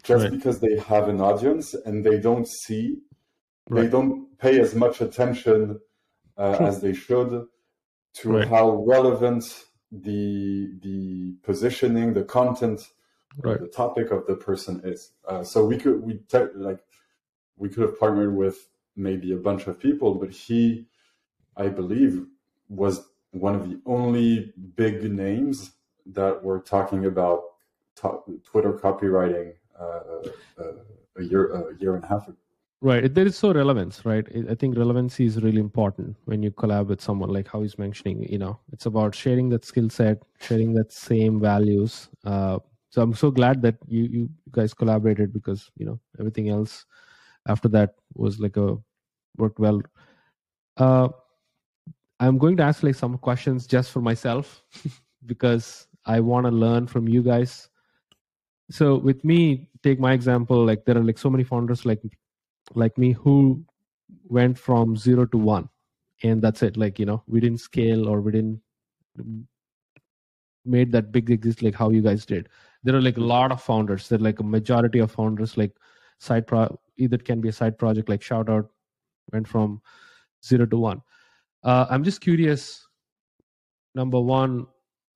just 0.04 0.24
right. 0.24 0.32
because 0.32 0.60
they 0.60 0.78
have 0.78 1.10
an 1.10 1.22
audience 1.22 1.74
and 1.74 2.04
they 2.04 2.20
don't 2.20 2.48
see, 2.48 2.98
right. 3.70 3.84
they 3.84 3.88
don't 3.90 4.38
pay 4.40 4.60
as 4.60 4.74
much 4.74 5.02
attention 5.02 5.80
uh, 6.38 6.58
as 6.60 6.82
they 6.82 6.94
should 6.94 7.48
to 8.16 8.30
right. 8.30 8.48
how 8.48 8.84
relevant 8.88 9.44
the 9.92 10.72
the 10.82 11.36
positioning, 11.44 12.14
the 12.14 12.24
content, 12.24 12.82
the 13.42 13.72
topic 13.74 14.12
of 14.12 14.26
the 14.28 14.36
person 14.36 14.82
is. 14.84 15.12
Uh, 15.28 15.44
so 15.44 15.66
we 15.66 15.78
could 15.78 16.02
we 16.04 16.20
te- 16.30 16.54
like 16.56 16.80
we 17.58 17.70
could 17.70 17.84
have 17.84 18.00
partnered 18.00 18.36
with 18.36 18.70
maybe 18.96 19.32
a 19.32 19.38
bunch 19.38 19.68
of 19.68 19.80
people, 19.80 20.16
but 20.16 20.32
he, 20.32 20.88
I 21.56 21.68
believe, 21.68 22.26
was 22.70 23.08
one 23.32 23.56
of 23.56 23.70
the 23.70 23.80
only 23.86 24.54
big 24.76 25.04
names 25.12 25.72
that 26.08 26.44
were 26.44 26.60
talking 26.60 27.06
about 27.06 27.44
Twitter 27.96 28.74
copywriting 28.74 29.54
uh, 29.80 29.84
uh, 30.60 30.74
a 31.18 31.24
year 31.24 31.52
a 31.54 31.76
year 31.80 31.96
and 31.96 32.04
a 32.04 32.08
half 32.08 32.28
ago. 32.28 32.38
Right. 32.80 33.12
There 33.12 33.26
is 33.26 33.36
so 33.36 33.52
relevance, 33.52 34.06
right? 34.06 34.28
I 34.48 34.54
think 34.54 34.78
relevancy 34.78 35.26
is 35.26 35.42
really 35.42 35.60
important 35.60 36.16
when 36.26 36.44
you 36.44 36.52
collab 36.52 36.88
with 36.88 37.02
someone 37.02 37.30
like 37.30 37.48
how 37.48 37.64
he's 37.64 37.80
mentioning, 37.80 38.22
you 38.32 38.38
know, 38.38 38.60
it's 38.72 38.86
about 38.86 39.16
sharing 39.16 39.50
that 39.50 39.66
skill 39.66 39.90
set, 39.90 40.22
sharing 40.40 40.74
that 40.74 40.92
same 40.92 41.40
values. 41.40 42.08
Uh, 42.24 42.60
so 42.92 43.02
I'm 43.02 43.16
so 43.16 43.32
glad 43.32 43.64
that 43.64 43.78
you, 43.88 44.04
you 44.04 44.30
guys 44.52 44.76
collaborated 44.76 45.34
because, 45.34 45.72
you 45.76 45.88
know, 45.88 46.00
everything 46.20 46.50
else 46.50 46.86
after 47.48 47.68
that 47.70 47.96
was 48.14 48.40
like 48.40 48.58
a 48.58 48.78
worked 49.38 49.58
well. 49.58 49.82
Uh, 50.78 51.10
I'm 52.20 52.38
going 52.38 52.58
to 52.58 52.64
ask 52.64 52.84
like 52.84 52.96
some 52.96 53.18
questions 53.18 53.68
just 53.68 53.92
for 53.92 54.02
myself 54.02 54.64
because 55.26 55.88
I 56.06 56.20
want 56.20 56.46
to 56.46 56.52
learn 56.52 56.88
from 56.88 57.08
you 57.08 57.22
guys. 57.22 57.70
So 58.70 58.98
with 58.98 59.24
me 59.24 59.70
take 59.84 60.00
my 60.00 60.14
example 60.14 60.66
like 60.66 60.86
there 60.86 60.98
are 60.98 61.04
like 61.04 61.18
so 61.18 61.30
many 61.30 61.44
founders 61.44 61.86
like 61.86 62.02
like 62.74 62.98
me 62.98 63.14
who 63.14 63.64
went 64.26 64.58
from 64.58 64.98
zero 64.98 65.26
to 65.28 65.38
one 65.38 65.70
and 66.24 66.42
that's 66.42 66.64
it. 66.64 66.76
Like 66.76 67.00
you 67.00 67.06
know 67.06 67.24
we 67.28 67.40
didn't 67.40 67.60
scale 67.60 68.08
or 68.08 68.20
we 68.22 68.32
didn't 68.32 68.62
made 70.66 70.92
that 70.92 71.12
big 71.12 71.30
exist 71.30 71.62
like 71.62 71.76
how 71.76 71.90
you 71.92 72.02
guys 72.02 72.26
did. 72.26 72.50
There 72.84 72.96
are 72.96 73.02
like 73.02 73.18
a 73.18 73.22
lot 73.22 73.52
of 73.52 73.62
founders. 73.62 74.10
There 74.10 74.20
like 74.20 74.40
a 74.40 74.44
majority 74.44 75.00
of 75.00 75.12
founders 75.12 75.56
like 75.56 75.76
side 76.20 76.48
pro 76.48 76.80
either 76.98 77.18
can 77.18 77.42
be 77.42 77.50
a 77.50 77.54
side 77.54 77.78
project 77.78 78.10
like 78.10 78.22
Shoutout 78.22 78.68
went 79.32 79.48
from 79.48 79.82
zero 80.44 80.66
to 80.66 80.78
one 80.78 81.02
uh, 81.64 81.86
i'm 81.90 82.04
just 82.04 82.22
curious 82.22 82.88
number 83.96 84.20
one 84.20 84.66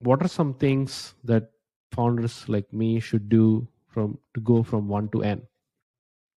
what 0.02 0.22
are 0.24 0.28
some 0.28 0.54
things 0.56 1.14
that 1.24 1.52
founders 1.92 2.48
like 2.50 2.72
me 2.74 3.00
should 3.00 3.30
do 3.30 3.68
from 3.88 4.18
to 4.34 4.42
go 4.42 4.64
from 4.64 4.88
one 4.88 5.10
to 5.10 5.24
n? 5.24 5.42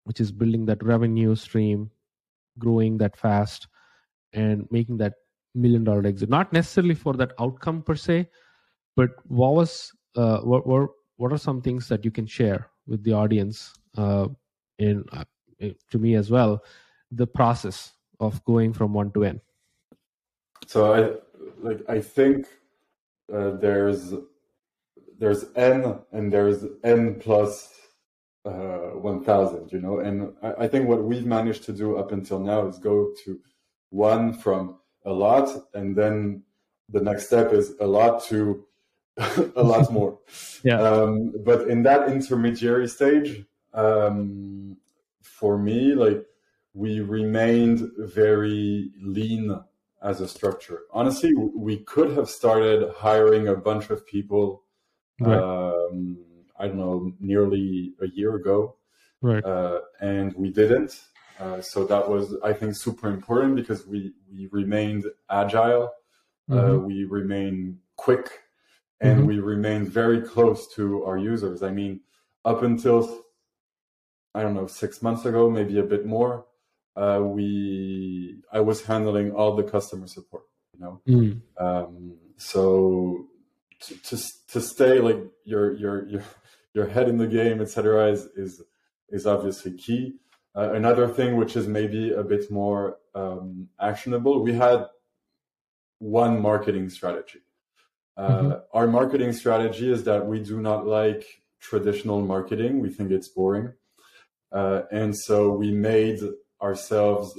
Which 0.05 0.21
is 0.21 0.33
building 0.33 0.67
that 0.67 0.83
revenue 0.83 1.37
stream 1.37 1.91
growing 2.59 2.99
that 2.99 3.17
fast 3.17 3.69
and 4.33 4.67
making 4.71 4.97
that 4.99 5.15
million 5.55 5.85
dollar 5.85 6.07
exit. 6.07 6.29
Not 6.29 6.53
necessarily 6.53 6.95
for 6.95 7.15
that 7.15 7.33
outcome 7.39 7.83
per 7.83 7.95
se 7.95 8.29
but 8.97 9.11
what 9.29 9.55
was 9.55 9.93
uh, 10.17 10.39
what, 10.41 10.67
what 10.67 10.91
what 11.17 11.33
are 11.33 11.39
some 11.39 11.63
things 11.63 11.89
that 11.89 12.05
you 12.05 12.11
can 12.11 12.27
share 12.27 12.69
with 12.87 13.03
the 13.05 13.13
audience 13.13 13.73
uh, 13.97 14.27
in 14.79 15.05
uh, 15.13 15.25
to 15.91 15.99
me 15.99 16.15
as 16.15 16.31
well 16.31 16.63
the 17.13 17.27
process 17.27 17.93
of 18.19 18.45
going 18.45 18.73
from 18.73 18.93
one 18.93 19.11
to 19.13 19.25
n 19.25 19.41
so 20.67 20.93
i 20.95 21.67
like 21.67 21.81
i 21.89 22.01
think 22.01 22.47
uh, 23.33 23.51
there's 23.57 24.15
there's 25.19 25.45
n 25.55 25.99
and 26.13 26.33
there's 26.33 26.65
n 26.83 27.15
plus 27.21 27.73
uh, 28.45 28.91
1000 28.95 29.71
you 29.73 29.81
know? 29.81 30.01
And 30.01 30.33
I, 30.43 30.65
I, 30.65 30.69
think 30.69 30.89
what 30.89 31.05
we've 31.05 31.25
managed 31.25 31.63
to 31.65 31.73
do 31.73 31.97
up 31.97 32.13
until 32.13 32.41
now 32.41 32.67
is 32.67 32.79
go 32.79 33.13
to 33.25 33.39
one 33.91 34.33
from 34.33 34.79
a 35.05 35.13
lot 35.13 35.49
and 35.75 35.95
then 35.95 36.43
the 36.89 37.01
next 37.01 37.27
step 37.27 37.53
is 37.53 37.75
a 37.81 37.87
lot 37.87 38.25
to 38.25 38.65
a 39.57 39.63
lot 39.63 39.93
more. 39.93 40.19
Yeah. 40.65 40.81
Um, 40.81 41.33
but 41.45 41.69
in 41.69 41.83
that 41.83 42.09
intermediary 42.09 42.87
stage 42.87 43.45
um, 43.75 44.77
for 45.21 45.59
me 45.59 45.95
like 45.95 46.25
we 46.73 47.01
remained 47.01 47.91
very 47.99 48.91
lean 49.03 49.59
as 50.03 50.21
a 50.21 50.29
structure 50.29 50.81
honestly 50.93 51.33
we 51.35 51.79
could 51.85 52.11
have 52.17 52.29
started 52.29 52.93
hiring 52.97 53.49
a 53.49 53.57
bunch 53.57 53.91
of 53.91 54.07
people 54.07 54.65
Right. 55.21 55.39
Um, 55.39 56.19
I 56.59 56.67
don't 56.69 56.79
know, 56.79 57.13
nearly 57.21 57.95
a 58.01 58.09
year 58.09 58.35
ago. 58.37 58.77
Right. 59.21 59.45
Uh, 59.45 59.81
and 60.01 60.33
we 60.35 60.51
didn't. 60.51 61.01
Uh, 61.39 61.61
so 61.61 61.85
that 61.87 62.09
was, 62.09 62.35
I 62.43 62.53
think, 62.53 62.75
super 62.77 63.09
important 63.09 63.57
because 63.57 63.87
we, 63.87 64.13
we 64.33 64.49
remained 64.53 65.05
agile, 65.31 65.91
uh, 66.51 66.55
Mhm. 66.55 66.85
we 66.85 67.05
remained 67.05 67.79
quick, 67.97 68.41
and 69.01 69.21
Mhm. 69.21 69.27
we 69.27 69.39
remained 69.41 69.89
very 69.89 70.21
close 70.23 70.73
to 70.75 71.05
our 71.05 71.19
users. 71.19 71.63
I 71.63 71.71
mean, 71.71 72.01
up 72.45 72.63
until, 72.63 73.25
I 74.35 74.43
don't 74.43 74.55
know, 74.55 74.67
six 74.67 75.03
months 75.03 75.25
ago, 75.25 75.49
maybe 75.51 75.79
a 75.79 75.85
bit 75.85 76.05
more, 76.07 76.47
uh, 76.97 77.21
we 77.23 78.37
I 78.53 78.61
was 78.61 78.85
handling 78.85 79.33
all 79.33 79.57
the 79.57 79.63
customer 79.63 80.07
support, 80.07 80.45
you 80.75 80.81
know. 80.81 81.01
Mm. 81.09 81.41
Um, 81.59 82.15
so 82.37 83.27
to, 83.81 83.95
to 84.03 84.23
to 84.49 84.61
stay 84.61 84.99
like 85.01 85.21
your 85.45 85.75
your 85.75 86.09
your 86.09 86.23
your 86.75 86.87
head 86.87 87.09
in 87.09 87.19
the 87.19 87.27
game, 87.27 87.61
etc., 87.61 88.11
is 88.11 88.27
is 88.37 88.63
is 89.09 89.27
obviously 89.27 89.73
key. 89.73 90.15
Uh, 90.55 90.73
another 90.75 91.09
thing, 91.09 91.37
which 91.37 91.57
is 91.57 91.67
maybe 91.67 92.13
a 92.13 92.23
bit 92.23 92.51
more 92.51 92.99
um, 93.15 93.69
actionable, 93.81 94.43
we 94.43 94.53
had 94.53 94.85
one 95.99 96.41
marketing 96.41 96.91
strategy. 96.91 97.41
Uh, 98.17 98.43
Mhm. 98.43 98.63
Our 98.75 98.87
marketing 98.87 99.33
strategy 99.33 99.91
is 99.91 100.05
that 100.05 100.27
we 100.27 100.41
do 100.41 100.61
not 100.61 100.87
like 100.87 101.25
traditional 101.61 102.21
marketing. 102.21 102.81
We 102.81 102.91
think 102.91 103.11
it's 103.11 103.29
boring, 103.29 103.73
uh, 104.53 104.83
and 104.91 105.17
so 105.17 105.53
we 105.53 105.71
made 105.73 106.21
ourselves. 106.63 107.39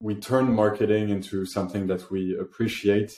We 0.00 0.14
turn 0.16 0.52
marketing 0.52 1.08
into 1.08 1.44
something 1.46 1.86
that 1.88 2.10
we 2.10 2.36
appreciate 2.38 3.12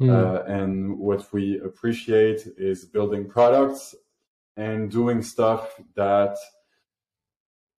Mm. 0.00 0.10
uh, 0.14 0.44
and 0.44 0.96
what 0.96 1.26
we 1.32 1.58
appreciate 1.58 2.46
is 2.56 2.84
building 2.84 3.28
products 3.28 3.96
and 4.56 4.88
doing 4.92 5.22
stuff 5.22 5.74
that 5.96 6.36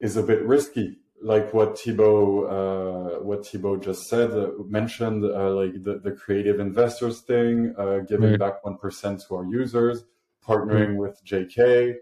is 0.00 0.18
a 0.18 0.22
bit 0.22 0.42
risky, 0.42 0.98
like 1.22 1.52
what 1.54 1.78
Thibaut, 1.78 2.50
uh, 2.50 3.20
what 3.22 3.46
Thibaut 3.46 3.82
just 3.82 4.02
said, 4.08 4.32
uh, 4.32 4.50
mentioned, 4.66 5.24
uh, 5.24 5.50
like 5.50 5.82
the, 5.82 5.98
the 6.04 6.12
creative 6.12 6.60
investors 6.60 7.20
thing, 7.20 7.74
uh, 7.78 8.00
giving 8.00 8.32
Right. 8.32 8.38
back 8.38 8.62
1% 8.64 9.26
to 9.28 9.34
our 9.36 9.44
users, 9.46 10.04
partnering 10.46 10.96
with 10.96 11.22
JK, 11.24 11.96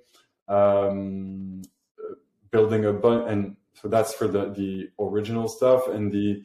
um, 0.49 1.63
building 2.51 2.85
a 2.87 2.93
bunch, 2.93 3.31
and 3.31 3.57
so 3.81 3.89
that's 3.89 4.15
for 4.15 4.27
the, 4.27 4.51
the 4.53 4.91
original 4.99 5.49
stuff 5.49 5.89
and 5.89 6.13
the 6.13 6.43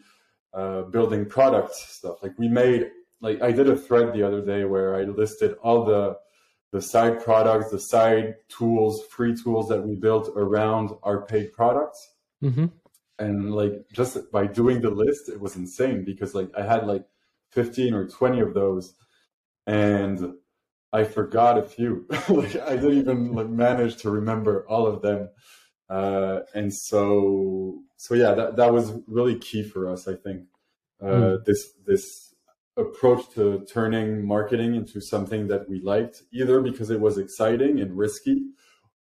uh, 0.53 0.83
building 0.83 1.25
product 1.25 1.73
stuff. 1.73 2.21
Like 2.21 2.37
we 2.37 2.47
made 2.47 2.91
like 3.21 3.41
I 3.41 3.51
did 3.51 3.69
a 3.69 3.75
thread 3.75 4.13
the 4.13 4.23
other 4.23 4.45
day 4.45 4.65
where 4.65 4.95
I 4.95 5.03
listed 5.03 5.55
all 5.63 5.85
the 5.85 6.17
the 6.71 6.81
side 6.81 7.23
products, 7.23 7.69
the 7.71 7.79
side 7.79 8.35
tools, 8.49 9.05
free 9.07 9.35
tools 9.35 9.69
that 9.69 9.81
we 9.81 9.95
built 9.95 10.31
around 10.35 10.91
our 11.03 11.25
paid 11.25 11.53
products. 11.53 12.15
Mhm. 12.43 12.71
And 13.19 13.53
like 13.53 13.85
just 13.93 14.31
by 14.31 14.47
doing 14.47 14.81
the 14.81 14.89
list, 14.89 15.29
it 15.29 15.39
was 15.39 15.55
insane 15.55 16.03
because 16.03 16.33
like 16.35 16.49
I 16.57 16.63
had 16.63 16.87
like 16.87 17.05
15 17.51 17.93
or 17.93 18.07
20 18.07 18.39
of 18.41 18.53
those 18.53 18.95
and 19.67 20.33
I 20.91 21.03
forgot 21.03 21.57
a 21.57 21.63
few. 21.63 22.05
like 22.29 22.55
I 22.57 22.75
didn't 22.75 22.99
even 22.99 23.33
like 23.33 23.49
manage 23.49 23.97
to 23.97 24.09
remember 24.11 24.65
all 24.67 24.87
of 24.87 25.01
them. 25.01 25.29
Uh, 25.93 26.39
and 26.55 26.73
so 26.73 27.83
so 27.97 28.15
yeah, 28.15 28.33
that, 28.33 28.55
that 28.55 28.73
was 28.73 28.93
really 29.07 29.37
key 29.37 29.61
for 29.61 29.87
us, 29.87 30.07
I 30.07 30.15
think. 30.15 30.45
Uh, 30.99 31.37
this 31.45 31.73
this 31.85 32.33
approach 32.77 33.29
to 33.35 33.63
turning 33.71 34.25
marketing 34.25 34.73
into 34.73 34.99
something 35.01 35.47
that 35.49 35.69
we 35.69 35.79
liked, 35.81 36.23
either 36.31 36.61
because 36.61 36.89
it 36.89 36.99
was 36.99 37.19
exciting 37.19 37.79
and 37.79 37.95
risky, 37.95 38.41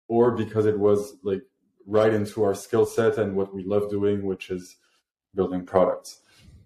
or 0.06 0.36
because 0.36 0.66
it 0.66 0.78
was 0.78 1.16
like 1.24 1.42
right 1.86 2.12
into 2.14 2.44
our 2.44 2.54
skill 2.54 2.86
set 2.86 3.18
and 3.18 3.34
what 3.34 3.52
we 3.52 3.64
love 3.64 3.90
doing, 3.90 4.24
which 4.24 4.50
is 4.50 4.76
building 5.34 5.66
products. 5.66 6.20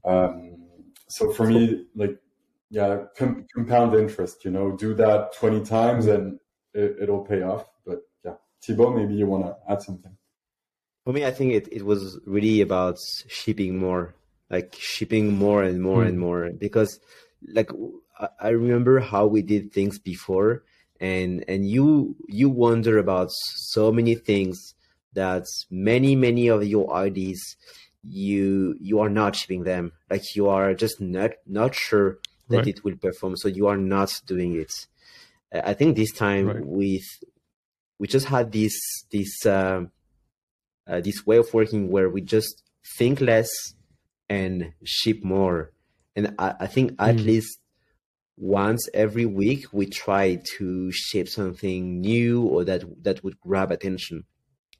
Um, 0.04 0.66
so 1.08 1.32
for 1.32 1.46
me, 1.46 1.86
like, 1.94 2.18
yeah, 2.68 3.04
com- 3.16 3.46
compound 3.54 3.94
interest, 3.94 4.44
you 4.44 4.50
know, 4.50 4.72
do 4.72 4.92
that 4.94 5.32
20 5.34 5.64
times 5.64 6.06
and 6.06 6.38
it, 6.74 6.96
it'll 7.02 7.24
pay 7.24 7.42
off. 7.42 7.69
But 8.60 8.66
Thibaut, 8.66 8.96
maybe 8.96 9.14
you 9.14 9.26
want 9.26 9.46
to 9.46 9.56
add 9.70 9.82
something. 9.82 10.16
For 11.04 11.12
me, 11.12 11.24
I 11.24 11.30
think 11.30 11.52
it, 11.52 11.68
it 11.72 11.84
was 11.84 12.18
really 12.26 12.60
about 12.60 12.98
shipping 13.28 13.78
more, 13.78 14.14
like 14.50 14.76
shipping 14.78 15.34
more 15.34 15.62
and 15.62 15.82
more 15.82 16.04
and 16.04 16.14
hmm. 16.14 16.20
more. 16.20 16.50
Because, 16.52 17.00
like, 17.48 17.70
I- 18.18 18.28
I 18.40 18.48
remember 18.50 19.00
how 19.00 19.26
we 19.26 19.42
did 19.42 19.72
things 19.72 19.98
before, 19.98 20.62
and 21.00 21.44
and 21.48 21.66
you 21.68 22.16
you 22.28 22.50
wonder 22.50 22.98
about 22.98 23.30
so 23.30 23.90
many 23.90 24.14
things 24.14 24.74
that 25.14 25.44
many 25.70 26.14
many 26.14 26.48
of 26.48 26.64
your 26.66 26.92
ideas 26.94 27.56
you 28.02 28.76
you 28.80 29.00
are 29.00 29.08
not 29.08 29.36
shipping 29.36 29.64
them. 29.64 29.92
Like 30.10 30.22
you 30.36 30.48
are 30.48 30.74
just 30.74 31.00
not 31.00 31.30
not 31.46 31.74
sure 31.74 32.18
that 32.50 32.58
Right. 32.58 32.66
it 32.68 32.84
will 32.84 32.96
perform, 32.96 33.36
so 33.36 33.48
you 33.48 33.66
are 33.68 33.78
not 33.78 34.20
doing 34.26 34.54
it. 34.56 34.72
I 35.52 35.74
think 35.74 35.96
this 35.96 36.12
time 36.12 36.46
Right. 36.46 36.64
with 36.64 37.04
we 38.00 38.06
just 38.08 38.26
had 38.34 38.50
this 38.50 38.76
this. 39.12 39.32
Um, 39.46 39.92
uh, 40.90 41.00
this 41.00 41.24
way 41.24 41.36
of 41.36 41.52
working 41.54 41.88
where 41.94 42.08
we 42.08 42.20
just 42.20 42.64
think 42.98 43.20
less 43.20 43.48
and 44.28 44.72
ship 44.82 45.22
more. 45.22 45.70
And 46.16 46.34
I, 46.36 46.48
I 46.60 46.66
think 46.66 46.86
at 46.98 47.14
Mm. 47.16 47.24
least 47.26 47.58
once 48.36 48.88
every 48.94 49.26
week 49.26 49.66
we 49.72 49.86
try 49.86 50.40
to 50.56 50.90
ship 50.90 51.28
something 51.28 52.00
new 52.00 52.42
or 52.42 52.64
that 52.64 52.82
that 53.04 53.22
would 53.22 53.38
grab 53.40 53.70
attention. 53.70 54.24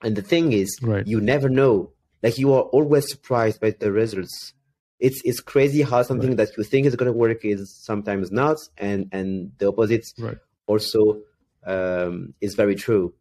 And 0.03 0.17
the 0.17 0.23
thing 0.23 0.53
is, 0.53 0.71
Right. 0.83 1.07
you 1.07 1.21
never 1.21 1.49
know. 1.49 1.93
Like 2.25 2.39
you 2.39 2.53
are 2.55 2.63
always 2.77 3.09
surprised 3.09 3.61
by 3.61 3.71
the 3.71 3.93
results. 3.93 4.55
It's 4.99 5.21
it's 5.25 5.41
crazy 5.41 5.83
how 5.83 6.03
something 6.03 6.35
that 6.37 6.51
you 6.57 6.65
think 6.65 6.87
is 6.87 6.97
going 6.97 7.13
to 7.13 7.19
work 7.27 7.45
is 7.45 7.61
sometimes 7.89 8.33
not, 8.33 8.57
and 8.79 9.09
and 9.13 9.53
the 9.59 9.69
opposite 9.69 10.07
Right. 10.19 10.39
also 10.67 11.21
um, 11.65 12.35
is 12.41 12.55
very 12.55 12.75
true. 12.75 13.15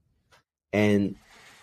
And 0.73 1.15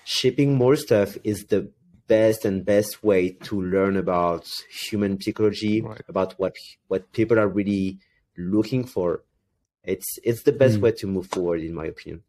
shipping 0.05 0.55
more 0.55 0.77
stuff 0.77 1.17
is 1.25 1.47
the 1.47 1.71
best 2.09 2.45
and 2.45 2.65
best 2.65 3.03
way 3.03 3.31
to 3.31 3.61
learn 3.61 3.97
about 3.97 4.49
human 4.71 5.21
psychology, 5.21 5.81
Right. 5.83 6.03
about 6.09 6.35
what 6.39 6.55
what 6.89 7.11
people 7.13 7.39
are 7.39 7.49
really 7.49 7.99
looking 8.37 8.85
for. 8.85 9.23
It's 9.85 10.19
it's 10.23 10.43
the 10.43 10.53
best 10.53 10.79
Mm. 10.79 10.83
way 10.83 10.93
to 10.93 11.07
move 11.07 11.27
forward, 11.29 11.61
in 11.61 11.75
my 11.75 11.87
opinion. 11.87 12.23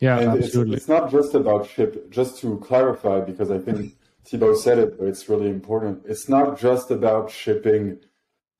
Yeah, 0.00 0.18
and 0.20 0.36
it's, 0.36 0.46
absolutely. 0.48 0.76
it's 0.76 0.88
not 0.88 1.10
just 1.10 1.34
about 1.34 1.68
ship 1.68 2.08
just 2.10 2.38
to 2.40 2.58
clarify 2.58 3.18
because 3.20 3.50
i 3.50 3.58
think 3.58 3.96
thibaut 4.24 4.56
said 4.56 4.78
it 4.78 4.96
but 4.98 5.08
it's 5.08 5.28
really 5.28 5.48
important 5.48 6.02
it's 6.06 6.28
not 6.28 6.58
just 6.58 6.90
about 6.90 7.30
shipping 7.30 7.98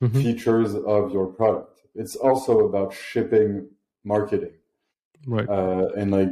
Mhm. 0.02 0.22
features 0.22 0.74
of 0.74 1.12
your 1.12 1.26
product 1.26 1.82
it's 1.94 2.16
also 2.16 2.60
about 2.68 2.92
shipping 2.92 3.68
marketing 4.04 4.52
Right. 5.26 5.48
uh, 5.48 5.88
and 5.96 6.10
like 6.10 6.30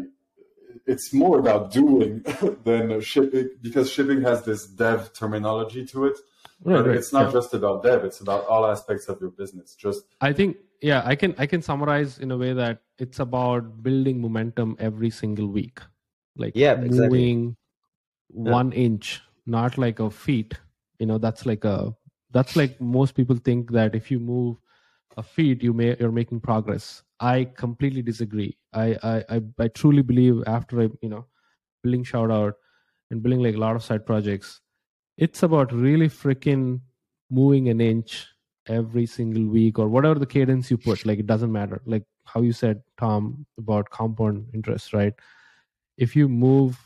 it's 0.87 1.13
more 1.13 1.39
about 1.39 1.73
doing 1.73 2.25
than 2.65 3.01
shipping 3.01 3.51
because 3.61 3.91
shipping 3.91 4.23
has 4.23 4.45
this 4.45 4.67
dev 4.67 5.13
terminology 5.13 5.85
to 5.87 6.07
it 6.07 6.17
Right. 6.65 6.77
but 6.77 6.87
right. 6.87 6.97
it's 6.97 7.13
not 7.13 7.27
yeah. 7.27 7.33
just 7.33 7.53
about 7.55 7.83
dev 7.83 8.05
it's 8.05 8.21
about 8.21 8.47
all 8.47 8.65
aspects 8.67 9.09
of 9.09 9.21
your 9.21 9.31
business 9.31 9.75
just 9.75 10.05
I 10.21 10.33
think 10.33 10.57
yeah, 10.83 11.03
I 11.07 11.15
can 11.17 11.35
I 11.39 11.47
can 11.47 11.63
summarize 11.63 12.19
in 12.19 12.31
a 12.31 12.37
way 12.37 12.53
that 12.53 12.83
it's 12.99 13.19
about 13.19 13.83
building 13.83 14.21
momentum 14.21 14.77
every 14.79 15.09
single 15.09 15.49
week. 15.49 15.81
Like 16.37 16.53
Yeah, 16.55 16.73
exactly. 16.73 17.19
moving 17.19 17.57
one 18.29 18.73
inch, 18.73 19.23
not 19.47 19.79
like 19.79 20.01
a 20.01 20.11
feet. 20.11 20.53
You 20.99 21.07
know, 21.07 21.17
that's 21.17 21.47
like 21.47 21.65
a 21.65 21.95
that's 22.31 22.57
like 22.57 22.79
most 22.79 23.15
people 23.15 23.37
think 23.37 23.73
that 23.73 23.95
if 23.95 24.11
you 24.11 24.21
move 24.21 24.59
a 25.17 25.23
feet, 25.23 25.63
you 25.63 25.73
may 25.73 25.97
you're 25.99 26.13
making 26.13 26.41
progress. 26.41 27.03
I 27.21 27.45
completely 27.45 28.03
disagree. 28.03 28.57
I 28.73 28.97
I 29.03 29.25
I, 29.37 29.43
I 29.59 29.69
truly 29.69 30.03
believe 30.03 30.43
after 30.47 30.81
I 30.83 30.89
you 31.03 31.09
know 31.09 31.27
building 31.83 32.05
Shoutout 32.05 32.55
and 33.11 33.23
building 33.23 33.43
like 33.43 33.55
a 33.55 33.59
lot 33.59 33.77
of 33.77 33.83
side 33.85 34.05
projects, 34.07 34.61
it's 35.17 35.43
about 35.43 35.73
really 35.73 36.09
freaking 36.09 36.81
moving 37.31 37.69
an 37.69 37.81
inch 37.81 38.27
every 38.69 39.07
single 39.07 39.45
week 39.47 39.79
or 39.79 39.89
whatever 39.89 40.19
the 40.19 40.27
cadence 40.27 40.71
you 40.71 40.77
put 40.77 41.07
like 41.07 41.19
it 41.19 41.27
doesn't 41.27 41.53
matter 41.53 41.81
like 41.87 42.03
how 42.25 42.41
you 42.41 42.53
said 42.53 42.83
tom 42.99 43.47
about 43.59 43.89
compound 43.91 44.45
interest 44.55 44.93
right 44.93 45.15
if 45.99 46.17
you 46.17 46.29
move 46.29 46.79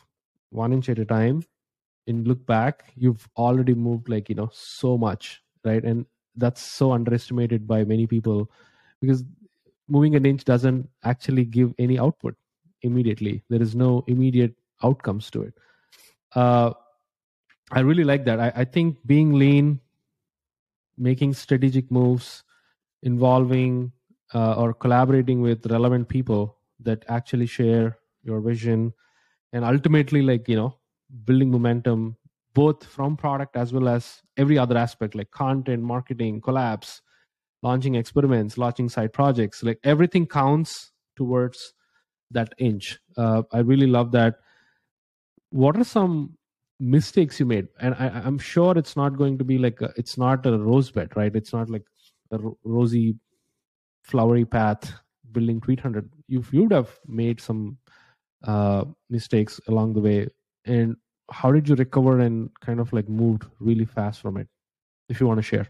one 0.50 0.72
inch 0.72 0.88
at 0.88 0.98
a 0.98 1.04
time 1.04 1.42
and 2.06 2.26
look 2.28 2.44
back 2.46 2.92
you've 2.96 3.28
already 3.36 3.74
moved 3.74 4.08
like 4.08 4.28
you 4.28 4.34
know 4.34 4.50
so 4.52 4.98
much 4.98 5.42
right 5.64 5.84
and 5.84 6.06
that's 6.40 6.62
so 6.62 6.92
underestimated 6.92 7.66
by 7.68 7.84
many 7.84 8.06
people 8.06 8.50
because 9.00 9.24
moving 9.88 10.14
an 10.16 10.26
inch 10.26 10.44
doesn't 10.44 10.88
actually 11.04 11.44
give 11.44 11.74
any 11.78 11.98
output 11.98 12.36
immediately. 12.82 13.42
There 13.48 13.62
is 13.62 13.74
no 13.74 14.04
immediate 14.06 14.54
outcomes 14.82 15.30
to 15.32 15.42
it. 15.42 15.54
Uh, 16.34 16.72
i 17.72 17.80
really 17.80 18.04
like 18.04 18.24
that. 18.24 18.40
I, 18.40 18.52
I 18.56 18.64
think 18.64 18.98
being 19.06 19.32
lean 19.34 19.80
making 20.98 21.34
strategic 21.34 21.90
moves 21.90 22.44
involving 23.02 23.92
uh, 24.34 24.54
or 24.54 24.74
collaborating 24.74 25.40
with 25.40 25.66
relevant 25.66 26.08
people 26.08 26.58
that 26.80 27.04
actually 27.08 27.46
share 27.46 27.98
your 28.22 28.40
vision 28.40 28.92
and 29.52 29.64
ultimately 29.64 30.22
like 30.22 30.48
you 30.48 30.56
know 30.56 30.76
building 31.24 31.50
momentum 31.50 32.16
both 32.54 32.84
from 32.84 33.16
product 33.16 33.56
as 33.56 33.72
well 33.72 33.88
as 33.88 34.22
every 34.36 34.58
other 34.58 34.76
aspect 34.76 35.14
like 35.14 35.30
content 35.30 35.82
marketing 35.82 36.40
collabs 36.40 37.00
launching 37.62 37.94
experiments 37.94 38.58
launching 38.58 38.88
side 38.88 39.12
projects 39.12 39.62
like 39.62 39.78
everything 39.84 40.26
counts 40.26 40.92
towards 41.16 41.74
that 42.30 42.52
inch. 42.58 42.98
Uh, 43.16 43.42
i 43.52 43.58
really 43.58 43.86
love 43.86 44.12
that. 44.12 44.36
What 45.50 45.76
are 45.76 45.84
some 45.84 46.36
mistakes 46.78 47.40
you 47.40 47.46
made? 47.46 47.68
And 47.80 47.94
I, 47.94 48.22
am 48.24 48.38
sure 48.38 48.76
it's 48.78 48.96
not 48.96 49.18
going 49.18 49.36
to 49.38 49.44
be 49.44 49.58
like 49.58 49.80
a, 49.80 49.92
it's 49.96 50.16
not 50.16 50.46
a 50.46 50.56
rose 50.56 50.90
bed 50.90 51.10
right? 51.16 51.34
It's 51.34 51.52
not 51.52 51.68
like 51.68 51.84
a 52.30 52.38
ro- 52.38 52.58
rosy 52.64 53.16
flowery 54.02 54.44
path 54.44 54.92
building 55.32 55.60
100 55.60 56.10
you 56.26 56.44
you 56.50 56.62
would 56.62 56.72
have 56.72 56.98
made 57.06 57.40
some 57.40 57.76
uh, 58.44 58.84
mistakes 59.10 59.60
along 59.68 59.94
the 59.94 60.00
way. 60.00 60.28
And 60.64 60.96
how 61.30 61.52
did 61.52 61.68
you 61.68 61.74
recover 61.74 62.18
and 62.20 62.50
kind 62.60 62.80
of 62.80 62.92
like 62.92 63.08
moved 63.08 63.44
really 63.58 63.84
fast 63.84 64.20
from 64.20 64.36
it 64.36 64.48
if 65.08 65.20
you 65.20 65.26
want 65.26 65.38
to 65.38 65.42
share 65.42 65.68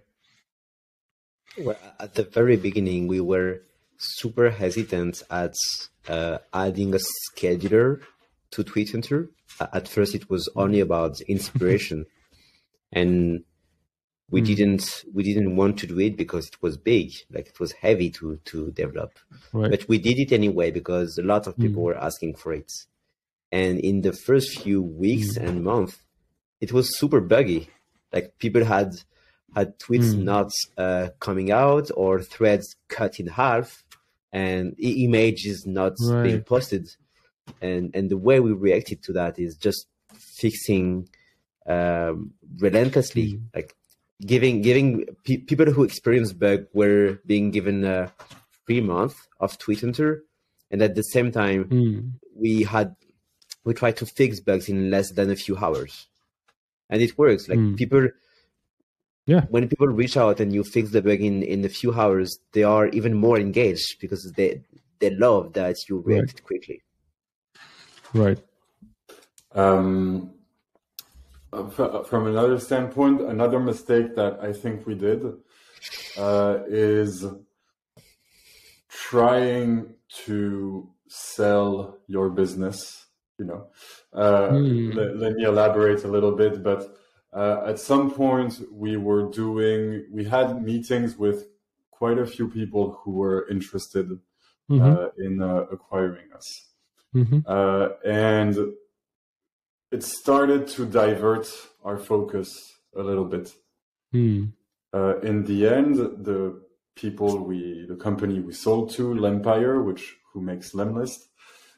well 1.59 1.77
at 1.99 2.15
the 2.15 2.23
very 2.23 2.57
beginning 2.57 3.07
we 3.07 3.21
were 3.21 3.63
super 3.99 4.51
hesitant 4.51 5.23
at 5.31 5.55
uh, 6.09 6.39
adding 6.55 6.95
a 6.95 6.99
scheduler 6.99 8.01
to 8.51 8.65
Tweet 8.65 8.91
Hunter 8.93 9.29
at 9.73 9.87
first 9.87 10.15
it 10.15 10.31
was 10.31 10.49
only 10.57 10.81
about 10.81 11.21
inspiration 11.29 12.07
and 12.93 13.45
we 14.31 14.41
mm. 14.41 14.47
didn't 14.47 15.05
we 15.13 15.23
didn't 15.23 15.57
want 15.57 15.79
to 15.79 15.87
do 15.87 15.99
it 16.01 16.17
because 16.17 16.47
it 16.47 16.63
was 16.63 16.77
big 16.77 17.13
like 17.31 17.49
it 17.49 17.61
was 17.61 17.73
heavy 17.73 18.11
to 18.11 18.37
to 18.45 18.71
develop 18.73 19.19
right. 19.53 19.71
but 19.71 19.89
we 19.89 19.99
did 19.99 20.19
it 20.19 20.33
anyway 20.33 20.71
because 20.71 21.19
a 21.19 21.23
lot 21.23 21.47
of 21.47 21.57
people 21.59 21.83
mm. 21.83 21.87
were 21.87 21.99
asking 21.99 22.35
for 22.35 22.53
it 22.53 22.73
and 23.53 23.79
in 23.81 24.03
the 24.03 24.13
first 24.13 24.61
few 24.61 24.83
weeks 24.83 25.39
mm. 25.39 25.47
and 25.47 25.65
months 25.65 25.99
it 26.61 26.73
was 26.73 26.99
super 26.99 27.21
buggy 27.21 27.69
like 28.13 28.39
people 28.39 28.65
had 28.65 28.95
had 29.55 29.79
tweets 29.81 30.15
hmm. 30.15 30.25
not 30.25 30.51
uh, 30.79 31.09
coming 31.19 31.51
out 31.51 31.91
or 31.97 32.23
threads 32.23 32.77
cut 32.89 33.19
in 33.19 33.27
half 33.27 33.85
and 34.33 34.77
images 34.79 35.67
not 35.67 35.95
right. 36.01 36.23
being 36.23 36.43
posted 36.43 36.89
and 37.61 37.91
and 37.95 38.11
the 38.11 38.17
way 38.17 38.39
we 38.39 38.53
reacted 38.53 39.03
to 39.03 39.13
that 39.13 39.39
is 39.39 39.57
just 39.57 39.87
fixing 40.15 41.09
um, 41.67 42.33
relentlessly 42.59 43.35
mm. 43.35 43.43
like 43.55 43.75
giving 44.25 44.61
giving 44.63 45.05
pe- 45.25 45.39
people 45.39 45.67
who 45.67 45.83
experienced 45.83 46.39
bug 46.39 46.67
were 46.73 47.19
being 47.27 47.51
given 47.51 47.85
a 47.85 48.13
free 48.67 48.81
month 48.81 49.27
of 49.41 49.59
Tweet 49.59 49.81
Hunter 49.81 50.23
and 50.71 50.81
at 50.83 50.95
the 50.95 51.03
same 51.03 51.33
time 51.33 51.65
mm. 51.65 52.13
we 52.37 52.63
had 52.63 52.95
we 53.71 53.75
tried 53.75 53.97
to 53.97 54.07
fix 54.07 54.41
bugs 54.41 54.69
in 54.69 54.91
less 54.91 55.13
than 55.13 55.31
a 55.31 55.37
few 55.37 55.57
hours 55.57 56.09
and 56.89 57.01
it 57.01 57.17
works 57.17 57.49
like 57.49 57.59
mm. 57.59 57.77
people 57.77 58.09
yeah 59.27 59.43
when 59.55 59.69
people 59.69 59.87
reach 59.87 60.17
out 60.17 60.41
and 60.41 60.53
you 60.53 60.65
fix 60.65 60.91
the 60.91 61.03
bug 61.09 61.21
in 61.21 61.43
in 61.55 61.65
a 61.65 61.69
few 61.69 61.93
hours 61.95 62.39
they 62.55 62.65
are 62.65 62.89
even 62.89 63.15
more 63.15 63.39
engaged 63.39 64.01
because 64.01 64.23
they 64.33 64.51
they 64.99 65.11
love 65.11 65.53
that 65.53 65.77
you 65.89 66.01
reacted 66.01 66.41
right. 66.41 66.49
quickly 66.51 66.79
right 68.13 68.41
um 69.55 70.33
from 71.51 72.27
another 72.27 72.59
standpoint, 72.61 73.21
another 73.23 73.59
mistake 73.59 74.15
that 74.15 74.39
I 74.41 74.53
think 74.53 74.87
we 74.87 74.95
did 74.95 75.25
uh, 76.17 76.59
is 76.69 77.27
trying 78.89 79.95
to 80.27 80.89
sell 81.09 81.99
your 82.07 82.31
business. 82.31 83.00
You 83.41 83.47
know, 83.47 83.63
uh, 84.13 84.51
mm. 84.51 84.95
let, 84.95 85.17
let, 85.17 85.33
me 85.33 85.45
elaborate 85.45 86.05
a 86.05 86.09
little 86.09 86.33
bit. 86.33 86.63
But 86.63 86.81
uh, 87.33 87.63
at 87.67 87.79
some 87.79 88.11
point, 88.11 88.61
we 88.71 88.99
were 88.99 89.31
doing, 89.31 90.05
we 90.13 90.25
had 90.25 90.63
meetings 90.63 91.17
with 91.17 91.47
quite 91.91 92.19
a 92.19 92.27
few 92.27 92.49
people 92.49 93.01
who 93.01 93.13
were 93.13 93.49
interested 93.49 94.11
mm-hmm. 94.71 94.83
Uh, 94.83 95.09
in 95.19 95.43
uh, 95.43 95.65
acquiring 95.73 96.29
us, 96.37 96.47
mm-hmm. 97.15 97.41
and 98.09 98.55
it 99.91 100.03
started 100.05 100.69
to 100.69 100.87
divert 100.87 101.49
our 101.83 101.99
focus 101.99 102.49
a 102.95 103.03
little 103.03 103.25
bit. 103.25 103.53
Uh, 104.93 105.19
in 105.21 105.45
the 105.45 105.69
end, 105.69 105.97
the 105.97 106.61
people 106.95 107.39
we, 107.39 107.87
the 107.89 107.97
company 107.97 108.41
we 108.41 108.53
sold 108.53 108.91
to, 108.93 109.15
Lempire, 109.15 109.85
which 109.85 110.17
who 110.33 110.41
makes 110.41 110.73
Lemlist, 110.73 111.27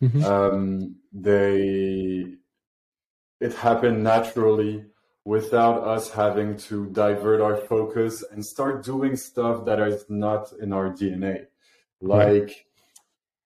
mm-hmm. 0.03 0.25
um, 0.25 0.97
they, 1.13 2.25
it 3.41 3.55
happened 3.55 4.03
naturally 4.03 4.85
without 5.25 5.85
us 5.85 6.11
having 6.11 6.57
to 6.57 6.87
divert 6.91 7.41
our 7.41 7.57
focus 7.57 8.25
and 8.33 8.45
start 8.45 8.85
doing 8.85 9.17
stuff 9.17 9.65
that 9.65 9.79
is 9.81 10.05
not 10.09 10.53
in 10.61 10.73
our 10.73 10.91
DNA, 10.91 11.47
like 12.01 12.67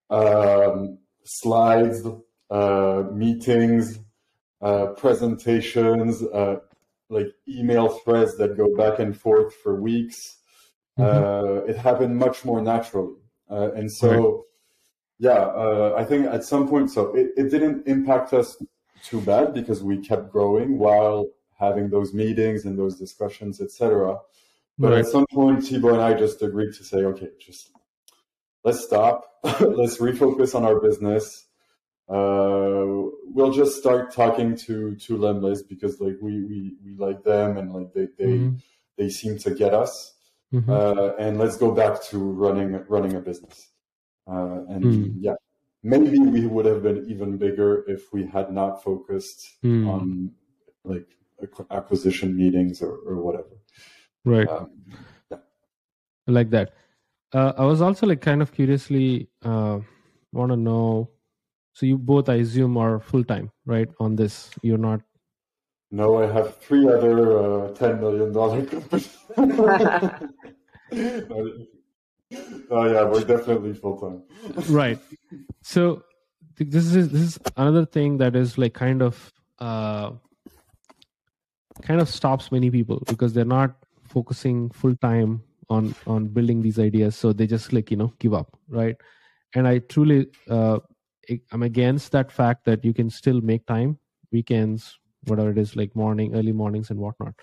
um, 0.08 0.98
slides, 1.24 2.02
uh, 2.50 3.02
meetings, 3.12 3.98
uh, 4.62 4.86
presentations, 4.96 6.22
uh, 6.22 6.56
like 7.10 7.28
email 7.46 7.88
threads 7.88 8.36
that 8.38 8.56
go 8.56 8.74
back 8.74 8.98
and 8.98 9.18
forth 9.20 9.54
for 9.62 9.80
weeks. 9.80 10.38
Mm-hmm. 10.98 11.04
Uh, 11.04 11.70
it 11.70 11.76
happened 11.76 12.16
much 12.16 12.44
more 12.44 12.62
naturally. 12.62 13.16
Uh, 13.50 13.72
and 13.72 13.92
so. 13.92 14.46
Yeah, 15.18 15.30
uh, 15.30 15.94
I 15.96 16.04
think 16.04 16.26
at 16.26 16.44
some 16.44 16.68
point, 16.68 16.90
so 16.90 17.14
it, 17.14 17.30
it 17.36 17.50
didn't 17.50 17.86
impact 17.86 18.32
us 18.32 18.56
too 19.02 19.20
bad 19.20 19.54
because 19.54 19.82
we 19.82 19.98
kept 19.98 20.30
growing 20.30 20.78
while 20.78 21.26
having 21.58 21.90
those 21.90 22.12
meetings 22.12 22.64
and 22.64 22.78
those 22.78 22.98
discussions, 22.98 23.60
etc. 23.60 24.18
But 24.78 24.90
right. 24.90 24.98
at 25.00 25.06
some 25.06 25.26
point, 25.32 25.64
Thibaut 25.64 25.94
and 25.94 26.02
I 26.02 26.14
just 26.14 26.42
agreed 26.42 26.74
to 26.74 26.84
say, 26.84 26.98
okay, 26.98 27.28
just 27.40 27.72
let's 28.64 28.84
stop, 28.84 29.24
let's 29.60 29.98
refocus 29.98 30.54
on 30.54 30.64
our 30.64 30.80
business 30.80 31.46
uh, 32.08 32.84
we'll 33.24 33.52
just 33.52 33.76
start 33.76 34.12
talking 34.12 34.56
to 34.56 34.94
to 34.94 35.16
Lemlist 35.16 35.68
because 35.68 36.00
like 36.00 36.16
we 36.20 36.44
we 36.44 36.76
we 36.84 36.96
like 36.96 37.24
them 37.24 37.56
and 37.56 37.72
like 37.72 37.92
they 37.94 38.06
they 38.16 38.24
mm-hmm. 38.24 38.56
they 38.96 39.08
seem 39.08 39.38
to 39.38 39.50
get 39.50 39.74
us. 39.74 40.14
Mm-hmm. 40.52 40.70
Uh, 40.70 41.14
and 41.18 41.36
let's 41.38 41.56
go 41.56 41.72
back 41.72 42.00
to 42.04 42.18
running 42.18 42.80
running 42.88 43.14
a 43.14 43.20
business. 43.20 43.70
Uh, 44.26 44.64
and 44.68 44.84
mm. 44.84 45.14
yeah, 45.20 45.34
maybe 45.82 46.18
we 46.18 46.46
would 46.46 46.66
have 46.66 46.82
been 46.82 47.06
even 47.08 47.36
bigger 47.36 47.84
if 47.88 48.12
we 48.12 48.26
had 48.26 48.52
not 48.52 48.82
focused 48.82 49.56
mm. 49.64 49.88
on 49.88 50.30
like 50.84 51.06
acquisition 51.70 52.36
meetings 52.36 52.82
or, 52.82 52.98
or 53.06 53.16
whatever. 53.16 53.56
Right. 54.24 54.48
Um, 54.48 54.70
yeah. 55.30 55.38
like 56.26 56.50
that. 56.50 56.72
Uh, 57.32 57.52
I 57.58 57.64
was 57.64 57.80
also 57.80 58.06
like 58.06 58.20
kind 58.20 58.42
of 58.42 58.52
curiously 58.52 59.28
uh, 59.44 59.80
want 60.32 60.50
to 60.50 60.56
know 60.56 61.10
so 61.76 61.84
you 61.84 61.98
both, 61.98 62.30
I 62.30 62.36
assume, 62.36 62.78
are 62.78 63.00
full 63.00 63.22
time, 63.22 63.50
right? 63.66 63.86
On 64.00 64.16
this, 64.16 64.48
you're 64.62 64.78
not. 64.78 65.02
No, 65.90 66.22
I 66.22 66.32
have 66.32 66.56
three 66.56 66.88
other 66.88 67.38
uh, 67.38 67.74
ten 67.74 68.00
million 68.00 68.32
dollar 68.32 68.64
companies. 68.64 69.14
oh 72.70 72.84
yeah, 72.92 73.04
we're 73.04 73.24
definitely 73.24 73.74
full 73.74 73.98
time. 73.98 74.22
right. 74.68 74.98
So 75.62 76.02
this 76.58 76.94
is 76.94 77.10
this 77.10 77.22
is 77.22 77.38
another 77.56 77.84
thing 77.84 78.18
that 78.18 78.34
is 78.34 78.58
like 78.58 78.74
kind 78.74 79.02
of 79.02 79.32
uh, 79.58 80.12
kind 81.82 82.00
of 82.00 82.08
stops 82.08 82.50
many 82.50 82.70
people 82.70 83.02
because 83.06 83.32
they're 83.32 83.44
not 83.44 83.76
focusing 84.08 84.70
full 84.70 84.94
time 84.96 85.42
on 85.68 85.94
on 86.06 86.28
building 86.28 86.62
these 86.62 86.78
ideas 86.78 87.16
so 87.16 87.32
they 87.32 87.46
just 87.46 87.72
like 87.72 87.90
you 87.90 87.96
know 87.96 88.12
give 88.18 88.32
up 88.32 88.56
right 88.68 88.96
and 89.54 89.66
i 89.66 89.78
truly 89.78 90.26
uh, 90.48 90.78
i'm 91.52 91.62
against 91.64 92.12
that 92.12 92.30
fact 92.30 92.64
that 92.64 92.84
you 92.84 92.94
can 92.94 93.10
still 93.10 93.40
make 93.40 93.66
time 93.66 93.98
weekends 94.32 94.98
whatever 95.24 95.50
it 95.50 95.58
is 95.58 95.74
like 95.74 95.94
morning 95.96 96.34
early 96.36 96.52
mornings 96.52 96.90
and 96.90 97.00
whatnot 97.00 97.34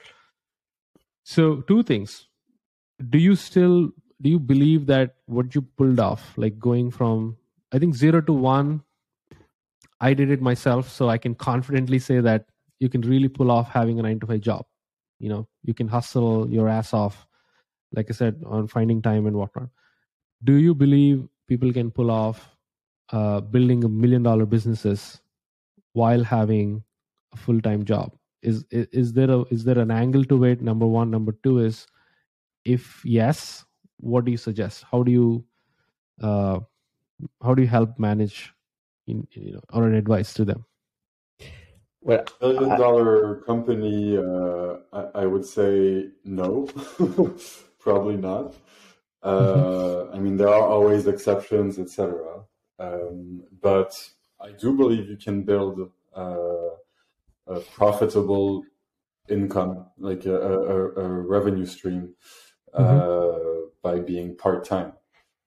so 1.23 1.61
two 1.61 1.83
things 1.83 2.27
do 3.09 3.17
you 3.17 3.35
still 3.35 3.89
do 4.23 4.29
you 4.29 4.39
believe 4.39 4.87
that 4.87 5.15
what 5.25 5.53
you 5.55 5.61
pulled 5.81 5.99
off 5.99 6.33
like 6.37 6.57
going 6.59 6.89
from 6.97 7.37
i 7.73 7.79
think 7.79 7.95
zero 7.95 8.21
to 8.21 8.33
one 8.33 8.81
i 9.99 10.13
did 10.13 10.31
it 10.35 10.41
myself 10.41 10.89
so 10.89 11.09
i 11.09 11.17
can 11.17 11.35
confidently 11.35 11.99
say 11.99 12.19
that 12.19 12.45
you 12.79 12.89
can 12.89 13.01
really 13.01 13.27
pull 13.27 13.51
off 13.51 13.69
having 13.69 13.99
a 13.99 14.03
nine 14.07 14.19
to 14.19 14.31
five 14.31 14.41
job 14.41 14.65
you 15.19 15.29
know 15.29 15.47
you 15.63 15.73
can 15.73 15.87
hustle 15.87 16.49
your 16.49 16.69
ass 16.69 16.93
off 16.93 17.27
like 17.91 18.09
i 18.09 18.13
said 18.13 18.41
on 18.45 18.67
finding 18.67 19.01
time 19.01 19.27
and 19.27 19.35
whatnot 19.35 19.69
do 20.43 20.55
you 20.55 20.73
believe 20.73 21.27
people 21.47 21.71
can 21.71 21.91
pull 21.91 22.11
off 22.11 22.55
uh, 23.11 23.41
building 23.41 23.83
a 23.83 23.89
million 23.89 24.23
dollar 24.23 24.45
businesses 24.45 25.21
while 25.93 26.23
having 26.23 26.83
a 27.33 27.37
full 27.37 27.61
time 27.61 27.85
job? 27.85 28.13
Is, 28.41 28.65
is 28.71 28.87
is 28.91 29.13
there 29.13 29.31
a 29.31 29.41
is 29.57 29.63
there 29.63 29.79
an 29.79 29.91
angle 29.91 30.25
to 30.25 30.43
it? 30.43 30.61
Number 30.61 30.85
one, 30.85 31.11
number 31.11 31.33
two 31.43 31.59
is 31.59 31.87
if 32.65 33.01
yes, 33.05 33.63
what 34.03 34.25
do 34.25 34.31
you 34.31 34.37
suggest? 34.37 34.85
How 34.91 35.03
do 35.03 35.11
you 35.11 35.45
uh, 36.21 36.59
how 37.41 37.53
do 37.53 37.61
you 37.61 37.67
help 37.67 37.97
manage 37.99 38.53
in, 39.07 39.27
you 39.31 39.53
know 39.53 39.61
or 39.71 39.87
an 39.87 39.95
advice 39.95 40.33
to 40.33 40.45
them 40.45 40.65
well 42.01 42.23
million 42.41 42.69
dollar 42.77 43.37
company 43.41 44.17
uh, 44.17 44.75
I, 44.93 45.23
I, 45.23 45.25
would 45.25 45.45
say 45.45 46.09
no 46.23 46.67
probably 47.79 48.17
not 48.17 48.55
uh, 49.23 49.39
mm-hmm. 49.39 50.15
i 50.15 50.19
mean 50.19 50.37
there 50.37 50.49
are 50.49 50.67
always 50.67 51.07
exceptions 51.07 51.79
etc 51.79 52.43
um, 52.79 53.43
but 53.61 53.93
i 54.41 54.51
do 54.51 54.73
believe 54.73 55.09
you 55.09 55.17
can 55.17 55.43
build 55.43 55.91
uh, 56.15 56.69
a 57.47 57.59
profitable 57.75 58.63
income 59.29 59.85
like 59.97 60.25
a, 60.25 60.35
a, 60.35 60.77
a 61.03 61.07
revenue 61.07 61.65
stream 61.65 62.13
mm-hmm. 62.73 63.42
By 63.83 63.99
being 63.99 64.35
part-time 64.35 64.93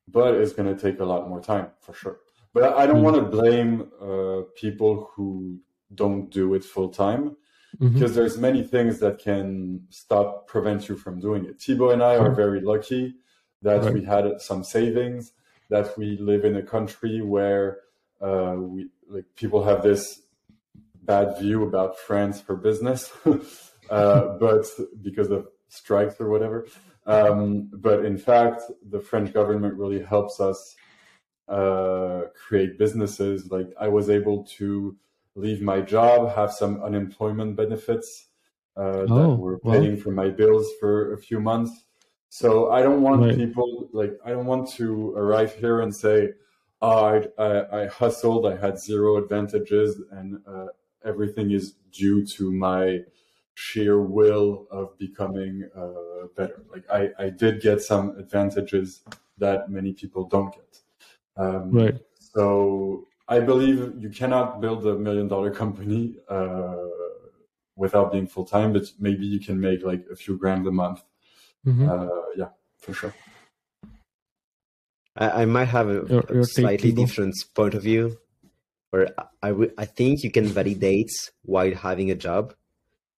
but 0.09 0.35
it's 0.35 0.53
going 0.53 0.75
to 0.75 0.81
take 0.81 1.01
a 1.01 1.05
lot 1.05 1.29
more 1.29 1.41
time 1.41 1.69
for 1.81 1.93
sure. 1.93 2.19
But 2.53 2.75
I 2.75 2.87
don't 2.87 2.97
mm-hmm. 2.97 3.05
want 3.05 3.17
to 3.17 3.23
blame 3.23 3.91
uh, 4.01 4.43
people 4.55 5.11
who 5.15 5.61
don't 5.95 6.31
do 6.31 6.55
it 6.55 6.65
full 6.65 6.89
time 6.89 7.37
mm-hmm. 7.79 7.93
because 7.93 8.15
there's 8.15 8.39
many 8.39 8.63
things 8.63 8.99
that 9.01 9.19
can 9.19 9.83
stop 9.91 10.47
prevent 10.47 10.89
you 10.89 10.97
from 10.97 11.21
doing 11.21 11.45
it. 11.45 11.61
Thibaut 11.61 11.93
and 11.93 12.03
I 12.03 12.17
are 12.17 12.35
very 12.35 12.61
lucky 12.61 13.17
that 13.63 13.83
right. 13.83 13.93
we 13.93 14.05
had 14.05 14.41
some 14.41 14.65
savings, 14.65 15.33
that 15.71 15.97
we 15.99 16.17
live 16.19 16.45
in 16.45 16.57
a 16.57 16.63
country 16.63 17.21
where 17.21 17.79
uh, 18.21 18.55
we 18.57 18.89
like 19.09 19.25
people 19.35 19.65
have 19.65 19.83
this 19.83 20.23
bad 21.03 21.39
view 21.39 21.65
about 21.65 21.99
France 21.99 22.41
for 22.41 22.57
business, 22.57 23.13
uh, 23.91 24.39
but 24.39 24.67
because 25.03 25.31
of 25.31 25.49
strikes 25.69 26.21
or 26.21 26.31
whatever. 26.31 26.67
Um, 27.07 27.71
but 27.73 28.05
in 28.05 28.19
fact, 28.19 28.63
the 28.91 29.01
French 29.01 29.33
government 29.33 29.75
really 29.75 30.03
helps 30.03 30.41
us 30.41 30.77
uh, 31.49 32.23
create 32.35 32.79
businesses. 32.79 33.51
Like 33.51 33.69
I 33.81 33.89
was 33.89 34.11
able 34.11 34.45
to 34.59 34.97
leave 35.37 35.63
my 35.63 35.81
job, 35.81 36.35
have 36.35 36.53
some 36.53 36.83
unemployment 36.83 37.57
benefits 37.57 38.29
uh, 38.77 39.07
oh, 39.09 39.31
that 39.31 39.37
were 39.37 39.59
paying 39.61 39.97
for 39.97 40.11
my 40.11 40.29
bills 40.29 40.69
for 40.81 41.15
a 41.15 41.19
few 41.19 41.41
months. 41.41 41.85
So 42.29 42.71
I 42.73 42.83
don't 42.83 43.03
want 43.03 43.23
right. 43.23 43.37
people 43.37 43.89
like 43.93 44.19
I 44.25 44.31
don't 44.31 44.47
want 44.47 44.69
to 44.73 45.15
arrive 45.15 45.55
here 45.55 45.81
and 45.81 45.95
say, 45.95 46.31
oh, 46.83 47.05
I, 47.39 47.43
I, 47.43 47.83
I 47.83 47.87
hustled, 47.87 48.47
I 48.47 48.57
had 48.57 48.79
zero 48.79 49.17
advantages, 49.17 50.03
and 50.11 50.41
uh, 50.47 50.67
everything 51.05 51.53
is 51.53 51.75
due 51.93 52.27
to 52.27 52.53
my 52.53 53.01
sheer 53.57 54.01
will 54.03 54.67
of 54.71 54.97
becoming 54.99 55.69
uh, 55.75 56.27
better. 56.37 56.63
Like 56.71 56.85
I, 56.91 57.09
I 57.19 57.31
did 57.31 57.63
get 57.63 57.81
some 57.81 58.17
advantages 58.19 59.01
that 59.39 59.71
many 59.71 59.93
people 59.95 60.29
don't 60.29 60.55
get. 60.55 60.79
Um, 61.39 61.71
right. 61.73 61.99
So 62.19 63.07
I 63.29 63.41
believe 63.41 63.95
you 63.99 64.11
cannot 64.11 64.61
build 64.61 64.87
a 64.87 64.95
million 64.97 65.27
dollar 65.27 65.51
company 65.51 66.17
uh, 66.29 66.77
without 67.77 68.13
being 68.13 68.27
full 68.27 68.45
time, 68.45 68.75
but 68.75 68.85
maybe 69.01 69.25
you 69.25 69.41
can 69.41 69.59
make 69.59 69.83
like 69.83 70.05
a 70.13 70.17
few 70.17 70.37
grand 70.37 70.67
a 70.67 70.71
month. 70.71 71.03
Mm-hmm. 71.67 71.89
Uh, 71.89 72.09
yeah, 72.37 72.51
for 72.79 72.93
sure. 72.93 73.15
I, 75.17 75.43
I 75.43 75.45
might 75.47 75.69
have 75.69 75.89
a, 75.89 76.05
your, 76.09 76.25
your 76.31 76.41
a 76.41 76.45
slightly 76.45 76.93
different 76.93 77.35
point 77.55 77.73
of 77.73 77.83
view, 77.83 78.19
where 78.91 79.15
I, 79.43 79.49
w- 79.49 79.73
I 79.79 79.87
think 79.87 80.23
you 80.23 80.31
can 80.31 80.45
validate 80.45 81.11
while 81.43 81.75
having 81.75 82.11
a 82.11 82.15
job 82.15 82.55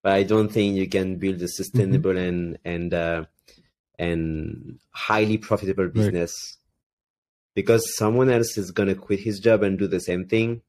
but 0.03 0.13
I 0.13 0.23
don't 0.23 0.49
think 0.49 0.77
you 0.77 0.89
can 0.89 1.17
build 1.17 1.43
a 1.43 1.49
sustainable 1.49 2.13
mm-hmm. 2.13 2.29
and 2.29 2.59
and 2.65 2.95
uh, 2.95 3.25
and 3.99 4.79
highly 4.91 5.39
profitable 5.39 5.89
business 5.89 6.33
right. 6.33 7.55
because 7.55 7.97
someone 7.97 8.31
else 8.31 8.57
is 8.57 8.71
gonna 8.71 8.95
quit 8.95 9.21
his 9.21 9.41
job 9.41 9.63
and 9.63 9.79
do 9.79 9.89
the 9.89 10.01
same 10.01 10.27
thing, 10.27 10.63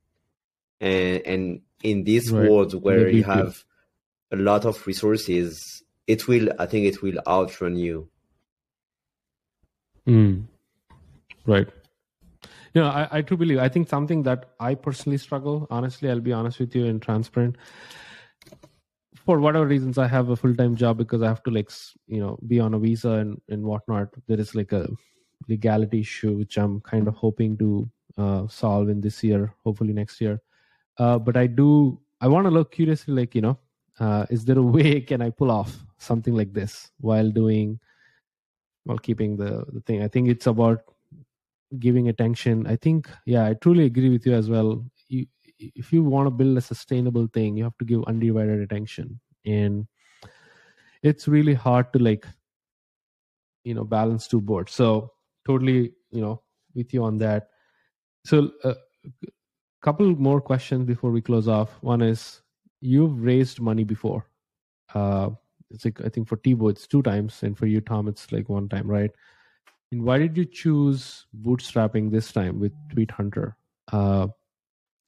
and 0.82 1.22
and 1.26 1.62
in 1.84 2.04
this 2.04 2.32
right. 2.32 2.50
world 2.50 2.74
where 2.84 3.10
you 3.10 3.24
have 3.24 3.64
a 4.32 4.36
lot 4.36 4.66
of 4.66 4.86
resources, 4.86 5.84
it 6.08 6.28
will 6.28 6.50
I 6.58 6.66
think 6.66 6.86
it 6.86 7.02
will 7.02 7.20
outrun 7.28 7.76
you. 7.76 8.10
Mm. 10.08 10.46
Right. 11.46 11.68
You 12.74 12.82
know, 12.82 12.88
I, 12.88 13.08
I 13.12 13.22
do 13.22 13.36
believe. 13.36 13.58
I 13.58 13.70
think 13.70 13.90
something 13.90 14.24
that 14.24 14.52
I 14.60 14.76
personally 14.76 15.18
struggle. 15.18 15.66
Honestly, 15.72 16.10
I'll 16.10 16.20
be 16.20 16.34
honest 16.34 16.60
with 16.60 16.76
you 16.76 16.86
and 16.86 17.02
transparent 17.02 17.56
for 19.16 19.39
whatever 19.39 19.66
reasons 19.66 19.97
i 19.97 20.07
have 20.07 20.30
a 20.30 20.36
full-time 20.36 20.76
job 20.76 20.97
because 20.97 21.22
i 21.22 21.28
have 21.28 21.41
to 21.43 21.51
like 21.51 21.72
you 22.07 22.20
know 22.20 22.38
be 22.47 22.60
on 22.60 22.74
a 22.74 22.80
visa 22.80 23.10
and 23.10 23.41
and 23.49 23.64
whatnot. 23.64 24.10
There 24.28 24.39
is 24.39 24.53
like 24.55 24.72
a 24.72 24.88
legality 25.47 26.01
issue 26.01 26.34
which 26.34 26.57
i'm 26.57 26.82
kind 26.82 27.07
of 27.07 27.16
hoping 27.16 27.57
to 27.57 27.89
uh, 28.18 28.47
solve 28.47 28.89
in 28.89 29.01
this 29.01 29.24
year 29.24 29.53
hopefully 29.64 29.93
next 29.93 30.20
year. 30.22 30.41
Uh, 30.97 31.18
but 31.18 31.38
i 31.38 31.47
do 31.47 31.99
i 32.22 32.28
want 32.28 32.45
to 32.45 32.51
look 32.51 32.72
curiously 32.72 33.14
like 33.14 33.34
you 33.34 33.41
know 33.41 33.57
uh, 33.99 34.26
is 34.30 34.45
there 34.45 34.60
a 34.60 34.62
way 34.64 35.01
can 35.12 35.22
i 35.22 35.30
pull 35.30 35.49
off 35.51 35.78
something 35.97 36.36
like 36.36 36.53
this 36.53 36.91
while 36.99 37.30
doing 37.32 37.80
while 38.84 38.97
keeping 38.97 39.38
the 39.38 39.66
the 39.74 39.82
thing? 39.82 40.03
I 40.03 40.07
think 40.07 40.30
it's 40.30 40.47
about 40.47 40.82
giving 41.80 42.10
attention. 42.10 42.68
I 42.68 42.76
think 42.76 43.10
yeah 43.26 43.45
i 43.45 43.53
truly 43.53 43.86
agree 43.86 44.10
with 44.10 44.26
you 44.26 44.34
as 44.34 44.49
well. 44.49 44.84
You 45.07 45.26
if 45.60 45.91
you 45.91 46.03
want 46.03 46.28
to 46.28 46.32
build 46.32 46.57
a 46.57 46.62
sustainable 46.62 47.28
thing 47.28 47.57
you 47.57 47.64
have 47.64 47.78
to 47.78 47.86
give 47.86 48.03
undivided 48.05 48.60
attention. 48.62 49.20
And 49.45 49.88
it's 51.03 51.28
really 51.28 51.53
hard 51.53 51.91
to 51.93 51.99
like 51.99 52.26
you 53.64 53.74
know 53.74 53.84
balance 53.84 54.28
two 54.28 54.41
boards. 54.41 54.74
So 54.74 55.12
totally 55.45 55.93
you 56.12 56.22
know 56.22 56.41
with 56.76 56.93
you 56.93 57.03
on 57.03 57.18
that. 57.18 57.49
So 58.26 58.51
a 58.64 58.70
uh, 58.70 58.76
couple 59.82 60.07
more 60.16 60.41
questions 60.41 60.86
before 60.86 61.12
we 61.12 61.22
close 61.22 61.47
off. 61.47 61.78
One 61.82 62.01
is 62.01 62.41
you've 62.82 63.22
raised 63.22 63.60
money 63.60 63.84
before. 63.84 64.26
Uh 64.93 65.30
it's 65.72 65.86
like 65.86 66.01
i 66.03 66.10
think 66.10 66.28
for 66.28 66.38
Thibaut 66.38 66.72
it's 66.72 66.88
two 66.88 67.03
times 67.03 67.43
and 67.43 67.55
for 67.55 67.68
you 67.68 67.80
tom 67.80 68.07
it's 68.07 68.32
like 68.32 68.49
one 68.49 68.68
time 68.70 68.88
right? 68.88 69.12
And 69.91 70.03
why 70.03 70.18
did 70.20 70.38
you 70.38 70.45
choose 70.45 71.26
bootstrapping 71.41 72.12
this 72.12 72.32
time 72.32 72.60
with 72.60 72.74
Tweet 72.91 73.12
Hunter? 73.12 73.57
Uh 73.91 74.28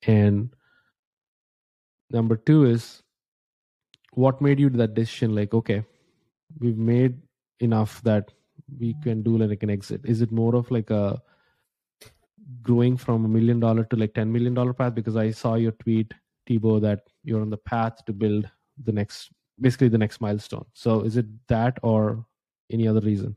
and 0.03 0.53
number 2.09 2.35
two 2.35 2.65
is 2.65 3.03
what 4.13 4.41
made 4.41 4.59
you 4.59 4.69
that 4.69 4.93
decision? 4.93 5.35
Like 5.35 5.53
okay 5.53 5.83
we've 6.59 6.77
made 6.77 7.17
enough 7.59 8.01
that 8.03 8.31
we 8.79 8.95
can 9.03 9.21
do 9.21 9.37
like 9.37 9.63
an 9.63 9.69
exit. 9.69 10.01
Is 10.05 10.21
it 10.21 10.31
more 10.31 10.55
of 10.55 10.69
like 10.71 10.89
a 10.89 11.21
growing 12.61 12.97
from 12.97 13.25
a 13.25 13.27
million 13.27 13.59
dollar 13.59 13.83
to 13.85 13.95
like 13.95 14.13
10 14.13 14.31
million 14.31 14.53
dollar 14.53 14.73
path? 14.73 14.95
Because 14.95 15.15
i 15.15 15.31
saw 15.31 15.55
your 15.55 15.71
tweet 15.73 16.13
Thibaut 16.47 16.81
that 16.81 17.01
you're 17.23 17.41
on 17.41 17.49
the 17.49 17.57
path 17.57 18.03
to 18.05 18.13
build 18.13 18.49
the 18.83 18.91
next 18.91 19.31
basically 19.59 19.89
the 19.89 19.97
next 19.97 20.21
milestone. 20.21 20.65
So 20.73 21.01
is 21.01 21.17
it 21.17 21.27
that 21.47 21.77
or 21.83 22.25
any 22.71 22.87
other 22.87 23.01
reason? 23.01 23.35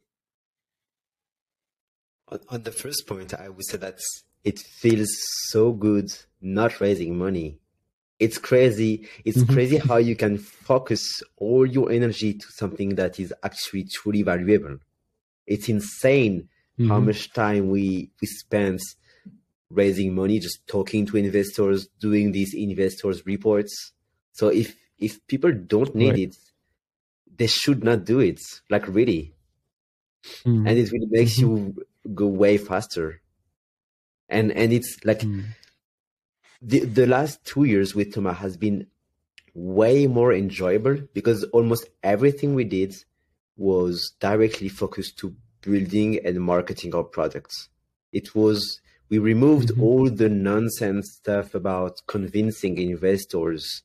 On, 2.28 2.40
on 2.48 2.62
the 2.62 2.72
first 2.72 3.06
point 3.06 3.34
i 3.34 3.50
would 3.50 3.66
say 3.66 3.76
that 3.76 4.00
it 4.44 4.58
feels 4.58 5.08
so 5.48 5.72
good 5.72 6.12
not 6.40 6.80
raising 6.80 7.16
money. 7.16 7.58
It's 8.20 8.38
crazy. 8.38 9.08
It's 9.24 9.38
mm-hmm. 9.38 9.52
crazy 9.52 9.78
how 9.78 9.96
you 9.96 10.14
can 10.14 10.38
focus 10.38 11.22
all 11.36 11.66
your 11.66 11.90
energy 11.90 12.34
to 12.34 12.46
something 12.50 12.94
that 12.94 13.18
is 13.18 13.34
actually 13.42 13.84
truly 13.84 14.22
valuable. 14.22 14.78
It's 15.46 15.68
insane 15.68 16.48
mm-hmm. 16.78 16.90
how 16.90 17.00
much 17.00 17.32
time 17.32 17.70
we 17.70 18.10
we 18.20 18.26
spend 18.28 18.80
raising 19.70 20.14
money, 20.14 20.38
just 20.38 20.66
talking 20.66 21.06
to 21.06 21.16
investors, 21.16 21.88
doing 21.98 22.32
these 22.32 22.54
investors 22.54 23.26
reports. 23.26 23.92
So 24.32 24.48
if 24.48 24.76
if 24.98 25.26
people 25.26 25.52
don't 25.52 25.94
need 25.94 26.10
right. 26.10 26.18
it, 26.20 26.36
they 27.36 27.48
should 27.48 27.82
not 27.82 28.04
do 28.04 28.20
it. 28.20 28.40
Like 28.70 28.86
really, 28.86 29.34
mm-hmm. 30.44 30.66
and 30.66 30.78
it 30.78 30.92
really 30.92 31.08
makes 31.10 31.38
mm-hmm. 31.38 31.78
you 31.78 31.86
go 32.14 32.26
way 32.26 32.58
faster. 32.58 33.20
And 34.28 34.52
and 34.52 34.72
it's 34.72 34.98
like 35.04 35.20
mm 35.20 35.44
the 36.64 36.80
the 36.80 37.06
last 37.06 37.44
two 37.44 37.64
years 37.64 37.94
with 37.94 38.14
Thomas 38.14 38.38
has 38.38 38.56
been 38.56 38.86
way 39.54 40.06
more 40.06 40.32
enjoyable 40.32 40.96
because 41.12 41.44
almost 41.52 41.88
everything 42.02 42.54
we 42.54 42.64
did 42.64 42.94
was 43.56 44.12
directly 44.18 44.68
focused 44.68 45.18
to 45.18 45.36
building 45.60 46.18
and 46.24 46.40
marketing 46.40 46.94
our 46.94 47.04
products. 47.04 47.68
It 48.12 48.34
was 48.34 48.80
we 49.10 49.18
removed 49.18 49.68
mm-hmm. 49.68 49.82
all 49.82 50.10
the 50.10 50.28
nonsense 50.28 51.12
stuff 51.12 51.54
about 51.54 52.00
convincing 52.06 52.78
investors 52.78 53.82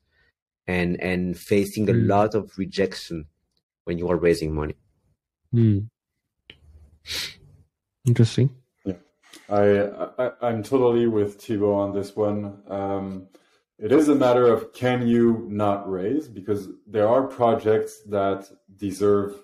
and 0.66 1.00
and 1.00 1.38
facing 1.38 1.86
mm. 1.86 1.90
a 1.90 1.98
lot 2.14 2.34
of 2.34 2.50
rejection 2.56 3.26
when 3.84 3.98
you 3.98 4.08
are 4.08 4.16
raising 4.16 4.54
money. 4.54 4.76
Mm. 5.54 5.88
Interesting. 8.06 8.56
I, 9.50 10.30
I 10.40 10.50
am 10.50 10.62
totally 10.62 11.06
with 11.06 11.40
Thibaut 11.40 11.80
on 11.80 11.94
this 11.94 12.14
one. 12.14 12.62
Um, 12.68 13.28
it 13.78 13.92
is 13.92 14.08
a 14.08 14.14
matter 14.14 14.46
of 14.46 14.72
can 14.72 15.06
you 15.06 15.46
not 15.48 15.90
raise 15.90 16.28
because 16.28 16.68
there 16.86 17.08
are 17.08 17.26
projects 17.26 18.02
that 18.08 18.48
deserve 18.76 19.42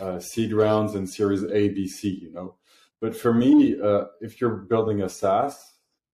uh, 0.00 0.18
seed 0.18 0.52
rounds 0.52 0.94
and 0.94 1.08
Series 1.08 1.44
A, 1.44 1.68
B, 1.68 1.86
C. 1.86 2.08
You 2.22 2.32
know, 2.32 2.54
But 3.00 3.16
for 3.16 3.32
me, 3.32 3.76
uh, 3.80 4.04
if 4.20 4.40
you're 4.40 4.56
building 4.56 5.02
a 5.02 5.08
SaaS, 5.08 5.54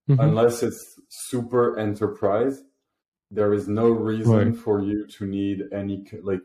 mm-hmm. 0.09 0.19
unless 0.19 0.61
it's 0.61 0.99
super 1.07 1.77
enterprise, 1.79 2.61
there 3.31 3.53
is 3.53 3.67
no 3.67 3.89
reason 3.89 4.51
right. 4.51 4.55
for 4.55 4.81
you 4.81 5.07
to 5.07 5.25
need 5.25 5.63
any 5.71 6.05
like 6.21 6.41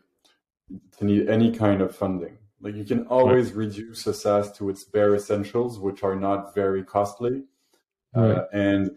to 0.99 1.05
need 1.05 1.29
any 1.29 1.51
kind 1.51 1.83
of 1.83 1.95
funding. 1.95 2.39
Like 2.61 2.75
you 2.75 2.85
can 2.85 3.07
always 3.07 3.49
right. 3.49 3.67
reduce 3.67 4.07
a 4.07 4.15
SaaS 4.15 4.53
to 4.59 4.69
its 4.69 4.85
bare 4.85 5.15
essentials, 5.15 5.79
which 5.79 6.03
are 6.03 6.17
not 6.17 6.55
very 6.55 6.83
costly. 6.83 7.45
Uh, 8.17 8.21
right. 8.21 8.39
Uh, 8.39 8.45
and 8.53 8.91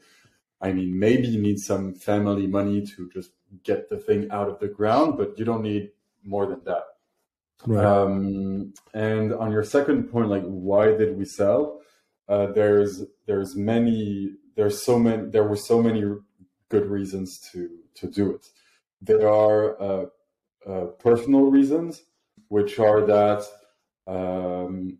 I 0.61 0.71
mean, 0.71 0.97
maybe 0.97 1.27
you 1.27 1.41
need 1.41 1.59
some 1.59 1.93
family 1.93 2.47
money 2.47 2.85
to 2.95 3.09
just 3.09 3.31
get 3.63 3.89
the 3.89 3.97
thing 3.97 4.29
out 4.31 4.49
of 4.49 4.59
the 4.59 4.67
ground, 4.67 5.17
but 5.17 5.37
you 5.37 5.45
don't 5.45 5.63
need 5.63 5.91
more 6.23 6.45
than 6.45 6.63
that. 6.65 6.83
Right. 7.65 7.85
Um, 7.85 8.73
and 8.93 9.33
on 9.33 9.51
your 9.51 9.63
second 9.63 10.11
point, 10.11 10.29
like 10.29 10.43
why 10.43 10.97
did 10.97 11.17
we 11.17 11.25
sell? 11.25 11.81
Uh, 12.27 12.47
there's 12.47 13.03
there's 13.25 13.55
many 13.55 14.35
there's 14.55 14.83
so 14.83 14.97
many 14.97 15.29
there 15.29 15.43
were 15.43 15.55
so 15.55 15.81
many 15.81 16.03
good 16.69 16.85
reasons 16.87 17.39
to 17.51 17.69
to 17.95 18.07
do 18.07 18.33
it. 18.35 18.47
There 19.01 19.29
are 19.29 19.81
uh, 19.81 20.05
uh, 20.65 20.85
personal 20.99 21.41
reasons, 21.41 22.03
which 22.51 22.79
are 22.79 23.05
that 23.05 23.41
um, 24.07 24.97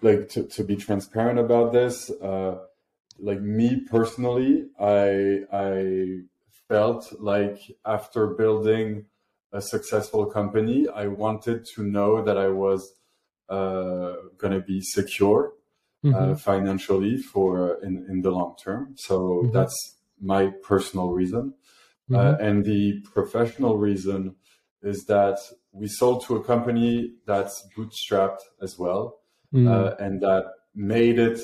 like 0.00 0.30
to, 0.30 0.44
to 0.44 0.64
be 0.64 0.74
transparent 0.74 1.38
about 1.38 1.70
this. 1.70 2.10
Uh, 2.10 2.56
like 3.18 3.42
me 3.42 3.80
personally, 3.80 4.68
I 4.80 5.40
I 5.52 6.22
felt 6.66 7.02
like 7.20 7.58
after 7.84 8.28
building 8.28 9.04
a 9.52 9.60
successful 9.60 10.24
company, 10.38 10.88
I 10.88 11.08
wanted 11.08 11.66
to 11.74 11.82
know 11.82 12.24
that 12.24 12.38
I 12.38 12.48
was 12.48 12.80
uh, 13.50 14.14
to 14.40 14.60
be 14.66 14.80
secure 14.80 15.52
uh, 16.04 16.08
mm-hmm. 16.08 16.32
uh, 16.32 16.34
financially 16.36 17.18
for 17.18 17.78
in 17.82 18.06
in 18.08 18.22
the 18.22 18.30
long 18.30 18.54
term. 18.64 18.94
So 18.96 19.16
mm-hmm. 19.18 19.52
that's 19.52 19.76
my 20.18 20.52
personal 20.70 21.08
reason, 21.10 21.52
uh, 22.10 22.16
mm-hmm. 22.16 22.42
uh, 22.42 22.46
and 22.46 22.64
the 22.64 23.02
professional 23.12 23.76
reason 23.76 24.36
is 24.82 25.04
that 25.04 25.38
we 25.74 25.88
sold 25.88 26.24
to 26.26 26.36
a 26.36 26.44
company 26.44 27.14
that's 27.26 27.66
bootstrapped 27.76 28.40
as 28.62 28.78
well, 28.78 29.18
mm. 29.52 29.68
uh, 29.68 29.96
and 29.98 30.22
that 30.22 30.44
made 30.74 31.18
it 31.18 31.40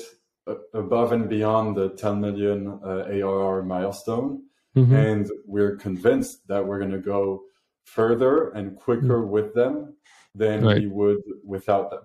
above 0.73 1.11
and 1.11 1.29
beyond 1.29 1.75
the 1.75 1.89
10 1.89 2.19
million 2.19 2.79
uh, 2.83 3.05
ARR 3.11 3.63
milestone. 3.63 4.43
Mm-hmm. 4.75 4.95
And 4.95 5.31
we're 5.45 5.75
convinced 5.75 6.47
that 6.47 6.65
we're 6.65 6.79
going 6.79 6.91
to 6.91 6.99
go 6.99 7.43
further 7.83 8.49
and 8.51 8.75
quicker 8.77 9.21
mm. 9.21 9.27
with 9.27 9.53
them 9.53 9.95
than 10.33 10.63
right. 10.63 10.79
we 10.79 10.87
would 10.87 11.21
without 11.43 11.91
them. 11.91 12.03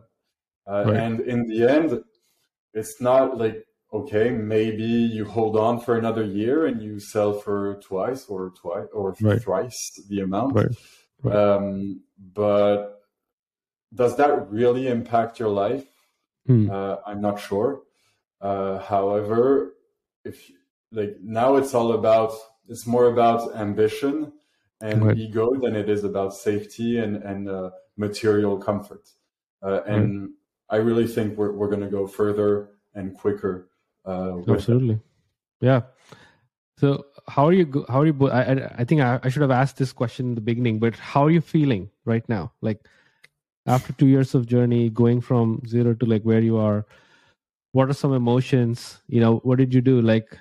Uh, 0.68 0.84
right. 0.86 0.96
And 0.96 1.20
in 1.20 1.46
the 1.46 1.68
end, 1.68 2.02
it's 2.74 3.00
not 3.00 3.38
like, 3.38 3.64
okay, 3.92 4.30
maybe 4.30 4.82
you 4.82 5.24
hold 5.24 5.56
on 5.56 5.80
for 5.80 5.96
another 5.96 6.24
year 6.24 6.66
and 6.66 6.82
you 6.82 6.98
sell 6.98 7.32
for 7.32 7.80
twice 7.84 8.26
or 8.26 8.52
twice 8.60 8.88
or 8.92 9.14
right. 9.20 9.40
thrice 9.40 9.92
the 10.08 10.20
amount. 10.20 10.54
Um, 11.32 12.02
but 12.34 13.02
does 13.94 14.16
that 14.16 14.50
really 14.50 14.88
impact 14.88 15.38
your 15.38 15.48
life? 15.48 15.84
Hmm. 16.46 16.70
Uh, 16.70 16.96
I'm 17.06 17.20
not 17.20 17.40
sure. 17.40 17.82
Uh, 18.40 18.78
however, 18.78 19.74
if 20.24 20.50
like 20.92 21.16
now 21.22 21.56
it's 21.56 21.74
all 21.74 21.92
about 21.92 22.32
it's 22.68 22.86
more 22.86 23.06
about 23.06 23.56
ambition 23.56 24.32
and 24.80 25.06
right. 25.06 25.16
ego 25.16 25.54
than 25.60 25.74
it 25.74 25.88
is 25.88 26.04
about 26.04 26.34
safety 26.34 26.98
and 26.98 27.16
and 27.16 27.48
uh, 27.48 27.70
material 27.96 28.58
comfort. 28.58 29.08
Uh, 29.62 29.80
and 29.86 30.20
right. 30.22 30.30
I 30.70 30.76
really 30.76 31.06
think 31.06 31.36
we're 31.38 31.52
we're 31.52 31.68
going 31.68 31.80
to 31.80 31.88
go 31.88 32.06
further 32.06 32.70
and 32.94 33.16
quicker. 33.16 33.68
Uh, 34.04 34.38
Absolutely, 34.48 35.00
yeah. 35.60 35.82
So 36.78 37.06
how 37.28 37.46
are 37.46 37.52
you? 37.52 37.84
How 37.88 38.00
are 38.00 38.06
you? 38.06 38.30
I 38.30 38.68
I 38.78 38.84
think 38.84 39.00
I, 39.00 39.18
I 39.22 39.28
should 39.28 39.42
have 39.42 39.50
asked 39.50 39.78
this 39.78 39.92
question 39.92 40.26
in 40.26 40.34
the 40.34 40.40
beginning, 40.40 40.78
but 40.78 40.94
how 40.96 41.24
are 41.24 41.30
you 41.30 41.40
feeling 41.40 41.90
right 42.04 42.28
now? 42.28 42.52
Like 42.60 42.80
after 43.66 43.92
two 43.94 44.06
years 44.06 44.34
of 44.34 44.46
journey, 44.46 44.90
going 44.90 45.20
from 45.20 45.62
zero 45.66 45.94
to 45.94 46.06
like 46.06 46.22
where 46.22 46.40
you 46.40 46.56
are 46.58 46.86
what 47.76 47.90
are 47.90 48.00
some 48.00 48.14
emotions 48.14 49.02
you 49.06 49.20
know 49.20 49.36
what 49.48 49.58
did 49.58 49.74
you 49.74 49.82
do 49.82 50.00
like 50.00 50.38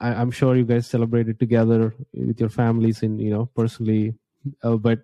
I, 0.00 0.22
am 0.22 0.30
sure 0.30 0.56
you 0.56 0.64
guys 0.64 0.86
celebrated 0.86 1.38
together 1.38 1.94
with 2.14 2.40
your 2.40 2.48
families 2.48 3.02
and 3.02 3.20
you 3.20 3.28
know 3.28 3.44
personally 3.54 4.14
uh, 4.62 4.76
but 4.76 5.00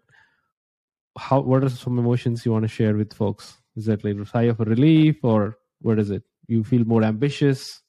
how 1.19 1.41
what 1.41 1.63
are 1.63 1.69
some 1.69 1.99
emotions 1.99 2.47
you 2.47 2.53
want 2.53 2.63
to 2.63 2.69
share 2.69 2.95
with 2.97 3.13
folks 3.13 3.59
is 3.77 3.85
that 3.85 4.03
like 4.03 4.17
a 4.17 4.25
sigh 4.25 4.45
of 4.45 4.61
relief 4.61 5.23
or 5.23 5.59
what 5.83 5.99
is 5.99 6.11
it 6.11 6.23
you 6.47 6.65
feel 6.65 6.87
more 6.87 7.05
ambitious 7.05 7.82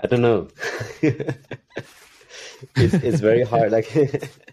i 0.00 0.06
don't 0.06 0.22
know 0.22 0.48
it's, 1.02 2.94
it's 2.94 3.20
very 3.20 3.42
hard 3.42 3.72
like 3.72 3.90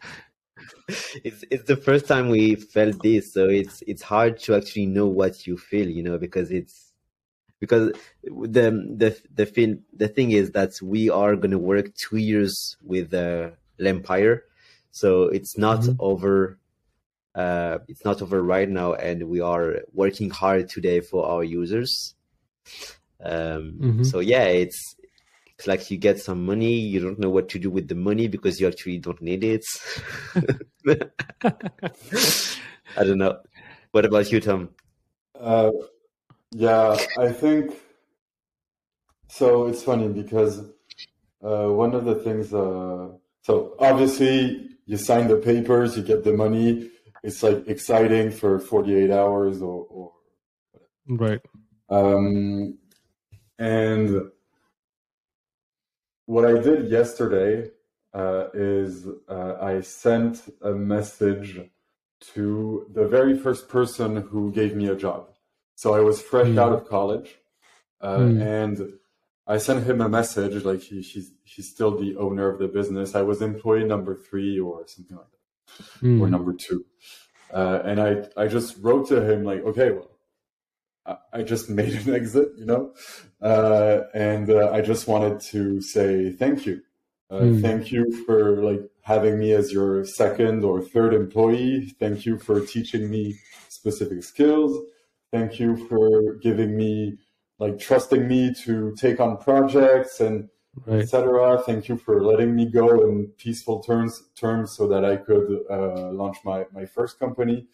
it's 1.24 1.44
it's 1.50 1.64
the 1.64 1.78
first 1.78 2.08
time 2.08 2.30
we 2.30 2.56
felt 2.56 3.02
this, 3.02 3.34
so 3.34 3.48
it's 3.48 3.82
it's 3.88 4.02
hard 4.02 4.40
to 4.40 4.56
actually 4.56 4.86
know 4.86 5.08
what 5.08 5.48
you 5.48 5.58
feel, 5.58 5.90
you 5.90 6.04
know, 6.04 6.18
because 6.18 6.52
it's 6.52 6.92
because 7.60 7.94
the 8.24 8.72
the 8.98 9.18
the 9.34 9.46
thing 9.46 9.84
the 9.94 10.08
thing 10.08 10.32
is 10.32 10.52
that 10.52 10.74
we 10.82 11.10
are 11.10 11.36
going 11.36 11.52
to 11.52 11.60
work 11.60 11.94
two 11.96 12.18
years 12.18 12.76
with 12.84 13.14
uh, 13.14 13.52
Lempire, 13.80 14.42
so 14.92 15.24
it's 15.24 15.58
not 15.58 15.82
mm-hmm. 15.82 15.96
over. 16.00 16.60
Uh, 17.36 17.80
it's 17.88 18.06
not 18.06 18.22
over 18.22 18.44
right 18.44 18.70
now, 18.70 18.94
and 18.94 19.30
we 19.30 19.40
are 19.40 19.80
working 19.94 20.30
hard 20.30 20.70
today 20.70 21.00
for 21.00 21.26
our 21.26 21.44
users. 21.44 22.14
Um, 23.24 23.80
mm-hmm. 23.80 24.04
So 24.04 24.20
yeah, 24.20 24.44
it's 24.44 24.96
it's 25.64 25.68
like 25.70 25.90
you 25.90 25.98
get 25.98 26.20
some 26.20 26.46
money, 26.46 26.74
you 26.74 27.00
don't 27.00 27.18
know 27.18 27.30
what 27.30 27.48
to 27.50 27.58
do 27.58 27.70
with 27.70 27.88
the 27.88 27.96
money 27.96 28.28
because 28.28 28.60
you 28.60 28.68
actually 28.68 28.98
don't 28.98 29.22
need 29.22 29.46
it. 29.46 29.64
I 32.98 33.04
don't 33.06 33.18
know. 33.18 33.40
What 33.92 34.04
about 34.04 34.30
you, 34.30 34.42
Tom? 34.42 34.72
Uh, 35.40 35.72
yeah, 36.52 36.98
I 37.18 37.32
think 37.32 37.80
so. 39.30 39.68
It's 39.68 39.84
funny 39.84 40.10
because 40.10 40.60
uh, 41.42 41.68
one 41.68 41.96
of 41.96 42.04
the 42.04 42.16
things. 42.16 42.54
Uh, 42.54 43.12
so 43.44 43.78
obviously, 43.80 44.70
you 44.86 44.98
sign 44.98 45.30
the 45.30 45.38
papers, 45.38 45.96
you 45.96 46.04
get 46.04 46.26
the 46.26 46.34
money. 46.34 46.92
It's 47.24 47.42
like 47.42 47.70
exciting 47.70 48.32
for 48.32 48.60
forty-eight 48.60 49.12
hours 49.12 49.62
or, 49.62 49.86
or 49.90 50.12
right. 51.08 51.40
Um, 51.90 52.80
and 53.58 54.30
what 56.26 56.46
I 56.46 56.60
did 56.60 56.90
yesterday 56.90 57.70
uh, 58.14 58.48
is 58.54 59.08
uh, 59.28 59.56
I 59.60 59.82
sent 59.82 60.42
a 60.62 60.72
message 60.72 61.60
to 62.34 62.88
the 62.94 63.08
very 63.08 63.38
first 63.38 63.68
person 63.68 64.18
who 64.18 64.52
gave 64.52 64.76
me 64.76 64.88
a 64.88 64.96
job. 64.96 65.30
So 65.76 65.94
I 65.94 66.00
was 66.00 66.22
fresh 66.22 66.48
mm. 66.48 66.60
out 66.60 66.72
of 66.72 66.88
college, 66.88 67.36
uh, 68.00 68.18
mm. 68.18 68.42
and 68.42 68.94
I 69.46 69.58
sent 69.58 69.86
him 69.86 70.00
a 70.00 70.08
message 70.08 70.64
like 70.64 70.82
he, 70.82 71.02
he's 71.02 71.34
he's 71.44 71.70
still 71.70 71.98
the 71.98 72.16
owner 72.18 72.48
of 72.48 72.60
the 72.60 72.68
business. 72.68 73.16
I 73.16 73.24
was 73.24 73.42
employee 73.42 73.84
number 73.84 74.16
three 74.16 74.60
or 74.60 74.88
something 74.88 75.18
like 75.18 75.26
that, 75.32 76.06
mm. 76.06 76.22
or 76.22 76.30
number 76.30 76.54
two, 76.54 76.86
uh, 77.52 77.80
and 77.84 78.00
I 78.00 78.28
I 78.38 78.48
just 78.48 78.78
wrote 78.82 79.10
to 79.10 79.30
him 79.30 79.44
like, 79.44 79.64
okay, 79.66 79.92
well, 79.92 80.12
I 81.34 81.44
just 81.44 81.70
made 81.80 81.94
an 81.94 82.14
exit, 82.14 82.50
you 82.58 82.66
know, 82.66 82.94
uh, 83.42 84.02
and 84.14 84.50
uh, 84.50 84.72
I 84.72 84.82
just 84.82 85.08
wanted 85.08 85.40
to 85.52 85.82
say 85.82 86.32
thank 86.32 86.66
you. 86.66 86.82
Uh, 87.30 87.40
mm. 87.40 87.62
Thank 87.62 87.92
you 87.92 88.26
for 88.26 88.62
like 88.64 88.82
having 89.02 89.40
me 89.40 89.54
as 89.54 89.72
your 89.72 90.06
second 90.06 90.64
or 90.64 90.82
third 90.82 91.14
employee. 91.14 91.96
Thank 92.00 92.26
you 92.26 92.38
for 92.38 92.62
teaching 92.62 93.10
me 93.10 93.36
specific 93.70 94.24
skills. 94.24 94.78
Thank 95.32 95.60
you 95.60 95.88
for 95.88 96.36
giving 96.36 96.78
me 96.78 97.18
like 97.60 97.80
trusting 97.80 98.28
me 98.28 98.54
to 98.66 98.94
take 99.00 99.20
on 99.20 99.38
projects 99.38 100.20
and 100.20 100.50
right. 100.86 101.02
etc. 101.02 101.62
Thank 101.66 101.88
you 101.88 101.98
for 101.98 102.24
letting 102.24 102.56
me 102.56 102.66
go 102.66 103.04
in 103.04 103.28
peaceful 103.38 103.82
terms 103.82 104.24
terms 104.36 104.76
so 104.76 104.88
that 104.88 105.04
I 105.04 105.18
could 105.18 105.60
uh, 105.70 106.12
launch 106.12 106.38
my 106.46 106.66
my 106.72 106.86
first 106.86 107.20
company, 107.20 107.68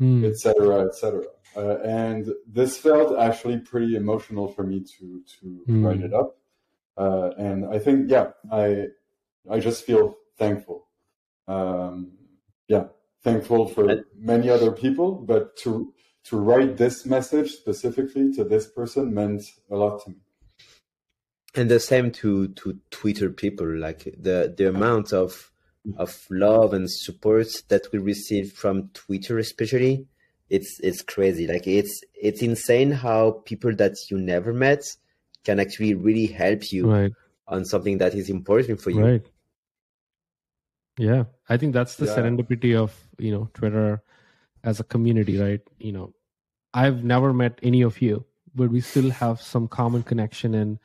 etc. 0.00 0.54
Mm. 0.54 0.88
etc. 0.88 1.22
Et 1.56 1.60
uh, 1.60 1.78
and 1.84 2.32
this 2.46 2.76
felt 2.76 3.16
actually 3.18 3.58
pretty 3.58 3.94
emotional 3.96 4.48
for 4.48 4.64
me 4.64 4.80
to 4.80 5.22
to 5.40 5.64
mm. 5.68 5.84
write 5.84 6.00
it 6.00 6.12
up. 6.12 6.36
Uh, 6.96 7.30
and 7.38 7.64
I 7.66 7.78
think, 7.78 8.10
yeah, 8.10 8.30
I 8.50 8.86
I 9.50 9.60
just 9.60 9.84
feel 9.84 10.16
thankful. 10.36 10.88
Um, 11.46 12.12
yeah, 12.68 12.86
thankful 13.22 13.68
for 13.68 14.04
many 14.16 14.48
other 14.48 14.72
people, 14.72 15.14
but 15.14 15.56
to 15.58 15.92
to 16.24 16.36
write 16.38 16.76
this 16.76 17.04
message 17.04 17.52
specifically 17.52 18.32
to 18.32 18.44
this 18.44 18.66
person 18.66 19.12
meant 19.12 19.42
a 19.70 19.76
lot 19.76 20.02
to 20.04 20.10
me. 20.10 20.16
And 21.54 21.70
the 21.70 21.78
same 21.78 22.10
to 22.12 22.48
to 22.48 22.78
Twitter 22.90 23.30
people, 23.30 23.66
like 23.78 24.04
the 24.18 24.52
the 24.56 24.68
amount 24.68 25.12
of 25.12 25.52
of 25.96 26.26
love 26.30 26.72
and 26.72 26.90
support 26.90 27.46
that 27.68 27.86
we 27.92 27.98
receive 27.98 28.52
from 28.52 28.88
Twitter, 28.94 29.38
especially 29.38 30.06
it's 30.50 30.78
it's 30.82 31.02
crazy. 31.02 31.46
Like 31.46 31.66
it's 31.66 32.00
it's 32.14 32.42
insane 32.42 32.90
how 32.90 33.42
people 33.44 33.74
that 33.76 33.94
you 34.10 34.18
never 34.18 34.52
met 34.52 34.82
can 35.44 35.60
actually 35.60 35.94
really 35.94 36.26
help 36.26 36.72
you 36.72 36.90
right 36.90 37.12
on 37.46 37.64
something 37.64 37.98
that 37.98 38.14
is 38.14 38.30
important 38.30 38.80
for 38.80 38.90
you. 38.90 39.04
right 39.04 39.26
yeah 40.98 41.24
i 41.48 41.56
think 41.56 41.74
that's 41.74 41.96
the 41.96 42.06
Yeah. 42.06 42.16
serendipity 42.16 42.74
of 42.76 42.94
you 43.18 43.30
know 43.32 43.50
twitter 43.52 44.02
as 44.62 44.80
a 44.80 44.84
community 44.84 45.38
right 45.38 45.60
you 45.78 45.92
know 45.92 46.14
i've 46.72 47.02
never 47.04 47.32
met 47.32 47.58
any 47.62 47.82
of 47.82 48.00
you 48.00 48.24
but 48.54 48.70
we 48.70 48.80
still 48.80 49.10
have 49.10 49.40
some 49.40 49.66
common 49.68 50.02
connection 50.02 50.54
and 50.54 50.78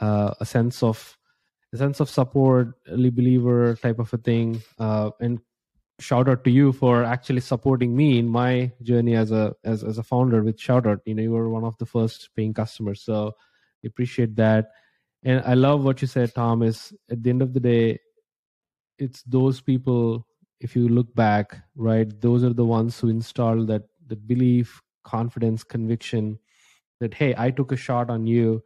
uh, 0.00 0.34
a 0.40 0.46
sense 0.46 0.82
of 0.82 1.18
a 1.72 1.76
sense 1.76 2.00
of 2.00 2.10
support 2.10 2.74
early 2.88 3.10
believer 3.10 3.76
type 3.76 3.98
of 3.98 4.12
a 4.12 4.18
thing 4.18 4.60
uh, 4.78 5.10
and 5.20 5.40
shout 6.00 6.28
out 6.28 6.42
to 6.44 6.50
you 6.50 6.72
for 6.72 7.04
actually 7.04 7.40
supporting 7.40 7.94
me 7.94 8.18
in 8.18 8.26
my 8.26 8.72
journey 8.82 9.14
as 9.14 9.30
a 9.30 9.54
as, 9.64 9.84
as 9.84 9.98
a 9.98 10.02
founder 10.02 10.42
with 10.42 10.56
Shoutout. 10.56 11.00
You 11.04 11.14
know 11.14 11.22
you 11.22 11.30
were 11.30 11.50
one 11.50 11.64
of 11.64 11.76
the 11.78 11.86
first 11.86 12.30
paying 12.34 12.54
customers 12.54 13.02
so 13.02 13.34
appreciate 13.84 14.36
that. 14.36 14.70
And 15.22 15.42
i 15.44 15.52
love 15.52 15.84
what 15.84 16.00
you 16.00 16.08
said 16.08 16.34
tom 16.34 16.62
is 16.62 16.94
at 17.10 17.22
the 17.22 17.30
end 17.30 17.42
of 17.42 17.52
the 17.52 17.60
day 17.60 17.98
it's 18.98 19.22
those 19.24 19.60
people 19.60 20.26
if 20.60 20.74
you 20.74 20.88
look 20.88 21.14
back 21.14 21.56
right 21.76 22.20
those 22.20 22.42
are 22.42 22.54
the 22.54 22.64
ones 22.64 22.98
who 22.98 23.08
install 23.08 23.66
that 23.66 23.82
the 24.06 24.16
belief 24.16 24.80
confidence 25.04 25.62
conviction 25.62 26.38
that 27.00 27.12
hey 27.12 27.34
i 27.36 27.50
took 27.50 27.72
a 27.72 27.76
shot 27.76 28.08
on 28.08 28.26
you 28.26 28.62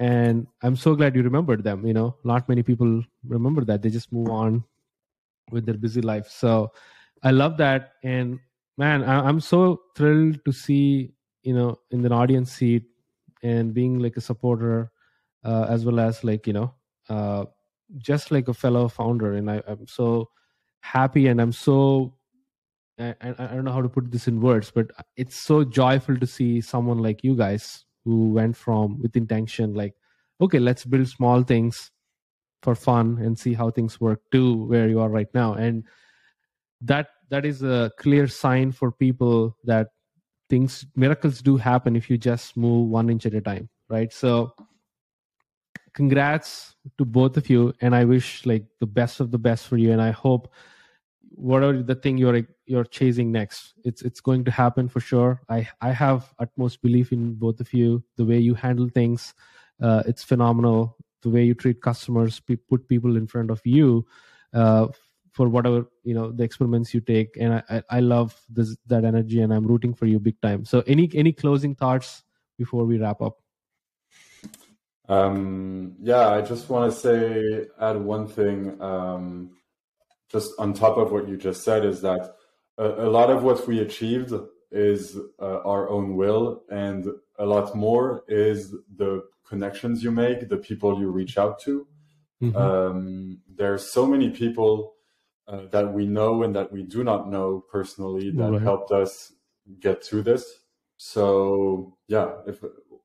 and 0.00 0.46
i'm 0.62 0.74
so 0.74 0.94
glad 0.96 1.14
you 1.14 1.22
remembered 1.22 1.62
them 1.62 1.86
you 1.86 1.92
know? 1.92 2.16
Not 2.24 2.48
many 2.48 2.62
people 2.62 3.02
remember 3.28 3.64
that. 3.66 3.82
They 3.82 3.90
just 3.90 4.10
move 4.12 4.30
on 4.30 4.64
with 5.50 5.66
their 5.66 5.76
busy 5.76 6.00
life. 6.00 6.28
So 6.28 6.72
i 7.22 7.30
love 7.30 7.58
that. 7.58 7.92
And 8.02 8.40
man 8.78 9.04
I, 9.04 9.20
i'm 9.28 9.40
so 9.40 9.82
thrilled 9.94 10.44
to 10.46 10.52
see 10.52 11.12
you 11.42 11.54
know 11.54 11.78
in 11.90 12.02
the 12.02 12.10
audience 12.10 12.52
seat 12.52 12.84
and 13.42 13.74
being 13.74 13.98
like 13.98 14.16
a 14.16 14.20
supporter 14.20 14.90
uh, 15.44 15.66
as 15.68 15.84
well 15.84 16.00
as 16.00 16.24
like 16.24 16.46
you 16.46 16.54
know 16.54 16.74
uh, 17.08 17.44
just 17.98 18.30
like 18.30 18.48
a 18.48 18.54
fellow 18.54 18.88
founder. 18.88 19.34
And 19.34 19.50
I, 19.50 19.62
i'm 19.68 19.86
so 19.86 20.30
happy 20.80 21.26
and 21.26 21.40
i'm 21.40 21.52
so 21.52 22.14
I 22.98 23.14
I 23.22 23.46
don't 23.54 23.64
know 23.64 23.72
how 23.72 23.82
to 23.82 23.88
put 23.88 24.10
this 24.10 24.28
in 24.28 24.40
words 24.40 24.70
but 24.70 24.90
it's 25.16 25.36
so 25.36 25.62
joyful 25.64 26.16
to 26.16 26.26
see 26.26 26.60
someone 26.60 26.98
like 26.98 27.24
you 27.24 27.36
guys 27.36 27.84
who 28.04 28.32
went 28.32 28.56
from 28.56 29.00
with 29.00 29.16
intention 29.16 29.74
like 29.74 29.94
okay 30.40 30.58
let's 30.58 30.84
build 30.84 31.06
small 31.08 31.42
things 31.42 31.90
for 32.62 32.74
fun 32.74 33.18
and 33.20 33.38
see 33.38 33.54
how 33.54 33.70
things 33.70 34.00
work 34.00 34.20
to 34.32 34.64
where 34.66 34.88
you 34.88 35.00
are 35.00 35.08
right 35.08 35.32
now. 35.34 35.54
And 35.54 35.84
that 36.82 37.08
that 37.30 37.46
is 37.46 37.62
a 37.62 37.90
clear 37.98 38.26
sign 38.26 38.72
for 38.72 38.90
people 38.90 39.56
that 39.64 39.88
things 40.48 40.84
miracles 40.96 41.40
do 41.42 41.56
happen 41.56 41.94
if 41.94 42.10
you 42.10 42.18
just 42.18 42.56
move 42.56 42.88
one 42.88 43.08
inch 43.08 43.26
at 43.26 43.34
a 43.34 43.40
time 43.40 43.68
right? 43.88 44.12
So 44.12 44.54
congrats 45.92 46.76
to 46.98 47.04
both 47.04 47.36
of 47.36 47.50
you 47.50 47.74
and 47.80 47.96
i 47.96 48.04
wish 48.04 48.46
like 48.46 48.64
the 48.78 48.86
best 48.86 49.18
of 49.18 49.32
the 49.32 49.38
best 49.38 49.66
for 49.66 49.76
you 49.76 49.90
and 49.90 50.00
i 50.00 50.10
hope 50.10 50.52
whatever 51.30 51.82
the 51.82 51.94
thing 51.94 52.18
you're 52.18 52.42
you're 52.66 52.84
chasing 52.84 53.32
next? 53.32 53.74
It's 53.84 54.02
it's 54.02 54.20
going 54.20 54.44
to 54.44 54.50
happen 54.50 54.88
for 54.88 55.00
sure. 55.00 55.40
I 55.48 55.68
i 55.80 55.92
have 55.92 56.32
utmost 56.38 56.82
belief 56.82 57.12
in 57.12 57.34
both 57.34 57.60
of 57.60 57.72
you 57.72 58.02
the 58.16 58.24
way 58.24 58.38
you 58.38 58.54
handle 58.54 58.88
things. 58.88 59.34
Uh, 59.82 60.02
it's 60.06 60.22
phenomenal 60.22 60.96
the 61.22 61.30
way 61.30 61.44
you 61.44 61.54
treat 61.54 61.82
customers 61.82 62.40
put 62.40 62.88
people 62.88 63.16
in 63.16 63.26
front 63.26 63.50
of 63.50 63.60
you 63.64 64.06
uh, 64.54 64.86
for 65.32 65.48
whatever 65.48 65.86
you 66.02 66.14
know 66.14 66.32
the 66.32 66.42
experiments 66.42 66.92
you 66.94 67.00
take. 67.00 67.36
And 67.36 67.54
I, 67.54 67.62
I 67.68 67.82
i 67.90 68.00
love 68.00 68.40
this 68.48 68.76
that 68.86 69.04
energy 69.04 69.40
and 69.40 69.52
i'm 69.52 69.66
rooting 69.66 69.94
for 69.94 70.06
you 70.06 70.18
big 70.18 70.40
time. 70.40 70.64
So 70.64 70.82
any 70.86 71.10
any 71.14 71.32
closing 71.32 71.74
thoughts 71.74 72.24
before 72.58 72.84
we 72.84 72.98
wrap 72.98 73.22
up? 73.22 73.38
Um, 75.10 75.96
yeah, 76.00 76.28
I 76.28 76.40
just 76.40 76.70
want 76.70 76.92
to 76.92 76.96
say, 76.96 77.66
add 77.80 77.96
one 77.96 78.28
thing, 78.28 78.80
um, 78.80 79.50
just 80.30 80.52
on 80.58 80.72
top 80.72 80.96
of 80.96 81.12
what 81.12 81.28
you 81.28 81.36
just 81.36 81.62
said, 81.64 81.84
is 81.84 82.00
that 82.02 82.34
a, 82.78 82.86
a 83.06 83.10
lot 83.10 83.30
of 83.30 83.42
what 83.42 83.66
we 83.66 83.80
achieved 83.80 84.32
is 84.70 85.16
uh, 85.40 85.58
our 85.64 85.88
own 85.88 86.16
will, 86.16 86.62
and 86.70 87.06
a 87.38 87.44
lot 87.46 87.74
more 87.74 88.22
is 88.28 88.74
the 88.96 89.22
connections 89.46 90.04
you 90.04 90.12
make, 90.12 90.48
the 90.48 90.56
people 90.56 90.98
you 91.00 91.10
reach 91.10 91.36
out 91.36 91.58
to. 91.60 91.86
Mhm. 92.40 92.56
Um, 92.56 93.40
there's 93.54 93.92
so 93.92 94.06
many 94.06 94.30
people 94.30 94.94
uh, 95.48 95.66
that 95.72 95.92
we 95.92 96.06
know 96.06 96.42
and 96.44 96.54
that 96.54 96.70
we 96.72 96.84
do 96.84 97.02
not 97.02 97.28
know 97.28 97.64
personally 97.70 98.30
that 98.30 98.52
Right. 98.52 98.62
helped 98.62 98.92
us 98.92 99.32
get 99.80 100.04
through 100.04 100.22
this. 100.22 100.44
So 100.96 101.96
yeah, 102.06 102.28
if 102.46 102.62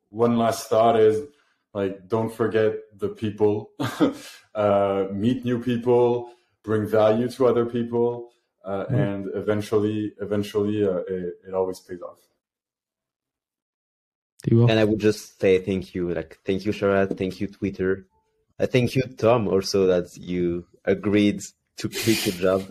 one 0.09 0.37
last 0.37 0.69
thought 0.69 0.99
is 0.99 1.27
like, 1.73 2.07
don't 2.07 2.31
forget 2.33 2.75
the 2.95 3.09
people, 3.09 3.71
uh, 4.55 5.05
meet 5.11 5.43
new 5.43 5.59
people, 5.59 6.29
bring 6.65 6.87
value 6.87 7.29
to 7.29 7.45
other 7.47 7.65
people, 7.65 8.31
uh, 8.65 8.85
Mhm. 8.85 8.99
and 9.07 9.21
eventually, 9.35 10.13
eventually, 10.19 10.83
uh, 10.83 10.97
it, 11.07 11.39
it 11.47 11.53
always 11.53 11.79
pays 11.79 12.01
off. 12.01 12.19
And 14.69 14.79
I 14.79 14.83
would 14.83 14.99
just 14.99 15.39
say 15.39 15.59
thank 15.59 15.95
you. 15.95 16.13
Like, 16.13 16.39
thank 16.45 16.65
you, 16.65 16.71
Sharath. 16.71 17.17
Thank 17.17 17.41
you, 17.41 17.47
Twitter. 17.47 18.05
I 18.59 18.65
thank 18.67 18.95
you, 18.95 19.03
Tom, 19.17 19.47
also 19.47 19.87
that 19.87 20.15
you 20.17 20.65
agreed 20.85 21.41
to 21.77 21.89
quit 21.89 22.25
your 22.25 22.35
job 22.35 22.61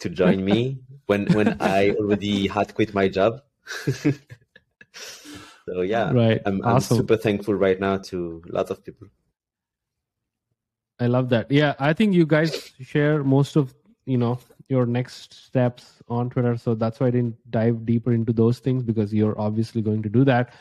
to 0.00 0.08
join 0.08 0.44
me 0.44 0.78
when 1.06 1.26
when 1.34 1.56
I 1.60 1.90
already 1.92 2.46
had 2.48 2.74
quit 2.74 2.94
my 2.94 3.08
job. 3.08 3.40
so 5.66 5.80
yeah, 5.82 6.12
right 6.12 6.40
I'm, 6.46 6.62
I'm 6.62 6.76
awesome 6.76 6.98
super 6.98 7.16
thankful 7.16 7.54
right 7.54 7.80
now 7.80 7.96
to 8.10 8.42
lots 8.46 8.70
of 8.70 8.84
people. 8.84 9.08
I 10.98 11.06
love 11.06 11.28
that. 11.30 11.50
Yeah, 11.50 11.74
I 11.78 11.92
think 11.92 12.14
you 12.14 12.26
guys 12.26 12.72
share 12.80 13.22
most 13.22 13.56
of 13.56 13.74
you 14.06 14.16
know 14.16 14.38
your 14.68 14.86
next 14.86 15.32
steps 15.32 16.02
on 16.08 16.30
Twitter, 16.30 16.56
so 16.56 16.74
that's 16.74 17.00
why 17.00 17.08
I 17.08 17.10
didn't 17.10 17.36
dive 17.50 17.84
deeper 17.84 18.12
into 18.12 18.32
those 18.32 18.58
things 18.58 18.82
because 18.82 19.12
you're 19.12 19.38
obviously 19.38 19.82
going 19.82 20.02
to 20.02 20.08
do 20.08 20.24
that. 20.24 20.54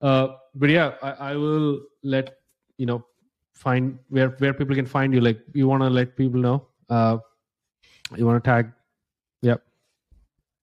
Uh, 0.00 0.28
but 0.54 0.70
yeah, 0.70 0.94
I, 1.02 1.10
I 1.10 1.36
will 1.36 1.80
let 2.02 2.38
you 2.78 2.86
know 2.86 3.04
find 3.52 3.98
where 4.08 4.30
where 4.38 4.54
people 4.54 4.74
can 4.74 4.86
find 4.86 5.14
you. 5.14 5.20
Like 5.20 5.40
you 5.54 5.68
want 5.68 5.82
to 5.82 5.90
let 5.90 6.16
people 6.16 6.40
know. 6.40 6.66
Uh, 6.88 7.18
you 8.16 8.26
want 8.26 8.42
to 8.42 8.50
tag? 8.50 8.72
Yep. 9.42 9.62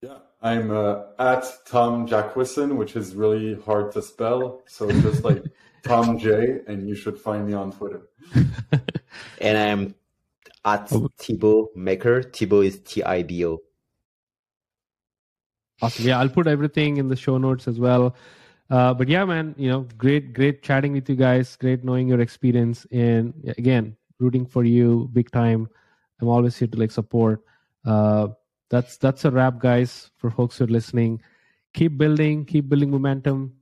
Yeah, 0.01 0.17
I'm 0.41 0.71
uh, 0.71 1.03
at 1.17 1.45
Tom 1.65 2.07
Jacquesson, 2.07 2.75
which 2.75 2.95
is 2.95 3.15
really 3.15 3.55
hard 3.61 3.91
to 3.93 4.01
spell. 4.01 4.61
So 4.67 4.89
just 4.91 5.23
like 5.23 5.43
Tom 5.83 6.19
J, 6.19 6.59
and 6.67 6.87
you 6.87 6.95
should 6.95 7.17
find 7.17 7.47
me 7.47 7.53
on 7.53 7.71
Twitter. 7.71 8.01
And 9.41 9.57
I'm 9.57 9.95
at 10.65 10.91
Oh. 10.91 11.09
Tibo 11.19 11.67
Maker. 11.75 12.21
Tibo 12.21 12.65
is 12.65 12.79
T 12.79 13.03
I 13.03 13.23
B 13.23 13.45
O. 13.45 13.59
Awesome. 15.81 16.05
Yeah, 16.05 16.19
I'll 16.19 16.29
put 16.29 16.47
everything 16.47 16.97
in 16.97 17.07
the 17.07 17.15
show 17.15 17.37
notes 17.37 17.67
as 17.67 17.79
well. 17.79 18.15
Uh, 18.69 18.93
but 18.93 19.07
yeah, 19.07 19.23
man, 19.23 19.53
you 19.57 19.69
know, 19.69 19.87
great, 19.97 20.33
great 20.33 20.61
chatting 20.63 20.93
with 20.93 21.07
you 21.07 21.15
guys. 21.15 21.55
Great 21.55 21.83
knowing 21.83 22.07
your 22.07 22.19
experience. 22.19 22.85
And 22.91 23.33
again, 23.57 23.95
rooting 24.19 24.45
for 24.45 24.63
you 24.63 25.09
big 25.13 25.31
time. 25.31 25.69
I'm 26.19 26.27
always 26.27 26.57
here 26.57 26.67
to 26.67 26.77
like 26.77 26.91
support. 26.91 27.43
Uh, 27.85 28.29
that's 28.69 28.97
that's 28.97 29.23
a 29.23 29.31
wrap, 29.31 29.59
guys. 29.59 30.11
For 30.17 30.31
folks 30.31 30.57
who 30.57 30.65
are 30.65 30.67
listening, 30.67 31.21
keep 31.73 31.97
building, 31.97 32.43
keep 32.43 32.67
building 32.67 32.89
momentum, 32.91 33.53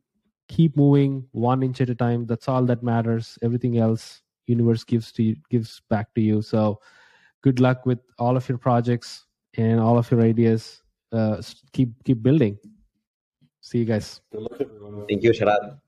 keep 0.47 0.76
moving 0.77 1.27
one 1.34 1.61
inch 1.61 1.81
at 1.81 1.89
a 1.89 1.95
time. 1.95 2.26
That's 2.26 2.47
all 2.47 2.64
that 2.64 2.81
matters. 2.81 3.38
Everything 3.43 3.77
else, 3.77 4.22
universe 4.48 4.84
gives 4.84 5.12
to 5.14 5.24
you, 5.24 5.36
gives 5.50 5.82
back 5.90 6.14
to 6.16 6.22
you. 6.22 6.42
So, 6.42 6.80
good 7.42 7.60
luck 7.60 7.86
with 7.86 8.00
all 8.18 8.38
of 8.38 8.48
your 8.50 8.58
projects 8.58 9.26
and 9.58 9.80
all 9.80 9.98
of 9.98 10.10
your 10.12 10.22
ideas 10.22 10.82
uh, 11.12 11.42
keep 11.72 11.90
keep 12.04 12.22
building. 12.22 12.58
See 13.62 13.80
you 13.80 13.86
guys. 13.86 14.22
Thank 15.08 15.24
you, 15.24 15.32
Sharath. 15.32 15.80